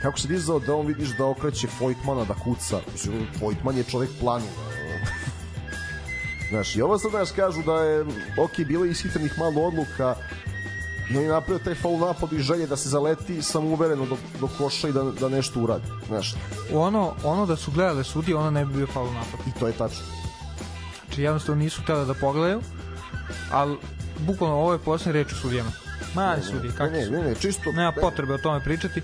[0.02, 2.80] kako se dizao da on vidiš da okreće Fojtmana da kuca.
[3.38, 4.46] Fojtman je čovek planu.
[6.50, 8.04] Znaš, i ovo sad znaš kažu da je,
[8.38, 10.14] ok, bilo je ishitrenih malo odluka,
[11.10, 14.16] i on je napravio taj faul napad i želje da se zaleti samo uvereno do,
[14.40, 15.84] do koša i da, da nešto uradi.
[16.06, 16.34] Znaš.
[16.72, 19.40] Ono, ono da su gledale sudije, ono ne bi bio faul napad.
[19.46, 20.04] I to je tačno.
[21.06, 22.60] Znači, jednostavno nisu htjeli da pogledaju,
[23.50, 23.76] ali
[24.18, 25.70] bukvalno ovo je posljednje reč u sudijama.
[26.14, 27.72] Mali sudije, kako ne, ne, ne, čisto...
[27.72, 29.02] Nema potrebe o tome pričati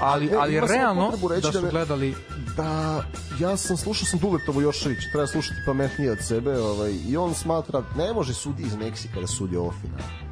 [0.00, 1.12] ali, ali, ali realno
[1.42, 2.14] da su da gledali
[2.56, 3.02] da
[3.40, 7.82] ja sam slušao sam Duletovo Jošević treba slušati pametnije od sebe ovaj, i on smatra
[7.96, 10.26] ne može sudi iz Meksika da sudi ovo final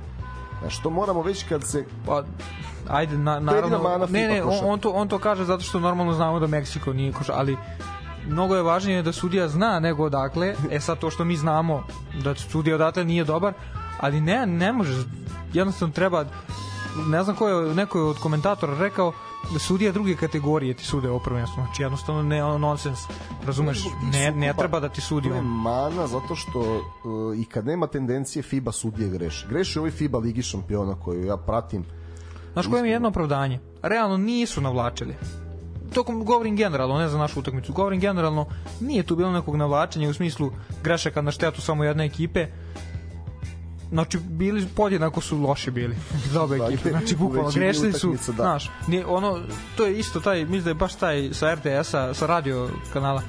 [0.60, 1.84] Znaš, to moramo već kad se...
[2.06, 2.22] Pa,
[2.88, 4.06] ajde, na, naravno...
[4.10, 7.12] Ne, ne, on, on, to, on to kaže zato što normalno znamo da Meksiko nije
[7.12, 7.56] koša, ali
[8.26, 10.54] mnogo je važnije da sudija zna nego odakle.
[10.70, 11.82] E sad to što mi znamo
[12.22, 13.52] da sudija odatle nije dobar,
[14.00, 15.04] ali ne, ne može.
[15.52, 16.24] Jednostavno treba
[17.06, 19.12] ne znam ko je, neko je od komentatora rekao
[19.58, 21.62] sudija druge kategorije ti sude ovo prvenstvo.
[21.64, 22.98] Znači jednostavno ne nonsens.
[23.46, 23.84] Razumeš?
[24.12, 25.44] Ne ne treba da ti sudi on.
[25.44, 29.46] mana zato što uh, i kad nema tendencije FIBA sudije greši.
[29.48, 31.84] Greši ovaj FIBA ligi šampiona koju ja pratim.
[32.52, 33.58] Znaš koje je jedno opravdanje?
[33.82, 35.14] Realno nisu navlačili
[35.94, 38.46] tokom govorim generalno, ne za našu utakmicu, govorim generalno,
[38.80, 40.50] nije tu bilo nekog navlačenja u smislu
[40.82, 42.46] grešaka na štetu samo jedne ekipe,
[43.94, 45.96] znači bili podjednako su loši bili
[46.32, 46.90] za obe ekipe.
[46.90, 48.32] Znači bukvalno grešili su, da.
[48.32, 49.40] znaš, nije, ono
[49.76, 53.22] to je isto taj, mislim da je baš taj sa RTS-a, sa radio kanala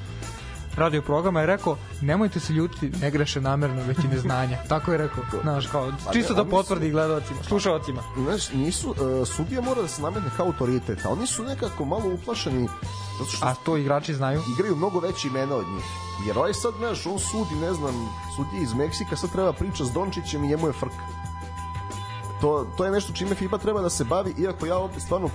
[0.76, 4.58] radio programa je rekao nemojte se ljutiti, ne greše namerno, već i neznanja.
[4.68, 8.02] Tako je rekao, znaš, kao pa čisto da potvrdi gledalcima, slušalcima.
[8.16, 8.96] Znaš, nisu uh,
[9.28, 12.68] sudija mora da se nametne kao autoritet, a oni su nekako malo uplašeni
[13.18, 14.42] zato što a to igrači znaju.
[14.54, 15.84] Igraju mnogo veće imena od njih.
[16.26, 17.94] Jer ovaj sad, znaš, on sudi, ne znam,
[18.36, 20.92] sudi iz Meksika, sad treba priča s Dončićem i njemu je frk.
[22.40, 25.28] To, to je nešto čime FIBA treba da se bavi, iako ja ovde stvarno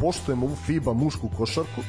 [0.00, 1.82] poštujem ovu FIBA mušku košarku,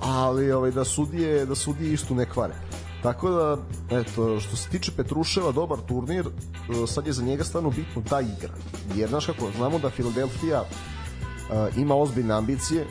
[0.00, 2.54] ali ovaj, da sudije, da sudije istu ne kvare.
[3.02, 3.56] Tako da,
[3.90, 8.20] eto, što se tiče Petruševa, dobar turnir, e, sad je za njega stvarno bitno ta
[8.20, 8.54] igra.
[8.94, 12.86] Jer, znaš kako, znamo da Filadelfija uh, ima ozbiljne ambicije,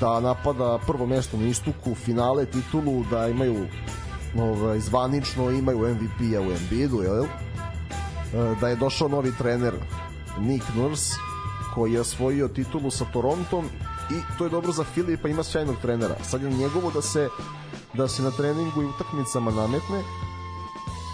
[0.00, 3.66] da napada prvo mesto na istuku, finale, titulu, da imaju
[4.38, 7.24] ovaj, zvanično imaju MVP-a u Embiidu, jel?
[7.24, 7.28] E,
[8.60, 9.74] da je došao novi trener
[10.40, 11.14] Nick Nurse,
[11.74, 13.64] koji je osvojio titulu sa Torontom
[14.18, 16.16] i to je dobro za Filipa, ima sjajnog trenera.
[16.22, 17.28] Sad je njegovo da se
[17.94, 20.02] da se na treningu i utakmicama nametne,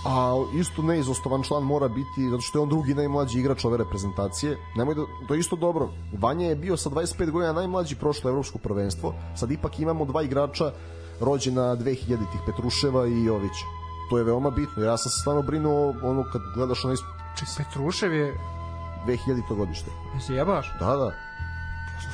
[0.07, 4.59] a isto neizostovan član mora biti zato što je on drugi najmlađi igrač ove reprezentacije.
[4.77, 5.89] Nemoj da to je isto dobro.
[6.13, 9.15] Vanja je bio sa 25 godina najmlađi prošlo evropsko prvenstvo.
[9.37, 10.73] Sad ipak imamo dva igrača
[11.21, 13.57] rođena 2000-ih Petruševa i Jović.
[14.11, 14.83] To je veoma bitno.
[14.83, 16.97] Ja sam se stvarno brinuo ono kad gledaš onaj
[17.59, 18.35] Petrušev je
[19.07, 19.91] 2000 godište.
[20.15, 20.73] Jesi jebaš?
[20.81, 21.28] Da, da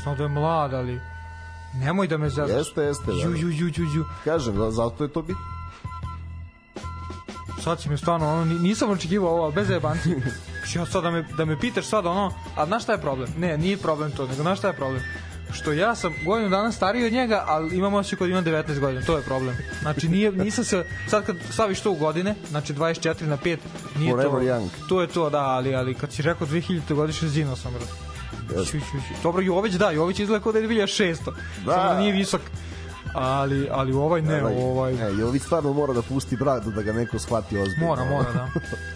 [0.05, 1.01] sam da je mlad, ali
[1.75, 2.57] nemoj da me zadaš.
[2.57, 3.07] Jeste, jeste.
[3.07, 3.13] Da.
[3.13, 4.05] Ju, ju, ju, ju, ju.
[4.25, 5.43] Kažem, da, zato je to bitno.
[7.65, 10.11] Sad si mi stvarno, ono, nisam očekivao ovo, bez jebanci.
[10.75, 13.29] ja sad da me, da me pitaš sad ono, a znaš šta je problem?
[13.39, 15.03] Ne, nije problem to, nego znaš šta je problem?
[15.55, 19.03] što ja sam godinu dana stariji od njega, ali imam osjećaj kod ima 19 godina,
[19.07, 19.57] to je problem.
[19.83, 23.59] Znači nije, nisam se, sad kad staviš to u godine, znači 24 na 5,
[23.99, 24.69] nije Forever to, young.
[24.89, 28.14] to je to, da, ali, ali kad si rekao 2000 godišnje zino sam, bro.
[28.55, 28.65] Yes.
[28.71, 29.15] Šu, šu, šu.
[29.23, 31.25] Dobro, Jović da, Jović izgleda kao da je 2600,
[31.65, 31.73] da.
[31.73, 32.41] samo da nije visok.
[33.15, 34.93] Ali, ali ovaj ne, ovaj...
[34.93, 37.87] E, Jović stvarno mora da pusti bradu da ga neko shvati ozbiljno.
[37.87, 38.49] Mora, mora, da.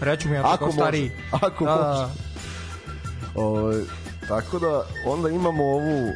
[0.05, 1.11] Reću mu ja tako Ako stariji.
[1.31, 1.83] može, ako da, može.
[1.83, 2.09] da,
[3.35, 3.73] O,
[4.27, 6.11] tako da onda imamo ovu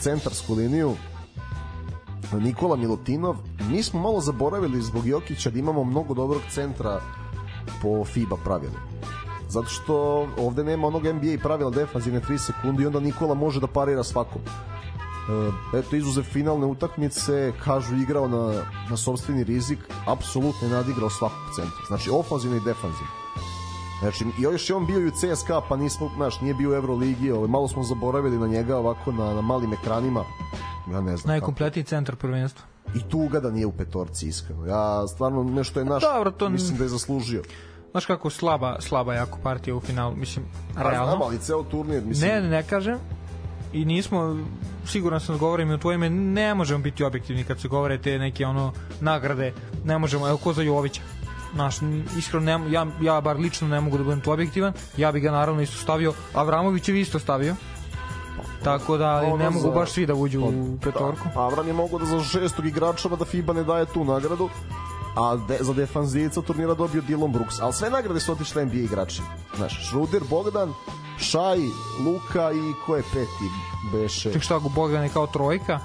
[0.00, 0.96] centarsku liniju
[2.32, 3.36] Nikola Milutinov
[3.70, 7.00] mi smo malo zaboravili zbog Jokića da imamo mnogo dobrog centra
[7.82, 8.74] po FIBA pravilu
[9.52, 13.66] zato što ovde nema onog NBA pravila defanzivne 3 sekunde i onda Nikola može da
[13.66, 14.40] parira svakom
[15.22, 21.54] E, eto izuzev finalne utakmice kažu igrao na, na sobstveni rizik apsolutno je nadigrao svakog
[21.56, 23.22] centra znači ofanzivno i defanzivno
[24.02, 26.74] Znači, i još je on bio i u CSKA, pa nismo, znaš, nije bio u
[26.74, 30.24] Euroligi, ovaj, malo smo zaboravili na njega ovako na, na malim ekranima.
[30.90, 31.32] Ja ne znam.
[31.32, 32.64] Najkompletniji centar prvenstva.
[32.94, 34.66] I tuga da nije u petorci, iskreno.
[34.66, 36.48] Ja stvarno nešto je naš, Dobro, to...
[36.48, 37.42] mislim da je zaslužio.
[37.92, 40.44] Znaš kako slaba, slaba jako partija u finalu, mislim,
[40.76, 41.06] A realno.
[41.06, 42.30] znam, ali ceo turnir, mislim...
[42.30, 42.98] Ne, ne kažem.
[43.72, 44.36] I nismo,
[44.86, 47.98] siguran sam da govorim i u tvoje ime, ne možemo biti objektivni kad se govore
[47.98, 49.52] te neke ono nagrade.
[49.84, 51.00] Ne možemo, evo ko za Jovića.
[51.54, 51.76] Znaš,
[52.18, 54.72] iskreno, ne, ja, ja bar lično ne mogu da budem tu objektivan.
[54.96, 56.12] Ja bi ga naravno isto stavio.
[56.34, 57.54] Avramović je isto stavio.
[58.64, 61.28] Tako da, ali ne mogu za- baš svi da uđu u petorku.
[61.34, 64.48] Da, Avram je mogo da za šestog igrača da FIBA ne daje tu nagradu,
[65.16, 67.60] a de, za defanzivca turnira dobio Dylan Brooks.
[67.60, 69.22] Ali sve nagrade su otišle NBA igrači.
[69.56, 70.72] Znaš, Šruder, Bogdan,
[71.18, 71.58] Šaj,
[72.00, 73.48] Luka i ko je peti
[73.92, 74.32] beše?
[74.32, 75.78] Ček šta, Bogdan je kao trojka.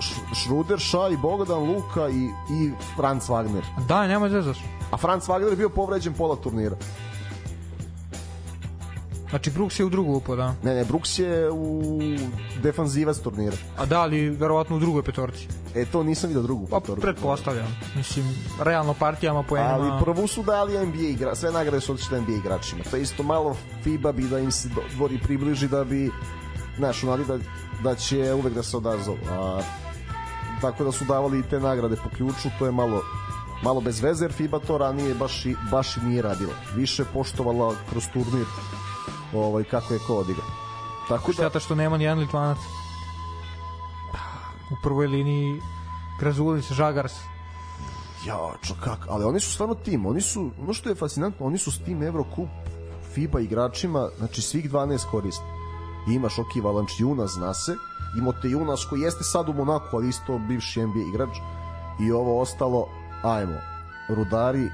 [0.00, 3.62] Š- Šruder, Šaj, Bogdan, Luka i, i Franz Wagner.
[3.78, 4.58] Da, nemoj zezaš.
[4.90, 6.76] A Franz Wagner je bio povređen pola turnira.
[9.30, 10.54] Znači, Brooks je u drugu upao, da.
[10.62, 11.82] Ne, ne, Brooks je u
[12.62, 13.56] defanzivac turnira.
[13.78, 15.48] A da, ali verovatno u drugoj petorci.
[15.74, 17.00] E, to nisam vidio drugu Pa, petorku.
[17.00, 17.76] pretpostavljam.
[17.96, 18.26] Mislim,
[18.60, 19.74] realno partijama, poenima...
[19.74, 22.82] Ali prvu su dali NBA igra, sve nagrade su otišle NBA igračima.
[22.90, 26.10] To je isto malo FIBA bi da im se dvori približi da bi
[26.76, 27.38] znaš, u nadi da,
[27.82, 29.18] da će uvek da se odazovu.
[29.30, 29.60] A,
[30.60, 33.02] tako da su davali i te nagrade po ključu, to je malo
[33.62, 36.52] malo bez veze, jer FIBA to ranije baš i, baš i nije radila.
[36.74, 38.46] Više poštovala kroz turnir
[39.34, 40.44] ovaj, kako je ko odigra.
[41.08, 42.58] Tako da, Šteta što nema ni jedan Litvanac.
[44.70, 45.60] U prvoj liniji
[46.20, 47.12] Grazulis, Žagars.
[48.26, 51.72] Ja, čak, ali oni su stvarno tim, oni su, ono što je fascinantno, oni su
[51.72, 52.48] s tim Eurocup
[53.14, 55.44] FIBA igračima, znači svih 12 koriste.
[56.08, 57.74] Imaš Oki Valanč Junas, zna se,
[58.18, 61.36] imate Junas koji jeste sad u Monaku, ali isto bivši NBA igrač,
[62.00, 62.88] i ovo ostalo,
[63.22, 63.58] ajmo,
[64.08, 64.68] Rudari,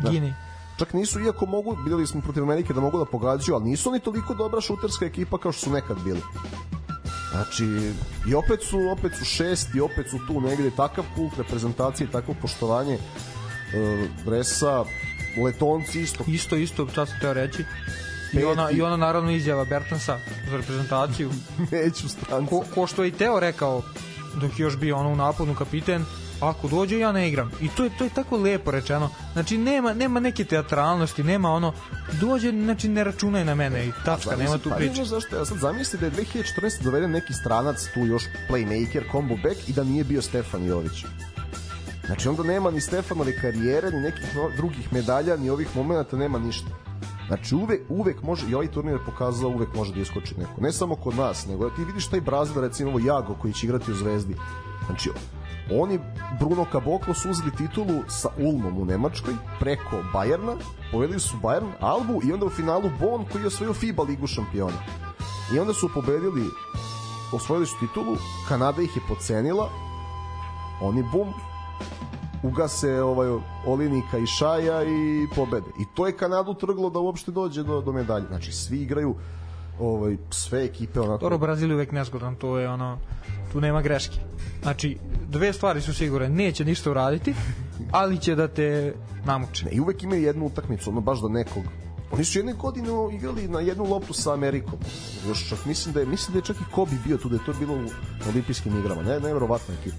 [0.00, 0.10] Da.
[0.10, 0.34] Gini.
[0.78, 4.00] Čak nisu, iako mogu, videli smo protiv Amerike da mogu da pogađaju, ali nisu oni
[4.00, 6.20] toliko dobra šuterska ekipa kao što su nekad bili.
[7.30, 7.92] Znači,
[8.28, 12.34] i opet su, opet su šest i opet su tu negde takav kult reprezentacije, takvo
[12.42, 14.84] poštovanje e, Bresa,
[15.44, 16.24] Letonci isto.
[16.26, 17.64] Isto, isto, sam teo reći.
[18.32, 20.18] I ona, I ona naravno izjava Bertansa
[20.50, 21.30] za reprezentaciju.
[21.72, 22.50] Neću stranca.
[22.50, 23.82] Ko, ko što je i Teo rekao
[24.40, 26.04] dok je još bio ono u napadu kapiten
[26.40, 29.94] ako dođe ja ne igram i to je to je tako lepo rečeno znači nema
[29.94, 31.72] nema neke teatralnosti nema ono
[32.20, 35.58] dođe znači ne računaj na mene i tačka nema tu pa, priče zašto, ja sad
[35.58, 36.82] zamisli da je 2014.
[36.82, 41.04] doveden neki stranac tu još playmaker, combo back i da nije bio Stefan Jović.
[42.06, 44.24] Znači onda nema ni Stefanove karijere, ni nekih
[44.56, 46.68] drugih medalja, ni ovih momenta, nema ništa.
[47.26, 50.60] Znači uvek, uvek može, i ovaj turnir je pokazao uvek može da iskoči neko.
[50.60, 53.92] Ne samo kod nas, nego ti vidiš taj Brazil, recimo ovo Jago koji će igrati
[53.92, 54.36] u Zvezdi.
[54.86, 55.10] Znači,
[55.70, 55.98] oni
[56.40, 60.54] Bruno Caboclo su uzeli titulu sa Ulmom u Nemačkoj preko Bajerna,
[60.92, 64.78] povedili su Bayern, Albu i onda u finalu Bonn koji je osvojio FIBA ligu šampiona.
[65.54, 66.46] I onda su pobedili
[67.32, 68.16] osvojili su titulu,
[68.48, 69.70] Kanada ih je pocenila,
[70.80, 71.32] oni bum,
[72.42, 73.28] ugase ovaj
[73.66, 75.70] Olinika i Šaja i pobede.
[75.80, 78.26] I to je Kanadu trglo da uopšte dođe do, do medalje.
[78.26, 79.14] Znači, svi igraju
[79.80, 81.18] ovaj, sve ekipe onako...
[81.18, 82.98] Dobro, Brazil je uvek nezgodan, to je ono,
[83.56, 84.18] tu nema greške.
[84.62, 87.34] Znači, dve stvari su sigurne, neće ništa uraditi,
[87.90, 89.64] ali će da te namuče.
[89.64, 91.64] Ne, I uvek imaju jednu utakmicu, ono baš do nekog
[92.12, 94.78] Oni su jedne godine igrali na jednu loptu sa Amerikom.
[95.28, 97.44] Još čak mislim da je mislim da je čak i Kobe bio tu, da je
[97.46, 97.88] to bilo u
[98.28, 99.02] olimpijskim igrama.
[99.02, 99.96] Ne, neverovatna ekipa.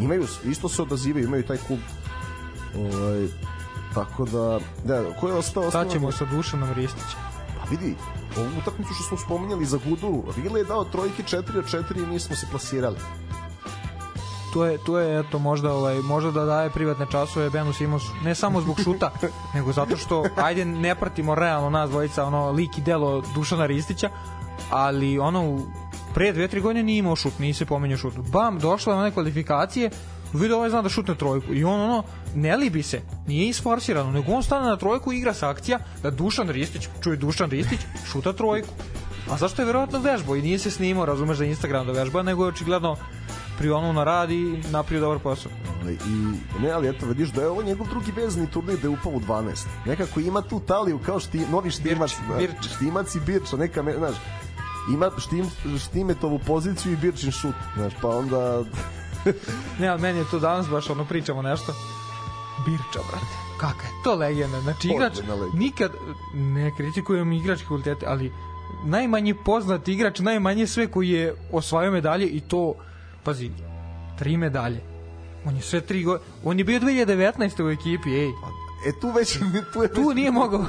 [0.00, 1.80] Imaju isto se odazivaju, imaju taj klub.
[2.76, 3.26] Ovaj
[3.94, 7.20] tako da da ko je ostao Sad ćemo sa Dušanom Ristićem.
[7.58, 7.94] Pa vidi,
[8.36, 12.06] ovu utakmicu što smo spominjali za Guduru, Rile je dao trojke 4 od 4 i
[12.06, 12.96] nismo se plasirali.
[14.52, 18.34] to je to je eto možda ovaj možda da daje privatne časove Benu Simonsu ne
[18.34, 19.10] samo zbog šuta
[19.54, 24.10] nego zato što ajde ne pratimo realno nas dvojica ono lik i delo Dušana Ristića
[24.70, 25.58] ali ono
[26.14, 28.14] pre dve, tri godine nije imao šut, nije se pomenio šut.
[28.18, 29.90] Bam, došla na one kvalifikacije,
[30.32, 32.02] vidio ovaj zna da šutne trojku i on ono
[32.34, 36.10] ne libi se, nije isforsirano, nego on stane na trojku i igra sa akcija da
[36.10, 37.80] Dušan Ristić, čuje Dušan Ristić,
[38.12, 38.68] šuta trojku.
[39.30, 42.44] A zašto je verovatno vežbao i nije se snimao, razumeš za Instagram da vežba, nego
[42.44, 42.96] je očigledno
[43.58, 45.52] prionuo na rad i napravio dobar posao.
[45.88, 49.12] I, ne, ali eto, vidiš da je ovo njegov drugi vezni turnir da je upao
[49.12, 49.66] u 12.
[49.86, 52.74] Nekako ima tu taliju kao šti, novi štimac, Birč, Birč.
[52.74, 54.16] štimac i birča, neka, me, znaš,
[54.92, 55.50] ima štim,
[55.84, 58.62] štimetovu poziciju i birčin šut, znaš, pa onda...
[59.80, 61.74] ne, ali meni je to danas baš ono pričamo nešto.
[62.66, 63.36] Birča, brate.
[63.60, 64.60] Kaka je to legenda.
[64.60, 65.18] Znači, igrač
[65.54, 65.92] nikad,
[66.34, 68.32] ne kritikujem igračke kvalitete, ali
[68.84, 72.74] najmanje poznat igrač, najmanje sve koji je osvajao medalje i to,
[73.24, 73.50] pazi,
[74.18, 74.80] tri medalje.
[75.44, 77.66] On je sve tri godine, on je bio 2019.
[77.66, 78.30] u ekipi, ej.
[78.86, 79.38] E tu već
[79.72, 80.66] tu, je tu nije mogao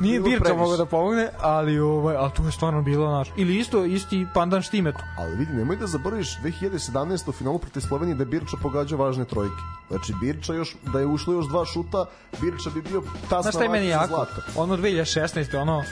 [0.00, 3.28] nije Birča mogao da pomogne, ali ovaj al tu je stvarno bilo naš.
[3.36, 4.98] Ili isto isti pandan Štimetu.
[5.18, 9.62] Ali vidi, nemoj da zaboraviš 2017 u finalu protiv Slovenije da Birča pogađa važne trojke.
[9.88, 12.06] Znači Birča još da je ušlo još dva šuta,
[12.40, 14.06] Birča bi bio tasna Znaš šta je meni jako?
[14.06, 14.42] Zlato.
[14.56, 15.60] Ono 2016.
[15.60, 15.82] ono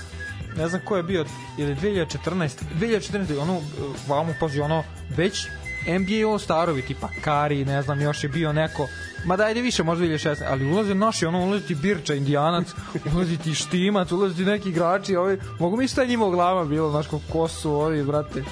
[0.56, 1.24] ne znam ko je bio
[1.58, 2.62] ili 2014.
[2.80, 3.40] 2014.
[3.40, 3.60] ono
[4.08, 4.84] vamo pazi ono
[5.16, 5.46] već
[5.86, 8.86] NBA All-Starovi, tipa Kari, ne znam, još je bio neko,
[9.24, 12.66] ma da ajde više, možda 2016, ali ulaze naši, ono, ulazi ti Birča, Indijanac,
[13.14, 16.90] ulazi ti Štimac, ulazi ti neki igrači, ovi, mogu mi šta njima u glava bilo,
[16.90, 18.44] znaš, ko su ovi, brate,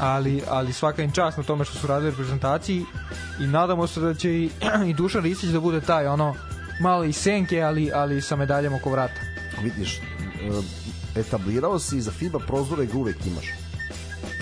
[0.00, 2.84] ali, ali svaka im čast na tome što su radili reprezentaciji
[3.40, 4.50] i nadamo se da će i,
[4.90, 6.34] i Dušan Risić da bude taj, ono,
[6.80, 9.20] malo i senke, ali, ali sa medaljama oko vrata.
[9.62, 10.00] Vidiš,
[11.16, 13.46] etablirao si za FIBA prozore ga uvek imaš.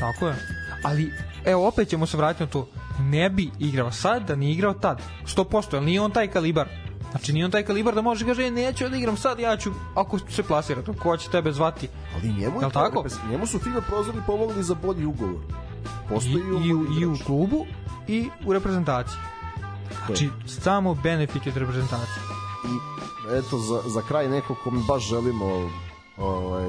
[0.01, 0.35] Tako je.
[0.83, 1.13] Ali
[1.45, 2.69] evo opet ćemo se vratiti na to
[3.01, 5.03] ne bi igrao sad da nije igrao tad
[5.37, 6.69] 100% jer nije on taj kalibar
[7.13, 10.19] Znači nije on taj kalibar da može kaže neću da igram sad, ja ću ako
[10.19, 11.89] se plasira, to ko će tebe zvati.
[12.15, 13.05] Ali njemu je tako?
[13.31, 15.41] Njemu su FIBA prozori pomogli za bolji ugovor.
[16.09, 17.67] Postoji I, i, u, i u klubu
[18.09, 19.19] i u reprezentaciji.
[20.07, 22.23] Znači samo benefit od reprezentacije.
[22.65, 22.75] I
[23.39, 25.71] eto za, za kraj neko ko mi baš želimo
[26.19, 26.67] ovaj,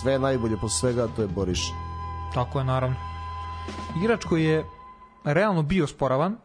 [0.00, 1.72] sve najbolje po svega to je Boriš.
[2.34, 2.96] Tako je naravno
[3.96, 4.64] igrač koji je
[5.24, 6.36] realno bio sporavan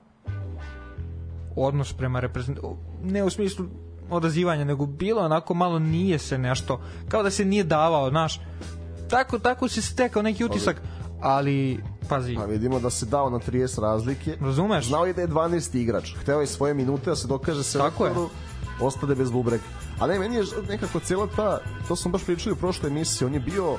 [1.55, 2.69] odnos prema reprezentaciji
[3.03, 3.65] ne u smislu
[4.09, 8.41] odazivanja, nego bilo onako malo nije se nešto, kao da se nije davao, znaš,
[9.09, 10.81] tako, tako se stekao neki utisak,
[11.21, 12.37] ali pazi.
[12.37, 14.37] A vidimo da se dao na 30 razlike.
[14.41, 14.87] Razumeš?
[14.87, 16.15] Znao je da je 12 igrač.
[16.15, 18.13] Hteo je svoje minute da se dokaže se Tako je.
[18.79, 19.63] Ostade bez bubrega.
[19.99, 23.33] A ne, meni je nekako cijela ta, to sam baš pričali u prošloj emisiji, on
[23.33, 23.77] je bio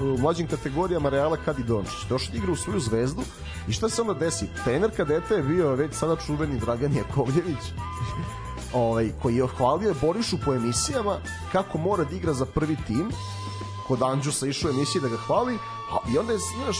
[0.00, 2.04] u mlađim kategorijama Reala kad i Dončić.
[2.08, 3.22] Došao da igra u svoju zvezdu
[3.68, 4.48] i šta se onda desi?
[4.64, 7.72] Trener kadeta je bio već sada čuveni Dragan Jakovljević,
[8.72, 11.18] ovaj, koji je hvalio Borišu po emisijama
[11.52, 13.10] kako mora da igra za prvi tim,
[13.88, 15.58] kod Anđusa išao emisije da ga hvali,
[15.92, 16.78] a, i onda je, znaš,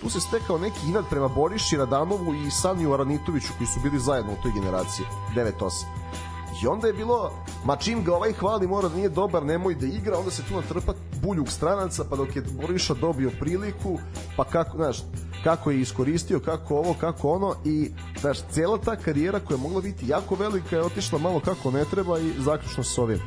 [0.00, 4.32] tu se stekao neki inat prema Boriši, Radamovu i Saniju Aranitoviću koji su bili zajedno
[4.32, 6.29] u toj generaciji, 9-8
[6.62, 7.32] I onda je bilo,
[7.64, 10.54] ma čim ga ovaj hvali mora da nije dobar, nemoj da igra, onda se tu
[10.54, 10.92] natrpa
[11.22, 13.98] buljug stranaca, pa dok je Boriša dobio priliku,
[14.36, 14.96] pa kako, znaš,
[15.44, 19.80] kako je iskoristio, kako ovo, kako ono i znaš, cela ta karijera koja je mogla
[19.80, 23.20] biti jako velika je otišla malo kako ne treba i zaključno s ovim.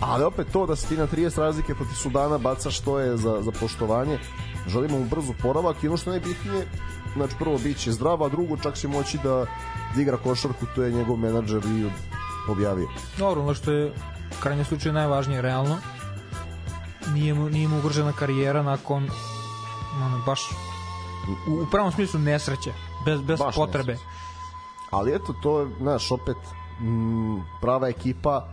[0.00, 3.42] Ali opet to da se ti na 30 razlike protiv Sudana bacaš što je za,
[3.42, 4.18] za poštovanje,
[4.66, 6.66] želimo mu brzo poravak i ono što najbitnije,
[7.16, 9.46] znači prvo bit će zdrava, drugo čak će moći da,
[9.94, 11.90] da igra košarku, to je njegov menadžer i
[12.52, 12.88] objavio.
[13.18, 13.92] Dobro, ono što je
[14.42, 15.78] krajnje slučaju najvažnije realno,
[17.12, 19.08] nije mu, nije mu ugrožena karijera nakon
[20.04, 20.50] ono, baš
[21.48, 22.72] u, u pravom smislu nesreće,
[23.04, 23.92] bez, bez baš potrebe.
[23.92, 24.10] Nesreće.
[24.90, 26.36] Ali eto, to je, znaš, opet
[26.80, 28.48] m, prava ekipa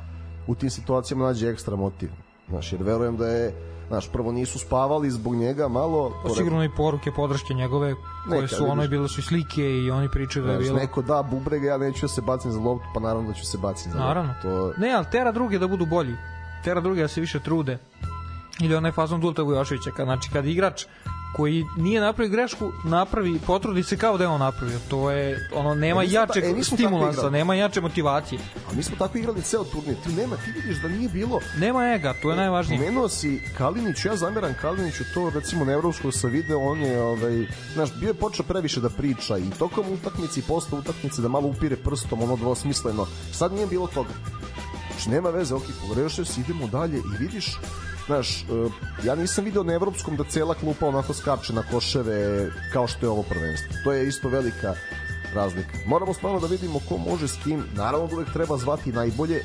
[0.47, 2.09] u tim situacijama nađe ekstra motiv.
[2.49, 6.21] Znaš, jer verujem da je znaš, prvo nisu spavali zbog njega malo.
[6.23, 7.95] Pa sigurno i poruke podrške njegove
[8.29, 10.77] koje Neka, su ono bile su slike i oni pričaju da je bilo.
[10.77, 13.57] Neko da bubrega, ja neću da se bacim za loptu, pa naravno da ću se
[13.57, 14.31] baciti za naravno.
[14.31, 14.47] loptu.
[14.47, 14.81] To...
[14.81, 16.15] Ne, ali tera druge da budu bolji.
[16.63, 17.77] Tera druge da se više trude.
[18.59, 20.85] Ili onaj fazon Dulta Vujoševića, kad, znači kad igrač
[21.35, 24.79] koji nije napravio grešku, napravi, potrudi se kao da je on napravio.
[24.89, 28.41] To je, ono, nema e, jačeg ta, e, stimulansa, nema jače motivacije.
[28.71, 29.95] A mi smo tako igrali ceo turnir.
[30.03, 31.39] Ti nema, ti vidiš da nije bilo...
[31.57, 32.79] Nema ega, to je e, najvažnije.
[32.79, 37.47] Pomenuo si Kaliniću, ja zameram Kaliniću to, recimo, na Evropskom sa video, on je, ovaj,
[37.73, 41.47] znaš, bio je počeo previše da priča i tokom utakmice i posle utakmice da malo
[41.47, 43.07] upire prstom, ono dvosmisleno.
[43.31, 44.13] Sad nije bilo toga.
[44.91, 47.59] Znači, nema veze, ok, pogrešio se, idemo dalje i vidiš
[48.07, 48.45] znaš, e,
[49.03, 53.09] ja nisam video na evropskom da cela klupa onako skače na koševe kao što je
[53.09, 53.69] ovo prvenstvo.
[53.83, 54.73] To je isto velika
[55.35, 55.77] razlika.
[55.87, 57.63] Moramo stvarno da vidimo ko može s kim.
[57.73, 59.43] Naravno da uvek treba zvati najbolje,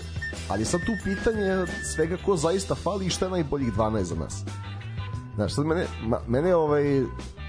[0.49, 4.45] ali sad tu pitanje svega ko zaista fali i šta je najboljih 12 za nas.
[5.35, 7.03] Znaš, sad mene, ma, mene ovaj,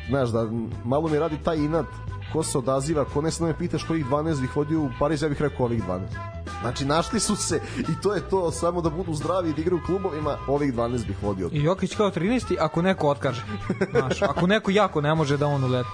[0.10, 0.50] znaš, da
[0.86, 1.86] malo mi radi taj inat
[2.34, 5.30] ko se odaziva, ko ne samo me pitaš kojih 12 bih vodio u Pariz, ja
[5.30, 6.33] bih rekao ovih 12.
[6.64, 9.82] Znači, našli su se i to je to, samo da budu zdravi i da igraju
[9.84, 11.50] u klubovima, ovih 12 bih vodio.
[11.52, 12.56] I Jokić kao 13.
[12.60, 13.44] ako neko otkaže.
[13.92, 15.90] Znaš, ako neko jako ne može da on uleti.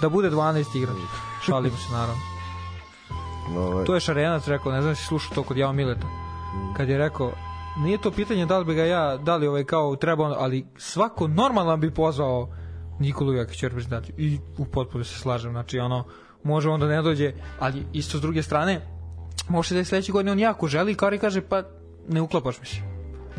[0.00, 0.96] Da bude 12 igrač.
[1.44, 2.22] Šalimo se, naravno.
[3.56, 6.06] Ovaj, To je Šarenac rekao, ne znam si slušao to kod Jao Mileta.
[6.76, 7.32] Kad je rekao,
[7.78, 10.66] nije to pitanje da li bi ga ja, da li ovaj kao treba on, ali
[10.76, 12.48] svako normalan bi pozvao
[13.00, 14.14] Nikolu Jokića u reprezentaciju.
[14.18, 16.04] I u potpuno se slažem, znači ono,
[16.44, 18.97] može onda ne dođe, ali isto s druge strane,
[19.48, 21.62] može da je sledeće godine on jako želi, Kari kaže, pa
[22.08, 22.76] ne uklapaš mi se.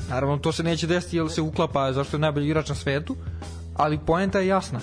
[0.10, 3.16] Naravno, to se neće desiti jer se uklapa zašto je najbolji igrač na svetu,
[3.76, 4.80] ali poenta je jasna.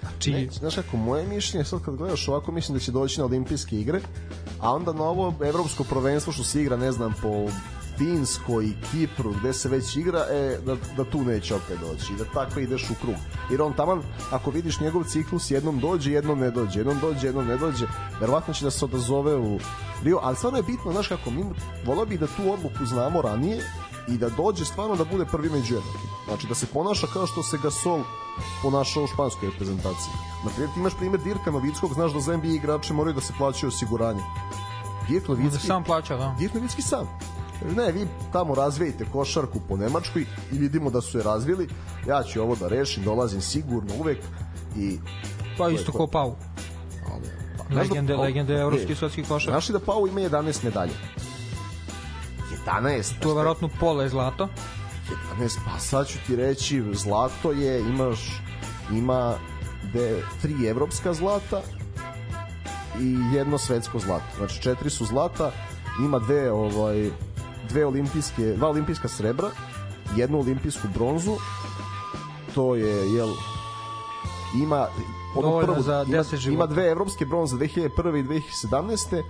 [0.00, 3.26] Znači, Ne, znaš kako, moje mišljenje, sad kad gledaš ovako, mislim da će doći na
[3.26, 4.00] olimpijske igre,
[4.60, 7.46] a onda na ovo evropsko prvenstvo što se igra, ne znam, po
[7.98, 12.16] Finskoj i Kipru, gde se već igra, e, da, da tu neće opet doći i
[12.16, 13.14] da tako ideš u krug.
[13.50, 17.46] Jer on taman, ako vidiš njegov ciklus, jednom dođe, jednom ne dođe, jednom dođe, jednom
[17.46, 17.86] ne dođe,
[18.20, 19.58] verovatno će da se odazove u
[20.02, 21.44] Rio, ali stvarno je bitno, znaš kako, mi
[21.84, 23.62] volio bi da tu odluku znamo ranije
[24.08, 26.10] i da dođe stvarno da bude prvi među jednakim.
[26.24, 28.00] Znači da se ponaša kao što se Gasol
[28.62, 30.12] ponašao u španskoj reprezentaciji.
[30.44, 33.32] Na primjer, ti imaš primjer Dirka Novickog, znaš da za NBA igrače moraju da se
[33.38, 34.22] plaćaju osiguranje.
[35.08, 36.34] Dirk onda Novicki, sam plaća, da.
[36.38, 37.06] Dirk Novicki sam.
[37.76, 40.22] Ne, vi tamo razvijete košarku po Nemačkoj
[40.52, 41.68] i vidimo da su je razvili,
[42.08, 44.18] ja ću ovo da rešim, dolazim sigurno uvek
[44.76, 44.98] i
[45.58, 45.98] Pa isto to.
[45.98, 46.34] ko Pau.
[47.70, 49.50] Znaš da- Legende, o, legende evropski svetski košar.
[49.50, 50.92] Znaš li da Pau ima 11 medalja?
[52.66, 53.12] 11.
[53.20, 54.48] To je verovatno pola je zlato.
[55.38, 58.42] 11, pa sad ću ti reći, zlato je, imaš,
[58.92, 59.34] ima
[59.92, 61.62] de, tri evropska zlata
[63.00, 64.24] i jedno svetsko zlato.
[64.36, 65.52] Znači četiri su zlata,
[66.00, 67.10] ima dve, ovaj,
[67.68, 69.50] dve olimpijske, dva olimpijska srebra,
[70.16, 71.36] jednu olimpijsku bronzu,
[72.54, 73.28] to je, jel,
[74.62, 74.86] ima
[75.34, 77.80] onu Dovoljno za ima, 10 ima dve evropske bronze 2001.
[78.18, 79.22] i 2017.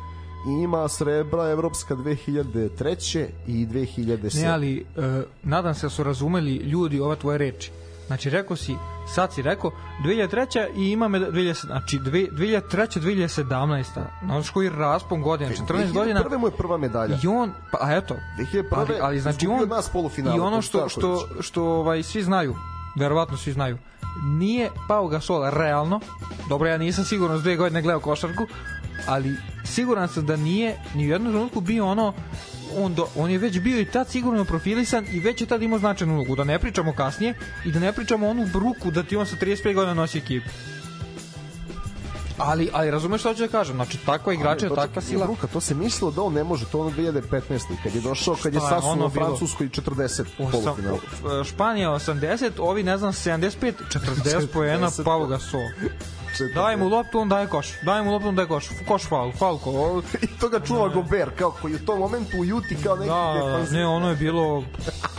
[0.48, 3.26] i ima srebra evropska 2003.
[3.46, 4.42] i 2007.
[4.42, 7.70] Ne, ali e, nadam se da su razumeli ljudi ove tvoje reči.
[8.06, 8.76] Znači, rekao si,
[9.14, 9.70] sad si rekao,
[10.04, 10.68] 2003.
[10.76, 13.00] i ima me 2000, znači dve- 2003.
[13.00, 13.84] 2017.
[14.24, 16.22] Znaš koji raspon godina, 14 godina.
[16.22, 17.18] Prve mu je prva medalja.
[17.24, 18.64] I on, pa eto, 2001.
[18.70, 19.90] ali, ali znači on, nas
[20.36, 21.42] i ono to što, što, reći.
[21.48, 22.54] što ovaj, svi znaju,
[22.96, 23.78] verovatno svi znaju,
[24.24, 26.00] nije Pau Gasol realno,
[26.48, 28.46] dobro ja nisam sigurno s dve godine gledao košarku,
[29.06, 29.34] ali
[29.64, 32.12] siguran sam da nije ni u jednom trenutku bio ono
[32.76, 35.78] on, do, on je već bio i tad sigurno profilisan i već je tad imao
[35.78, 37.34] značajnu ulogu, da ne pričamo kasnije
[37.64, 40.48] i da ne pričamo onu bruku da ti on sa 35 godina nosi ekipu.
[42.38, 45.26] Ali, ali razumeš što hoću da kažem, znači takva igrača, takva sila.
[45.26, 47.40] Bruka, to se mislilo da on ne može, to ono 2015.
[47.82, 49.26] kad je došao, kad je Šta sasuo ono bilo?
[49.26, 50.98] Francuskoj 40 Osam- polufinala.
[51.40, 55.04] e, Španija 80, ovi ne znam 75, 40 poena 40.
[56.38, 56.62] Gasol.
[56.62, 57.68] Daj mu loptu, on daje koš.
[57.82, 58.68] Daj mu loptu, on daje koš.
[58.88, 60.02] Koš faul, faul ko.
[60.22, 63.34] I to ga čuva Gober, kao koji u tom momentu u Juti kao neki Da,
[63.40, 63.78] da, defanziv.
[63.78, 64.56] ne, ono je bilo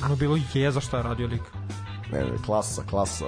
[0.03, 1.41] ono je bilo jeza šta je radio lik.
[2.11, 3.26] Ne, ne, klasa, klasa,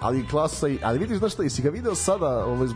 [0.00, 2.68] ali klasa i, ali vidiš znaš šta, jesi ga video sada, ovaj,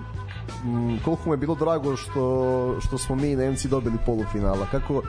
[1.04, 5.02] koliko mu je bilo drago što, što smo mi Nemci dobili polufinala, kako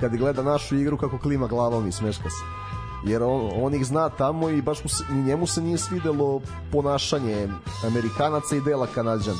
[0.00, 2.65] kad gleda našu igru, kako klima glavom i smeška se.
[3.06, 6.40] Jer on, on ih zna tamo i baš mu se, ni njemu se nije svidelo
[6.72, 7.48] ponašanje
[7.86, 9.38] Amerikanaca i dela Kanadžana.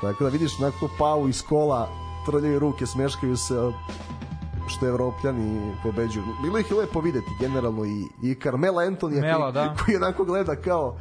[0.00, 1.88] Tako da vidiš onako Pau iz kola
[2.26, 3.54] trljaju ruke, smeškaju se
[4.68, 6.24] što evropljani pobeđuju.
[6.42, 9.74] Bilo ih je lepo videti generalno i, i Carmela Antonija Mela, koji, da.
[9.84, 10.96] koji onako gleda kao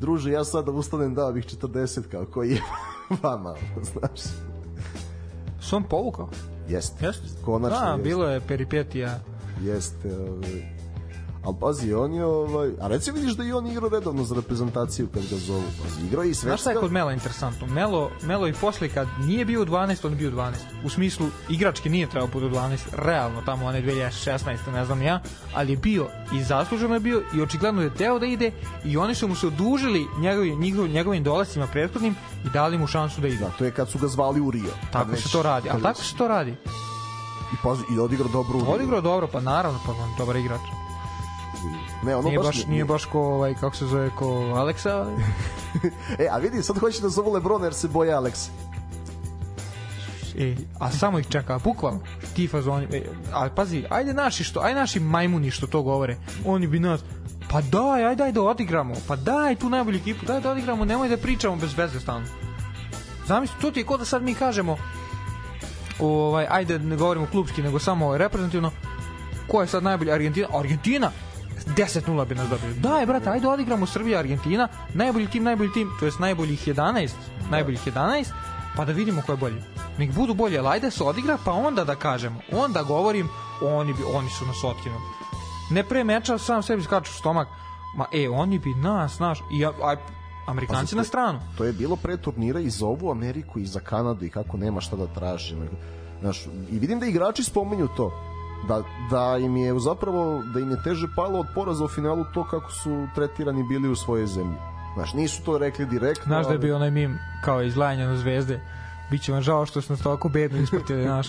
[0.00, 2.62] druže ja sad da ustanem dao bih 40 kao koji je
[3.22, 3.54] vama
[3.92, 4.20] znaš
[5.60, 6.28] Su on povukao?
[6.68, 7.28] jeste Jeste?
[7.44, 9.20] konačno Da, jeste, bilo je peripetija.
[9.62, 10.81] jeste ovaj.
[11.44, 15.08] Ali pazi on je ovaj, a reci vidiš da i on igrao redovno za reprezentaciju
[15.14, 17.66] kad ga zovu pazi, igrao je i Znaš šta je kod Mela interesantno?
[17.66, 20.52] Melo, Melo i posle kad nije bio u 12, on je bio u 12.
[20.84, 24.38] U smislu, igrački nije trebao bude u 12, realno tamo one 2016,
[24.72, 25.20] ne znam ja,
[25.54, 28.50] ali je bio i zasluženo je bio i očigledno je teo da ide
[28.84, 32.14] i oni su mu se odužili njegovim, njegov, njegovim dolascima prethodnim
[32.44, 33.38] i dali mu šansu da ide.
[33.38, 35.68] da, to je kad su ga zvali u Rio Tako Kad se već- to radi,
[35.70, 36.50] ali tako već- se to radi.
[37.52, 38.70] i pazi i odigrao dobro u Rio.
[38.70, 40.60] Odigrao dobro, pa naravno, pa on dobar igrač.
[42.04, 44.26] Ne ono Nije baš, baš, nije baš ko, ovaj, kako se zove, ko
[44.56, 45.06] Aleksa,
[46.22, 48.48] e a vidi sad hoće da zovu Lebrona jer se boje Alex
[50.38, 52.00] E, a samo ih čeka, bukvalno,
[52.36, 53.02] ti fazoni, e,
[53.32, 56.16] ali pazi, ajde naši što, ajde naši majmuni što to govore,
[56.46, 57.00] oni bi nas,
[57.50, 61.08] pa daj, ajde, ajde da odigramo, pa daj tu najbolju ekipu, daj da odigramo, nemoj
[61.08, 62.26] da pričamo bez veze stalno.
[63.26, 64.76] Zamisli, to ti je ko da sad mi kažemo,
[66.00, 68.70] ovaj, ajde ne govorimo klubski, nego samo reprezentativno,
[69.48, 70.48] ko je sad najbolji Argentina?
[70.54, 71.10] Argentina!
[71.66, 72.74] 10-0 bi nas dobili.
[72.74, 77.10] Daj, brate, ajde odigramo Srbija, Argentina, najbolji tim, najbolji tim, to jest najboljih 11,
[77.50, 78.32] najboljih 11,
[78.76, 79.62] pa da vidimo ko je bolji.
[79.98, 83.28] Nek budu bolje, ali ajde se odigra, pa onda da kažemo, onda govorim,
[83.62, 85.02] oni, bi, oni su nas otkinuli.
[85.70, 87.48] Ne pre meča, sam sebi skaču stomak,
[87.96, 89.96] ma e, oni bi nas, naš, i aj,
[90.46, 91.40] Amerikanci na stranu.
[91.58, 94.80] To je bilo pre turnira i za ovu Ameriku i za Kanadu i kako nema
[94.80, 95.56] šta da traži.
[96.20, 98.31] Znaš, I vidim da igrači spominju to
[98.68, 102.44] da, da im je zapravo da im je teže palo od poraza u finalu to
[102.44, 104.56] kako su tretirani bili u svojoj zemlji.
[104.94, 106.24] Znaš, nisu to rekli direktno.
[106.24, 108.60] Znaš da je bio onaj mim kao izlajanje na zvezde.
[109.10, 111.28] Biće vam žao što su nas toliko bedno ispratili, znaš.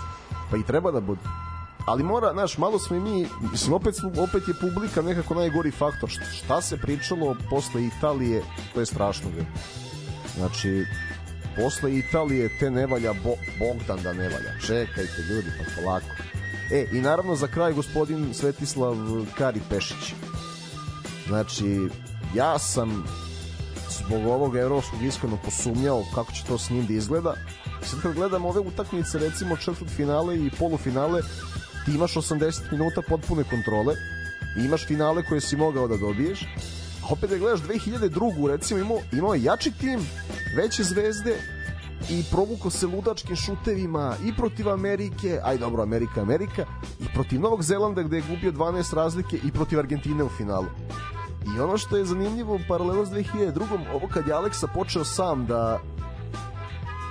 [0.50, 1.20] Pa i treba da bude.
[1.86, 6.08] Ali mora, znaš, malo smo i mi, mislim, opet, opet je publika nekako najgori faktor.
[6.10, 8.42] Šta se pričalo posle Italije,
[8.74, 9.30] to je strašno.
[10.36, 10.84] Znači,
[11.56, 14.60] posle Italije te ne valja Bo, Bogdan da ne valja.
[14.66, 16.06] Čekajte ljudi, pa polako.
[16.70, 18.96] E, i naravno za kraj gospodin Svetislav
[19.38, 20.14] Kari Pešić.
[21.26, 21.88] Znači,
[22.34, 23.04] ja sam
[23.90, 27.34] zbog ovog evropskog iskreno posumnjao kako će to s njim da izgleda.
[27.82, 31.22] Sad kad gledam ove utakmice, recimo četvrt finale i polufinale,
[31.84, 33.94] ti imaš 80 minuta potpune kontrole,
[34.64, 36.42] imaš finale koje si mogao da dobiješ,
[37.02, 38.46] a opet da gledaš 2002.
[38.46, 40.00] recimo imao, imao jači tim,
[40.56, 41.36] veće zvezde,
[42.10, 46.64] i provuko se ludačkim šutevima i protiv Amerike, aj dobro, Amerika, Amerika,
[47.00, 50.66] i protiv Novog Zelanda gde je gubio 12 razlike i protiv Argentine u finalu.
[51.56, 53.62] I ono što je zanimljivo paralelno s 2002.
[53.94, 55.80] ovo kad je Aleksa počeo sam da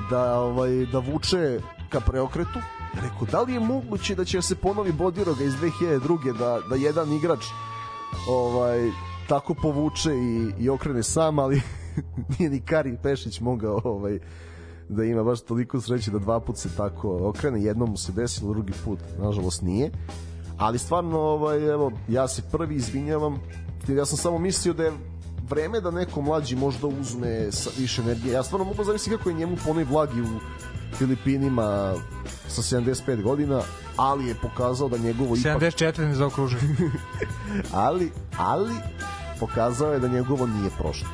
[0.09, 1.59] da ovaj da vuče
[1.89, 2.59] ka preokretu,
[2.93, 6.37] rekao da li je moguće da će se ponovi Bodiroga iz 2002.
[6.37, 7.45] da da jedan igrač
[8.29, 8.91] ovaj
[9.27, 11.61] tako povuče i, i okrene sam, ali
[12.39, 14.19] nije ni Kari Pešić mogao ovaj
[14.89, 18.53] da ima baš toliko sreće da dva put se tako okrene, jednom mu se desilo,
[18.53, 19.91] drugi put nažalost nije.
[20.57, 23.41] Ali stvarno, ovaj, evo, ja se prvi izvinjavam,
[23.87, 24.91] ja sam samo mislio da je
[25.49, 28.33] vreme da neko mlađi možda uzme više energije.
[28.33, 30.39] Ja stvarno mogu zamisliti kako je njemu ponoj vlagi u
[30.97, 31.93] Filipinima
[32.47, 33.61] sa 75 godina,
[33.97, 35.97] ali je pokazao da njegovo 74 ipak...
[35.97, 36.61] ne zaokružuje.
[37.87, 38.73] ali, ali
[39.39, 41.07] pokazao je da njegovo nije prošlo.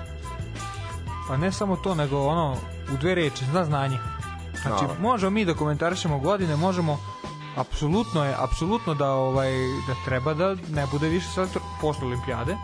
[1.30, 2.58] Pa ne samo to, nego ono,
[2.94, 3.98] u dve reči, zna znanje.
[4.62, 4.96] Znači, no.
[5.02, 6.98] možemo mi da komentarišemo godine, možemo
[7.56, 9.52] apsolutno je, apsolutno da ovaj
[9.88, 12.58] da treba da ne bude više selektor posle olimpijade.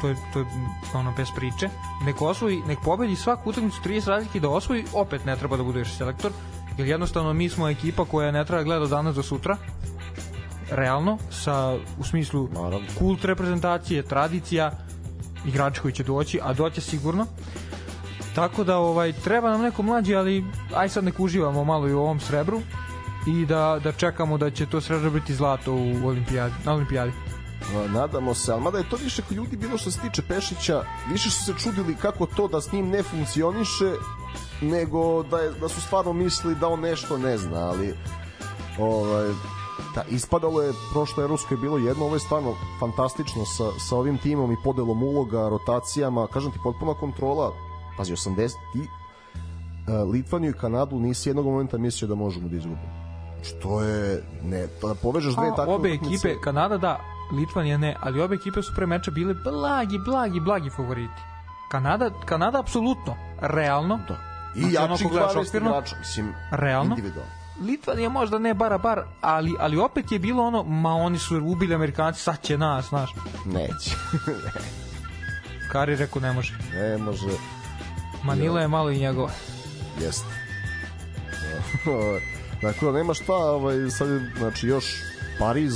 [0.00, 0.46] To je, to je
[0.94, 1.68] ono bez priče.
[2.04, 5.78] Nek osvoji, nek pobedi svaku utakmicu 30 razlike da osvoji, opet ne treba da bude
[5.78, 6.32] više selektor.
[6.78, 9.56] Jer jednostavno mi smo ekipa koja ne treba gleda danas do sutra.
[10.70, 12.86] Realno, sa, u smislu Naravno.
[12.98, 14.70] kult reprezentacije, tradicija,
[15.46, 17.26] igrači koji će doći, a doće sigurno.
[18.38, 20.44] Tako da ovaj treba nam neko mlađi, ali
[20.74, 22.60] aj sad nek uživamo malo i u ovom srebru
[23.26, 27.12] i da, da čekamo da će to srebro biti zlato u olimpijadi, na olimpijadi.
[27.88, 31.30] Nadamo se, ali mada je to više kod ljudi bilo što se tiče Pešića, više
[31.30, 33.92] su se čudili kako to da s njim ne funkcioniše,
[34.60, 37.94] nego da, je, da su stvarno mislili da on nešto ne zna, ali
[38.78, 39.28] ovaj,
[39.94, 43.96] da, ispadalo je, prošlo je Rusko je bilo jedno, ovo je stvarno fantastično sa, sa
[43.96, 47.52] ovim timom i podelom uloga, rotacijama, kažem ti, potpuna kontrola,
[47.98, 53.08] pazi, 80 i uh, Litvaniju i Kanadu nisi jednog momenta mislio da možemo da izgubimo.
[53.42, 57.00] Što je, ne, to da povežeš dve takve Obe ekipe, Kanada da,
[57.32, 61.22] Litvanija ne, ali obe ekipe su pre meča bile blagi, blagi, blagi favoriti.
[61.70, 63.98] Kanada, Kanada apsolutno, realno.
[64.08, 64.16] Da.
[64.56, 66.90] I znači, jači 12 igrača, mislim, realno.
[66.90, 67.32] individualno.
[67.60, 71.74] Litvanija možda ne bara bar, ali, ali opet je bilo ono, ma oni su ubili
[71.74, 73.14] Amerikanci, sad će nas, znaš.
[73.44, 73.96] Neće.
[75.72, 76.58] Kari rekao ne može.
[76.74, 77.26] Ne može.
[78.24, 79.30] Manila je malo i njegova.
[80.00, 80.26] Jeste.
[82.62, 84.08] dakle, nema šta, ovaj, sad
[84.38, 84.84] znači, još
[85.38, 85.74] Pariz,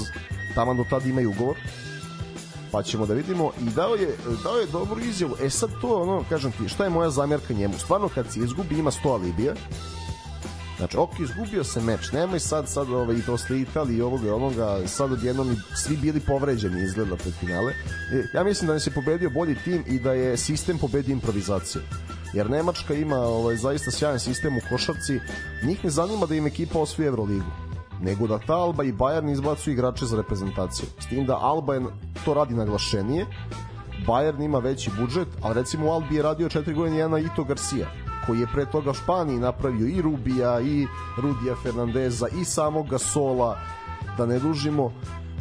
[0.55, 1.57] tamo do tada imaju ugovor,
[2.73, 5.37] pa ćemo da vidimo i dao je, dao je dobru izjavu.
[5.43, 7.75] E sad to, ono, kažem ti, šta je moja zamjerka njemu?
[7.79, 9.55] Stvarno, kad se izgubi, ima 100 alibija,
[10.83, 14.31] Znači, ok, izgubio se meč, nemoj sad, sad ovaj, i posle Italije i ovoga i
[14.31, 17.73] onoga, sad odjednom svi bili povređeni izgleda pred finale.
[18.13, 21.83] E, ja mislim da nas je pobedio bolji tim i da je sistem pobedio improvizaciju
[22.33, 25.21] jer Nemačka ima ovaj, zaista sjajan sistem u košarci,
[25.65, 27.51] njih ne zanima da im ekipa osvoji Euroligu
[28.03, 30.87] nego da ta Alba i Bayern izbacuju igrače za reprezentaciju.
[31.01, 31.83] S tim da Alba je,
[32.25, 33.27] to radi naglašenije,
[34.07, 37.87] Bayern ima veći budžet, ali recimo u Albi je radio četiri godine jedna Ito Garcia,
[38.27, 40.87] koji je pre toga Španiji napravio i Rubija, i
[41.17, 43.59] Rudija Fernandeza, i samog Gasola,
[44.19, 44.93] da ne dužimo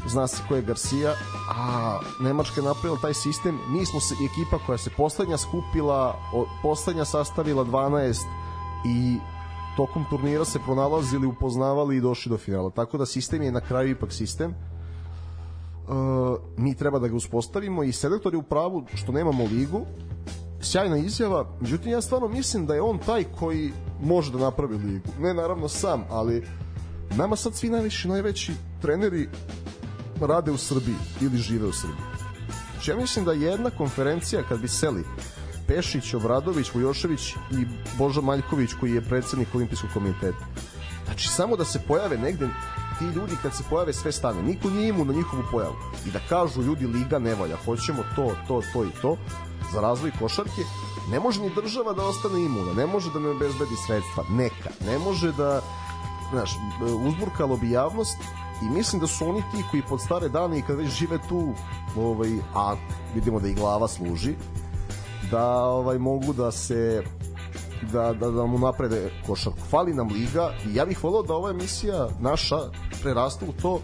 [0.07, 1.14] zna se ko je Garcia,
[1.49, 6.15] a Nemačka je napravila taj sistem, mi smo se ekipa koja se poslednja skupila,
[6.61, 8.15] poslednja sastavila 12
[8.86, 9.18] i
[9.78, 12.69] tokom turnira se pronalazili, upoznavali i došli do finala.
[12.69, 14.56] Tako da sistem je na kraju ipak sistem.
[16.57, 19.86] mi treba da ga uspostavimo i selektor je u pravu što nemamo ligu
[20.61, 23.72] sjajna izjava, međutim ja stvarno mislim da je on taj koji
[24.03, 25.07] može da napravi ligu.
[25.19, 26.48] Ne naravno sam, ali
[27.18, 29.30] nama sad svi najviši, najveći treneri
[30.27, 32.06] rade u Srbiji ili žive u Srbiji.
[32.72, 35.03] Znači ja mislim da jedna konferencija kad bi seli
[35.68, 37.65] Pešić, Obradović, Vujošević i
[37.98, 40.45] Boža Maljković koji je predsednik olimpijskog komiteta.
[41.06, 42.49] Znači samo da se pojave negde
[42.99, 44.41] ti ljudi kad se pojave sve stane.
[44.41, 45.76] Niko nije imu na njihovu pojavu.
[46.06, 49.18] I da kažu ljudi liga ne valja, hoćemo to, to, to i to
[49.73, 50.61] za razvoj košarke,
[51.11, 54.99] ne može ni država da ostane imuna, ne može da ne obezbedi sredstva, neka, ne
[54.99, 55.61] može da
[56.31, 56.52] znaš,
[57.07, 58.18] uzburkalo bi javnost
[58.61, 61.53] i mislim da su oni ti koji pod stare dane i kad već žive tu
[61.97, 62.75] ovaj, a
[63.15, 64.33] vidimo da i glava služi
[65.31, 67.03] da ovaj mogu da se
[67.91, 69.59] da, da, da mu naprede košarku.
[69.69, 72.57] Fali nam liga i ja bih volao da ova emisija naša
[73.01, 73.81] prerasta u to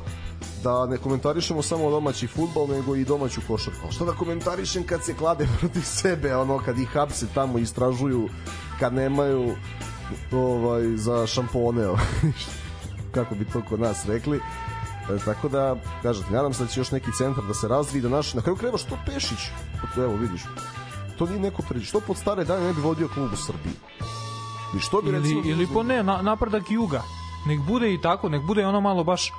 [0.63, 3.91] da ne komentarišemo samo domaći futbol, nego i domaću košarku.
[3.91, 8.29] Što da komentarišem kad se klade protiv sebe, ono kad ih hapse tamo istražuju,
[8.79, 9.55] kad nemaju
[10.31, 11.83] ovaj, za šampone,
[13.17, 14.37] kako bi to kod nas rekli.
[14.37, 18.09] E, tako da, kažete, nadam se da će još neki centar da se razvije, da
[18.09, 19.39] naš, na kraju kreva što Pešić,
[19.97, 20.41] evo vidiš,
[21.17, 23.73] to nije neko priđe, što pod stare dane ne bi vodio klub u Srbiji?
[24.77, 25.41] I što bi ili, recimo...
[25.45, 27.01] Ili po ne, na, napredak juga.
[27.47, 29.31] Nek bude i tako, nek bude ono malo baš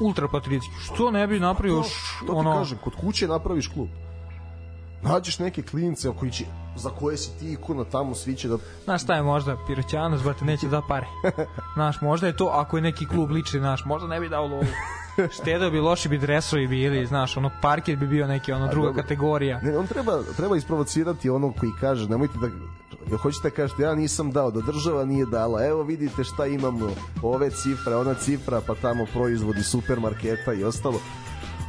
[0.00, 0.72] ultra patriotski.
[0.84, 2.52] Što ne bi napravio to, to ono...
[2.58, 3.88] kažem, kod kuće napraviš klub.
[5.02, 6.44] Nađeš neke klince koji će,
[6.76, 8.56] za koje si ti ikona tamo, svi će da...
[8.84, 11.06] Znaš šta je možda, Piroćanos, brate, neće da pare.
[11.74, 14.64] Znaš, možda je to, ako je neki klub lični, znaš, možda ne bi dao lovu.
[15.40, 19.60] Štedao bi loši bi dresovi bili, znaš, ono parket bi bio neki ono druga kategorija.
[19.62, 22.46] Ne, on treba treba isprovocirati onog koji kaže, nemojte da
[23.10, 25.66] ja hoćete da kažete ja nisam dao, da država nije dala.
[25.66, 26.90] Evo vidite šta imamo,
[27.22, 31.00] ove cifre, ona cifra, pa tamo proizvodi supermarketa i ostalo.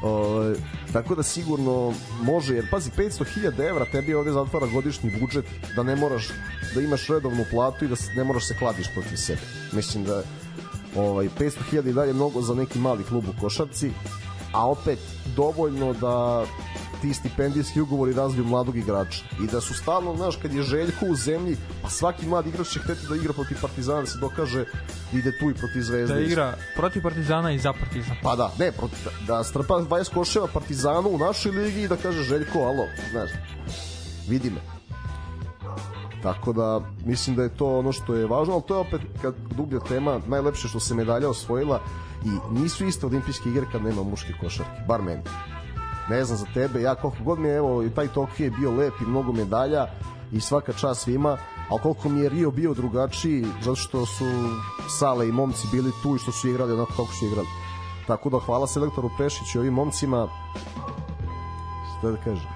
[0.03, 0.53] O,
[0.93, 5.45] tako da sigurno može, jer pazi 500.000 evra tebi ovde zatvara godišnji budžet
[5.75, 6.29] da ne moraš
[6.75, 9.41] da imaš redovnu platu i da ne moraš se kladiš protiv sebe.
[9.71, 10.23] Mislim da
[10.95, 13.91] ovaj 500.000 i dalje mnogo za neki mali klub u košarci,
[14.53, 14.99] a opet
[15.35, 16.45] dovoljno da
[17.01, 21.15] ti stipendijski ugovori razviju mladog igrača i da su stalno, znaš, kad je Željko u
[21.15, 24.65] zemlji, pa svaki mlad igrač će hteti da igra protiv Partizana, da se dokaže
[25.11, 26.13] da ide tu i protiv Zvezde.
[26.13, 28.15] Da igra protiv Partizana i za Partizan.
[28.23, 32.23] Pa da, ne, protiv, da strpa 20 koševa Partizanu u našoj ligi i da kaže
[32.23, 33.29] Željko, alo, znaš,
[34.27, 34.61] vidi me.
[36.23, 39.35] Tako da mislim da je to ono što je važno, ali to je opet kad
[39.57, 41.81] dublja tema, najlepše što se medalja osvojila
[42.25, 45.21] i nisu iste olimpijske igre kad nema muške košarke, bar meni.
[46.09, 48.71] Ne znam za tebe, ja koliko god mi je, evo, i taj Tokio je bio
[48.71, 49.87] lep i mnogo medalja
[50.31, 51.37] i svaka čast svima,
[51.69, 54.25] ali koliko mi je Rio bio drugačiji, zato što su
[54.99, 57.47] Sale i momci bili tu i što su igrali onako kako su igrali.
[58.07, 60.27] Tako da hvala selektoru Pešiću i ovim momcima,
[61.97, 62.47] šta da kažem,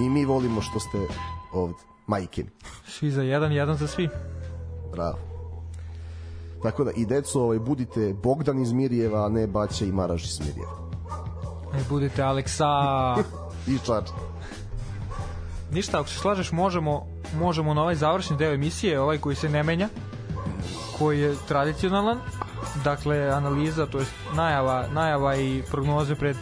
[0.00, 0.98] i mi volimo što ste
[1.52, 2.44] ovde majke.
[2.86, 4.08] Svi za jedan, jedan za svi.
[4.92, 5.18] Bravo.
[6.62, 10.40] Tako da i deco, ovaj, budite Bogdan iz Mirjeva, a ne Baća i Maraž iz
[10.40, 10.89] Mirjeva.
[11.72, 12.66] Ne budite Aleksa.
[13.72, 14.10] I čač.
[15.72, 17.06] Ništa, ako se slažeš, možemo,
[17.38, 19.88] možemo na ovaj završni deo emisije, ovaj koji se ne menja,
[20.98, 22.18] koji je tradicionalan,
[22.84, 26.36] dakle analiza, to je najava, najava i prognoze pred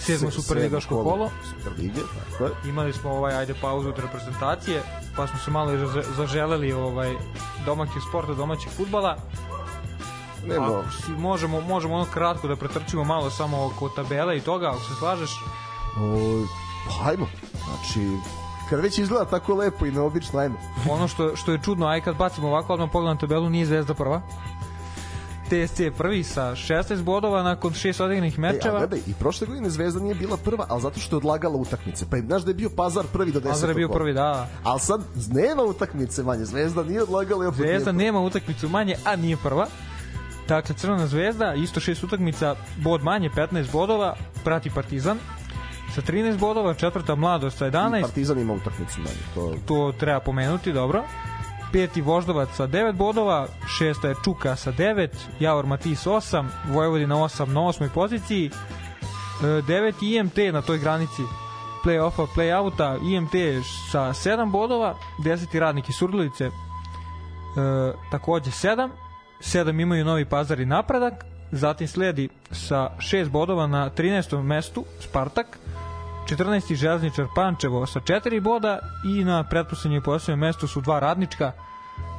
[0.00, 1.30] sedmo superligaško kolo.
[1.54, 2.00] Superlige,
[2.30, 2.50] tako je.
[2.70, 4.82] Imali smo ovaj ajde pauzu od reprezentacije,
[5.16, 5.72] pa smo se malo
[6.16, 7.14] zaželeli ovaj
[7.66, 9.16] domaćih sporta, domaćih fudbala.
[10.46, 10.84] Nemo.
[11.06, 14.94] si možemo, možemo ono kratko da pretrčimo malo samo oko tabela i toga, ako se
[14.98, 15.30] slažeš.
[15.96, 16.44] O,
[16.88, 17.26] pa ajmo.
[17.64, 18.00] Znači,
[18.70, 20.56] kad već izgleda tako lepo i neobično, ajmo.
[20.94, 24.22] ono što, što je čudno, aj kad bacimo ovako, odmah pogledam tabelu, nije Zvezda prva.
[25.50, 28.76] TSC je prvi sa 16 bodova nakon šest odigranih mečeva.
[28.76, 32.06] E, gledaj, i prošle godine Zvezda nije bila prva, ali zato što je odlagala utakmice.
[32.10, 33.48] Pa znaš da je bio Pazar prvi do 10.
[33.48, 34.48] Pazar je bio prvi, da.
[34.62, 35.00] Ali sad
[35.32, 36.44] nema utakmice manje.
[36.44, 37.48] Zvezda nije odlagala.
[37.48, 39.66] Opet Zvezda nije nema utakmicu manje, a nije prva.
[40.50, 44.14] Dakle, Crvena zvezda, isto šest utakmica, bod manje, 15 bodova,
[44.44, 45.18] prati Partizan
[45.94, 47.98] sa 13 bodova, četvrta mladost sa 11.
[47.98, 49.22] I Partizan ima utakmicu manje.
[49.34, 49.54] To...
[49.66, 51.04] to treba pomenuti, dobro
[51.72, 53.46] peti Voždovac sa 9 bodova,
[53.78, 55.08] šesta je Čuka sa 9,
[55.40, 61.22] Javor Matis 8, Vojvodina 8 na osmoj poziciji, e, deveti IMT na toj granici
[61.84, 63.34] play-offa, play-outa, IMT
[63.90, 66.50] sa 7 bodova, deseti radnik iz Surdulice e,
[68.10, 68.90] takođe 7,
[69.40, 74.42] 7 imaju Novi Pazar i Napredak, zatim sledi sa 6 bodova na 13.
[74.42, 75.58] mestu Spartak,
[76.28, 76.74] 14.
[76.74, 81.52] železničar Pančevo sa 4 boda i na pretposlednjem posljednjem mestu su dva radnička,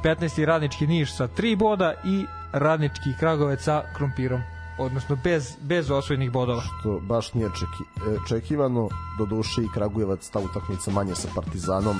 [0.04, 0.44] 15.
[0.44, 4.40] radnički Niš sa 3 boda i radnički Kragovec sa krompirom.
[4.78, 6.62] odnosno bez, bez osvojenih bodova.
[6.80, 8.88] Što baš nije čeki, e, čekivano,
[9.18, 11.96] do duše i Kragujevac ta utakmica manje sa Partizanom.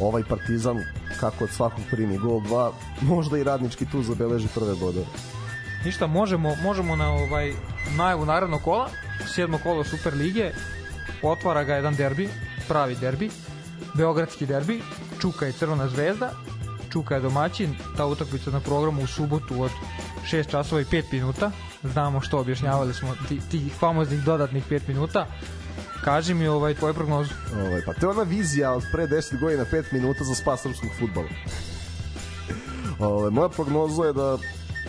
[0.00, 0.84] Ovaj Partizan,
[1.20, 2.70] kako od svakog primi gol 2,
[3.02, 5.06] možda i radnički tu zabeleži prve bodove.
[5.84, 7.52] Ništa, možemo, možemo na ovaj
[7.96, 8.88] najavu narednog kola,
[9.34, 10.50] sedmo kolo Super lige,
[11.22, 12.28] otvara ga jedan derbi,
[12.68, 13.30] pravi derbi,
[13.94, 14.82] Beogradski derbi,
[15.20, 16.30] Čuka i Crvena zvezda,
[16.92, 19.70] Čuka je domaćin, ta utakmica na programu u subotu od
[20.32, 21.50] 6 časova i 5 minuta,
[21.82, 25.26] znamo što objašnjavali smo tih, tih famoznih dodatnih 5 minuta,
[26.06, 27.34] Kaži mi ovaj tvoj prognozu.
[27.66, 30.90] Ovaj, pa to je ona vizija od pre 10 godina 5 minuta za spas srpskog
[30.98, 31.28] futbola.
[32.98, 34.38] Ovaj, moja prognoza je da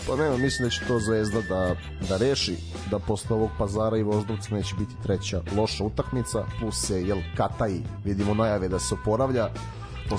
[0.07, 1.76] pa nema, mislim da će to Zvezda da,
[2.10, 2.56] da reši
[2.91, 7.73] da posle ovog pazara i Voždovca neće biti treća loša utakmica, plus se, jel, Kataj,
[8.06, 9.49] vidimo najave da se oporavlja.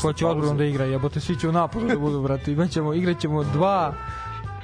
[0.02, 3.44] Ko će odbrano da igra, jebote, svi će u napadu da budu, brate, imaćemo, igraćemo
[3.44, 3.94] dva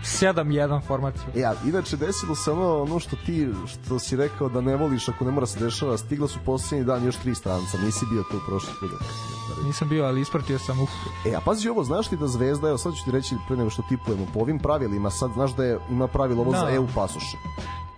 [0.04, 1.26] 7-1 formaciju.
[1.34, 5.08] Ja, e, inače desilo se ono, ono što ti što si rekao da ne voliš
[5.08, 8.40] ako ne mora se dešava, stigla su poslednji dan još tri stranca, nisi bio tu
[8.46, 8.90] prošli put.
[9.64, 10.90] Nisam bio, ali ispratio sam uf.
[11.26, 13.70] E, a pazi ovo, znaš ti da Zvezda, evo sad ću ti reći pre nego
[13.70, 16.58] što tipujemo po ovim pravilima, sad znaš da je, ima pravilo ovo da.
[16.58, 17.36] za EU pasoše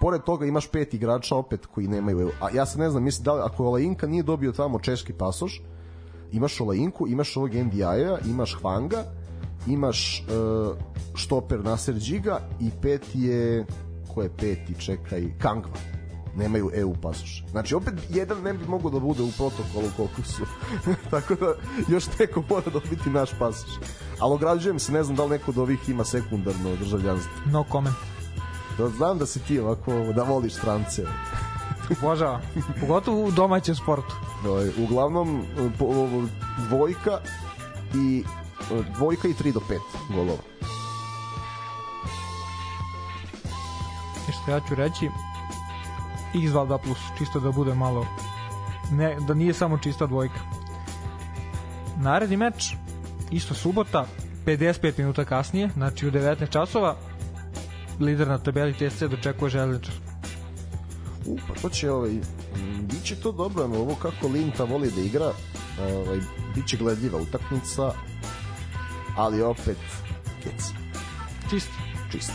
[0.00, 2.30] pored toga imaš pet igrača opet koji nemaju EU.
[2.40, 5.62] A ja se ne znam, mislim da li, ako Olajinka nije dobio tamo češki pasoš,
[6.32, 9.04] imaš Olajinku, imaš ovog NDI-a, imaš Hvanga,
[9.66, 10.76] imaš uh,
[11.14, 13.66] štoper Nasser Džiga i peti je
[14.14, 15.96] ko je peti, čekaj, Kangva
[16.36, 17.44] nemaju EU pasoš.
[17.50, 20.42] Znači, opet jedan ne bi mogao da bude u protokolu koliko su.
[21.10, 21.54] Tako da,
[21.88, 23.70] još neko mora dobiti naš pasoš.
[24.18, 27.32] Ali ograđujem se, ne znam da li neko od ovih ima sekundarno državljanstvo.
[27.46, 27.96] No comment.
[28.78, 31.02] Da, znam da si ti ovako, da voliš strance.
[32.02, 32.40] Božava.
[32.80, 34.14] Pogotovo u domaćem sportu.
[34.46, 35.42] Ovaj, uglavnom,
[36.68, 37.18] dvojka
[37.94, 38.24] i
[38.96, 39.78] dvojka i 3 do 5
[40.14, 40.42] golova.
[44.26, 45.10] Ništa ja ću reći
[46.34, 48.06] x2 2 plus, čisto da bude malo
[48.92, 50.40] ne, da nije samo čista dvojka.
[51.96, 52.74] Naredni meč,
[53.30, 54.06] isto subota,
[54.46, 56.96] 55 minuta kasnije, znači u 19 časova,
[58.00, 59.94] lider na tabeli TSC dočekuje Železničar.
[61.26, 62.10] U, pa to će ovaj,
[62.80, 65.32] biće to dobro, ovo kako Linta voli da igra,
[65.80, 66.18] ovaj,
[66.54, 67.92] biće gledljiva utakmica,
[69.16, 69.78] ali opet
[70.42, 70.72] kec.
[71.50, 71.70] Čist.
[72.10, 72.32] Čist.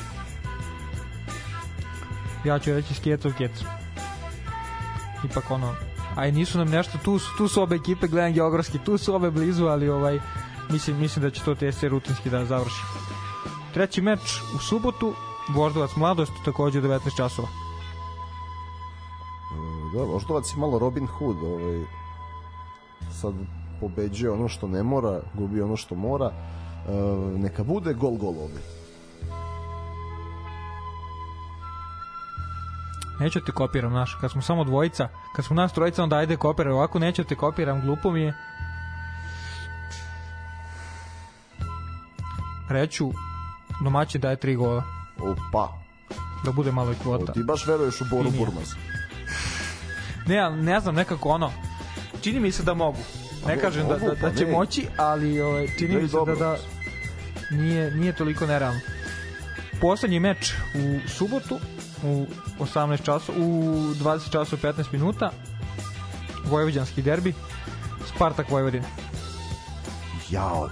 [2.46, 3.52] Ja ću reći skecov kec.
[5.26, 5.76] Ipak ono,
[6.16, 9.66] aj nisu nam nešto, tu, tu su obe ekipe, gledam geografski, tu su obe blizu,
[9.66, 10.20] ali ovaj,
[10.70, 12.82] mislim, mislim da će to TSC rutinski da završi.
[13.74, 15.14] Treći meč u subotu,
[15.56, 17.48] Voždovac Mladost, takođe u 19 časova.
[19.52, 21.86] E, da, Voždovac je malo Robin Hood, ovaj,
[23.22, 23.34] sad
[23.80, 26.32] pobeđuje ono što ne mora, gubi ono što mora
[27.38, 28.60] neka bude gol gol ovde.
[33.20, 36.74] Neću te kopiram, naš, kad smo samo dvojica, kad smo nas trojica, onda ajde kopiraj,
[36.74, 38.34] ovako neću te kopiram, glupo mi je.
[42.70, 43.12] Reću,
[43.84, 44.84] domaći daje tri gola.
[45.20, 45.82] Opa.
[46.46, 47.32] Da bude malo i kvota.
[47.32, 48.74] O, ti baš veruješ u Boru Burmaz.
[50.28, 51.52] ne, ne znam, nekako ono,
[52.22, 52.98] čini mi se da mogu
[53.48, 56.58] ne kažem da, da, da će moći, ali ovaj, čini mi se da, da
[57.52, 58.80] nije, nije toliko nerealno.
[59.82, 61.60] Poslednji meč u subotu
[62.04, 62.26] u
[62.60, 63.52] 18 časova, u
[63.94, 65.32] 20 časova 15 minuta
[66.46, 67.34] Vojvođanski derbi
[68.16, 68.86] Spartak Vojvodina.
[70.30, 70.70] Jao,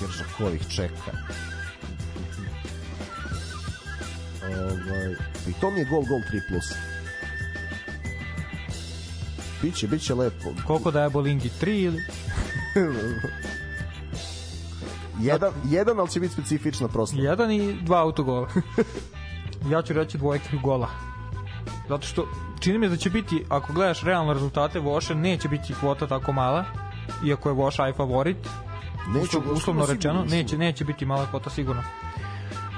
[0.00, 1.12] jer Žaković čeka.
[4.42, 5.12] Ovaj,
[5.48, 6.93] I to mi je gol, gol 3 plus.
[9.64, 10.48] Biće, biće lepo.
[10.66, 11.50] Koliko daje Bolingi?
[11.60, 12.02] 3 ili?
[15.20, 17.16] jedan, jedan, ali će biti specifična prosto.
[17.18, 18.48] Jedan i dva autogola.
[19.72, 20.88] ja ću reći dvojka gola.
[21.88, 22.28] Zato što
[22.60, 26.64] čini mi da će biti, ako gledaš realne rezultate Voša, neće biti kvota tako mala,
[27.26, 28.36] iako je Voša aj favorit.
[29.08, 31.82] Neće, uslovno, uslovno rečeno, neće, neće biti mala kvota sigurno.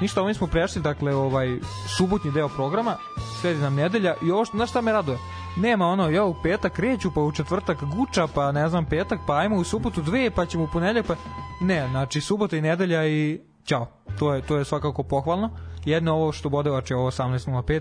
[0.01, 1.59] Ništa, ovim smo prešli, dakle, ovaj
[1.97, 2.97] subotnji deo programa,
[3.41, 5.19] sledi nam nedelja i ovo što, znaš šta me raduje?
[5.57, 9.37] Nema ono, ja u petak kreću, pa u četvrtak guča, pa ne znam, petak, pa
[9.37, 11.17] ajmo u subotu dve, pa ćemo u ponedeljak, pa...
[11.61, 13.87] Ne, znači subota i nedelja i ćao.
[14.19, 15.51] To je, to je svakako pohvalno.
[15.85, 17.81] Jedno ovo što bodevač je ovo 18.05,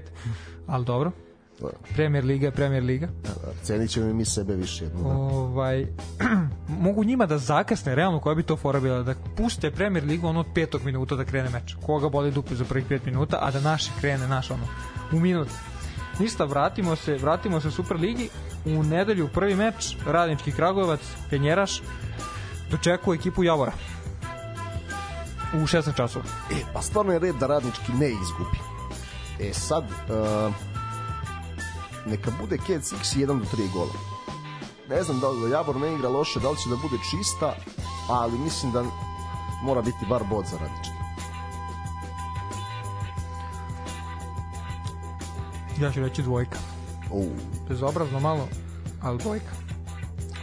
[0.68, 1.12] ali dobro.
[1.96, 3.08] Premier Liga, Premier Liga.
[3.08, 5.04] Da, da, cenit ćemo mi sebe više jedno.
[5.04, 5.10] Da.
[5.16, 5.88] Ovaj,
[6.86, 10.40] mogu njima da zakasne, realno koja bi to fora bila, da puste Premier Ligu ono
[10.40, 11.76] od petog minuta da krene meč.
[11.86, 14.64] Koga boli dupe za prvih pet minuta, a da naše krene, naš ono,
[15.12, 15.48] u minut.
[16.20, 18.30] Ništa, vratimo se, vratimo se u Superligi.
[18.66, 21.82] U nedelju prvi meč, Radnički Kragujevac, Penjeraš,
[22.72, 23.72] dočekuje ekipu Javora.
[25.54, 26.26] U 16 časova.
[26.52, 28.60] E, pa stvarno je red da Radnički ne izgubi.
[29.40, 30.54] E sad, uh,
[32.06, 33.94] neka bude Kec X 1 do 3 gola.
[34.90, 37.56] Ne znam da li Javor ne igra loše, da li će da bude čista,
[38.10, 38.84] ali mislim da
[39.64, 40.95] mora biti bar bod za Radiča.
[45.82, 46.58] Ja ću reći dvojka.
[47.12, 47.26] Uh,
[47.70, 48.48] Bezobrazno malo,
[49.02, 49.52] ali dvojka.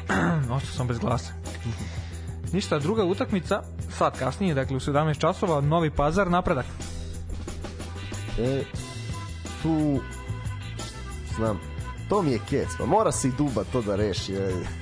[0.56, 1.32] Ostao sam bez glasa.
[2.52, 3.62] Ništa, druga utakmica,
[3.98, 6.66] sad kasnije, dakle u 17 časova, Novi Pazar, napredak.
[8.38, 8.64] e,
[9.62, 10.00] tu
[11.36, 11.60] znam,
[12.08, 14.34] to mi je Kec, pa mora se i Duba to da reši.
[14.34, 14.81] E.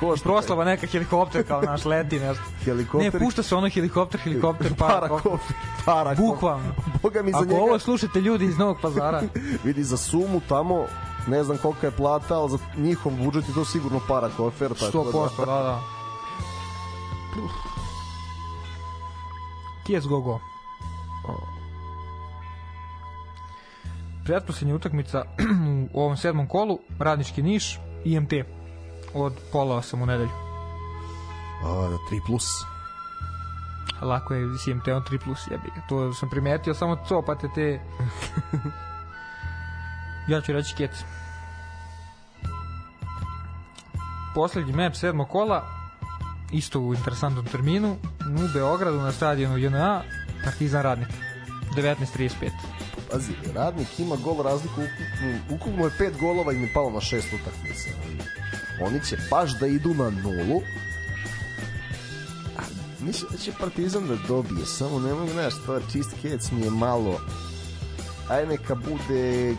[0.00, 2.44] Ko što Proslava neka helikopter kao naš leti nešto.
[2.44, 6.14] Ne, helikopter pušta se ono helikopter, helikopter, para, para kofer, para.
[6.14, 6.74] Bukvalno.
[7.02, 9.22] Boga mi za Ako njega ovo slušate ljudi iz Novog pazara,
[9.64, 10.86] vidi za sumu tamo
[11.26, 14.74] ne znam kolika je plata, ali za njihov budžet je to sigurno para kofer.
[14.74, 15.80] tako 100%, da, da.
[19.86, 20.40] Kijes go go.
[24.24, 25.24] Pretposlednja utakmica
[25.94, 28.32] u ovom sedmom kolu, Radnički Niš, IMT
[29.14, 30.30] od pola osam u nedelju.
[31.64, 32.44] A, 3 plus.
[34.02, 35.82] Lako je s IMT-om 3 plus jebi ga.
[35.88, 37.80] To sam primetio, samo copate te...
[40.32, 40.90] ja ću reći kec.
[44.34, 45.64] Poslednji meč sedmog kola,
[46.52, 50.02] isto u interesantnom terminu, u Beogradu na stadionu JNA,
[50.44, 51.08] Partizan Radnik.
[51.76, 52.50] 19.35.
[53.12, 57.28] Pazi, radnik ima gol razliku ukupno, ukupno je pet golova i mi palo na šest
[57.32, 57.90] utakmica.
[58.80, 60.62] Oni će baš da idu na nulu.
[62.58, 62.62] A,
[63.00, 66.70] mislim da će Partizan da dobije, samo ne mogu znaš, to čist kec mi je
[66.70, 67.20] malo.
[68.28, 69.56] Aj neka bude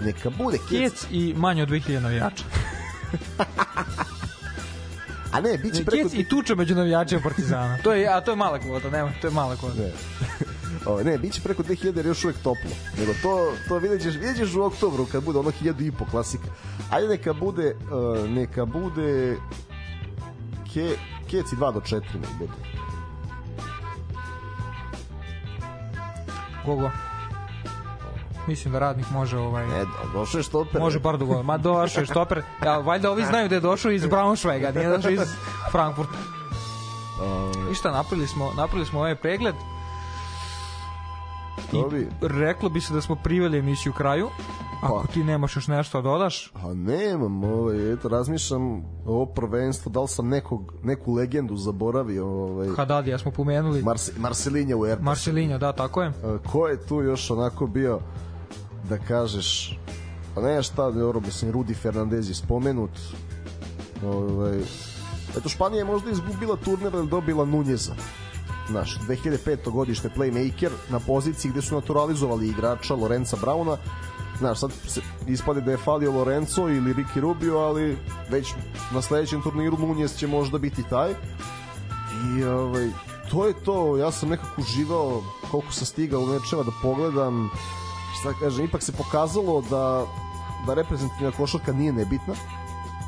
[0.00, 2.44] neka bude kec, Kec i manje od 2000 navijača.
[5.32, 7.78] a ne, bit će preko Kec i tuča među navijačima Partizana.
[7.82, 9.78] To je, a to je mala kvota, nema, to je mala kvota.
[9.78, 9.92] Ne.
[10.86, 12.70] O, ne, bit će preko 2000 jer je još uvek toplo.
[12.98, 16.04] Nego to, to vidjet ćeš, vidjet ćeš u oktobru kad bude ono 1000 i po
[16.10, 16.44] klasika.
[16.90, 19.36] Ajde neka bude, uh, neka bude
[20.74, 20.96] ke,
[21.30, 22.52] keci 2 do 4 nek bude.
[26.66, 26.90] Gogo.
[28.46, 30.80] Mislim da radnik može ovaj Ne, do, došao je štoper.
[30.80, 31.42] može bar do gola.
[31.42, 32.42] Ma došao je štoper.
[32.64, 35.20] Ja, valjda ovi znaju da je došao iz Braunschweiga, nije došao iz
[35.72, 36.12] Frankfurta.
[36.12, 39.54] Uh, I šta, napravili smo, napravili smo ovaj pregled.
[41.72, 42.08] I Dobi.
[42.20, 44.28] reklo bi se da smo priveli emisiju kraju.
[44.82, 45.12] Ako Pa.
[45.12, 50.08] ti nemaš još nešto da dodaš, a nemam, ovaj, eto, razmišljam o prvenstvu, da li
[50.08, 53.82] sam nekog, neku legendu zaboravio, ovaj, Hadadija smo pomenuli.
[53.82, 55.04] Marse, Marcelinja u Ertasu.
[55.04, 56.08] Marcelinho, da, tako je.
[56.08, 56.12] E,
[56.52, 58.00] ko je tu još onako bio
[58.88, 59.78] da kažeš
[60.34, 62.90] pa ne šta dobro mislim Rudi Fernandez je spomenut
[64.06, 64.58] ovaj
[65.38, 67.94] eto Španija je možda izgubila turnir ali dobila Nunjeza
[68.68, 69.70] naš 2005.
[69.70, 73.76] godište playmaker na poziciji gde su naturalizovali igrača Lorenza Brauna
[74.38, 77.96] Znaš, sad se ispade da je falio Lorenzo ili Ricky Rubio, ali
[78.30, 78.54] već
[78.92, 81.14] na sledećem turniru Nunez će možda biti taj.
[82.38, 82.88] I ovaj,
[83.30, 87.50] to je to, ja sam nekako uživao koliko sam stigao mečeva da pogledam
[88.20, 90.06] šta kažem, ipak se pokazalo da
[90.66, 92.34] da reprezentativna košarka nije nebitna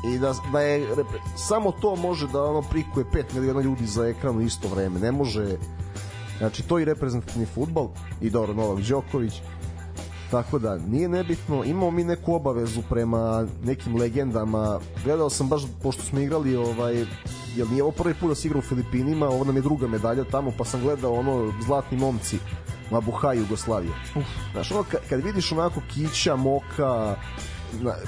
[0.03, 0.87] i da, da je
[1.35, 4.99] samo to može da ono prikuje 5 miliona ljudi za ekran u isto vreme.
[4.99, 5.57] Ne može
[6.37, 7.87] znači to i reprezentativni futbal
[8.21, 9.41] i dobro Novak Đoković
[10.31, 14.79] tako da nije nebitno imamo mi neku obavezu prema nekim legendama.
[15.03, 17.05] Gledao sam baš pošto smo igrali ovaj
[17.55, 20.23] jel nije ovo prvi put da se igra u Filipinima ovo nam je druga medalja
[20.23, 22.37] tamo pa sam gledao ono zlatni momci
[22.91, 23.93] Mabuhaj Jugoslavije.
[24.15, 24.25] Uf.
[24.51, 27.15] Znaš, ono, kad, kad vidiš onako Kića, Moka,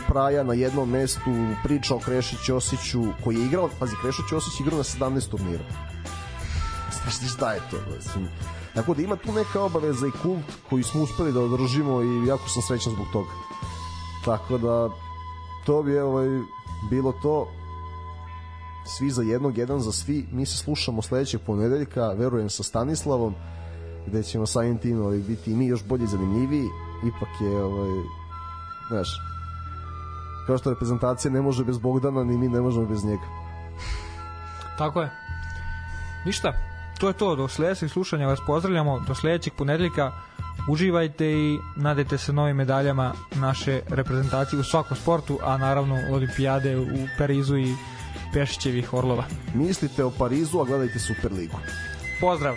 [0.08, 1.32] Praja na jednom mestu,
[1.64, 2.00] priča o
[2.46, 5.64] Ćosiću, koji je igrao, pazi, Krešić Ćosić igrao na 17 turnira.
[7.02, 7.78] Znaš, šta je to?
[7.96, 8.28] Mislim,
[8.74, 12.50] tako da ima tu neka obaveza i kult koji smo uspeli da održimo i jako
[12.50, 13.30] sam srećan zbog toga.
[14.26, 14.90] Tako da,
[15.66, 16.28] to bi ovaj,
[16.90, 17.48] bilo to
[18.86, 20.28] svi za jednog, jedan za svi.
[20.32, 23.36] Mi se slušamo sledećeg ponedeljka, verujem sa Stanislavom,
[24.08, 26.68] gde ćemo samim tim ovaj, biti i mi još bolji i zanimljiviji.
[27.04, 28.04] Ipak je, ovaj,
[28.90, 29.10] znaš,
[30.48, 33.24] kao što reprezentacija ne može bez Bogdana, ni mi ne možemo bez njega.
[34.78, 35.10] Tako je.
[36.26, 36.54] Ništa,
[37.00, 37.36] to je to.
[37.36, 39.00] Do sledećeg slušanja vas pozdravljamo.
[39.00, 40.12] Do sledećeg ponedeljka
[40.70, 47.08] uživajte i nadajte se novim medaljama naše reprezentacije u svakom sportu, a naravno olimpijade u
[47.18, 47.76] Parizu i
[48.34, 49.24] Pešićevih Orlova.
[49.54, 51.58] Mislite o Parizu, a gledajte Superligu.
[52.22, 52.56] Pozdrav!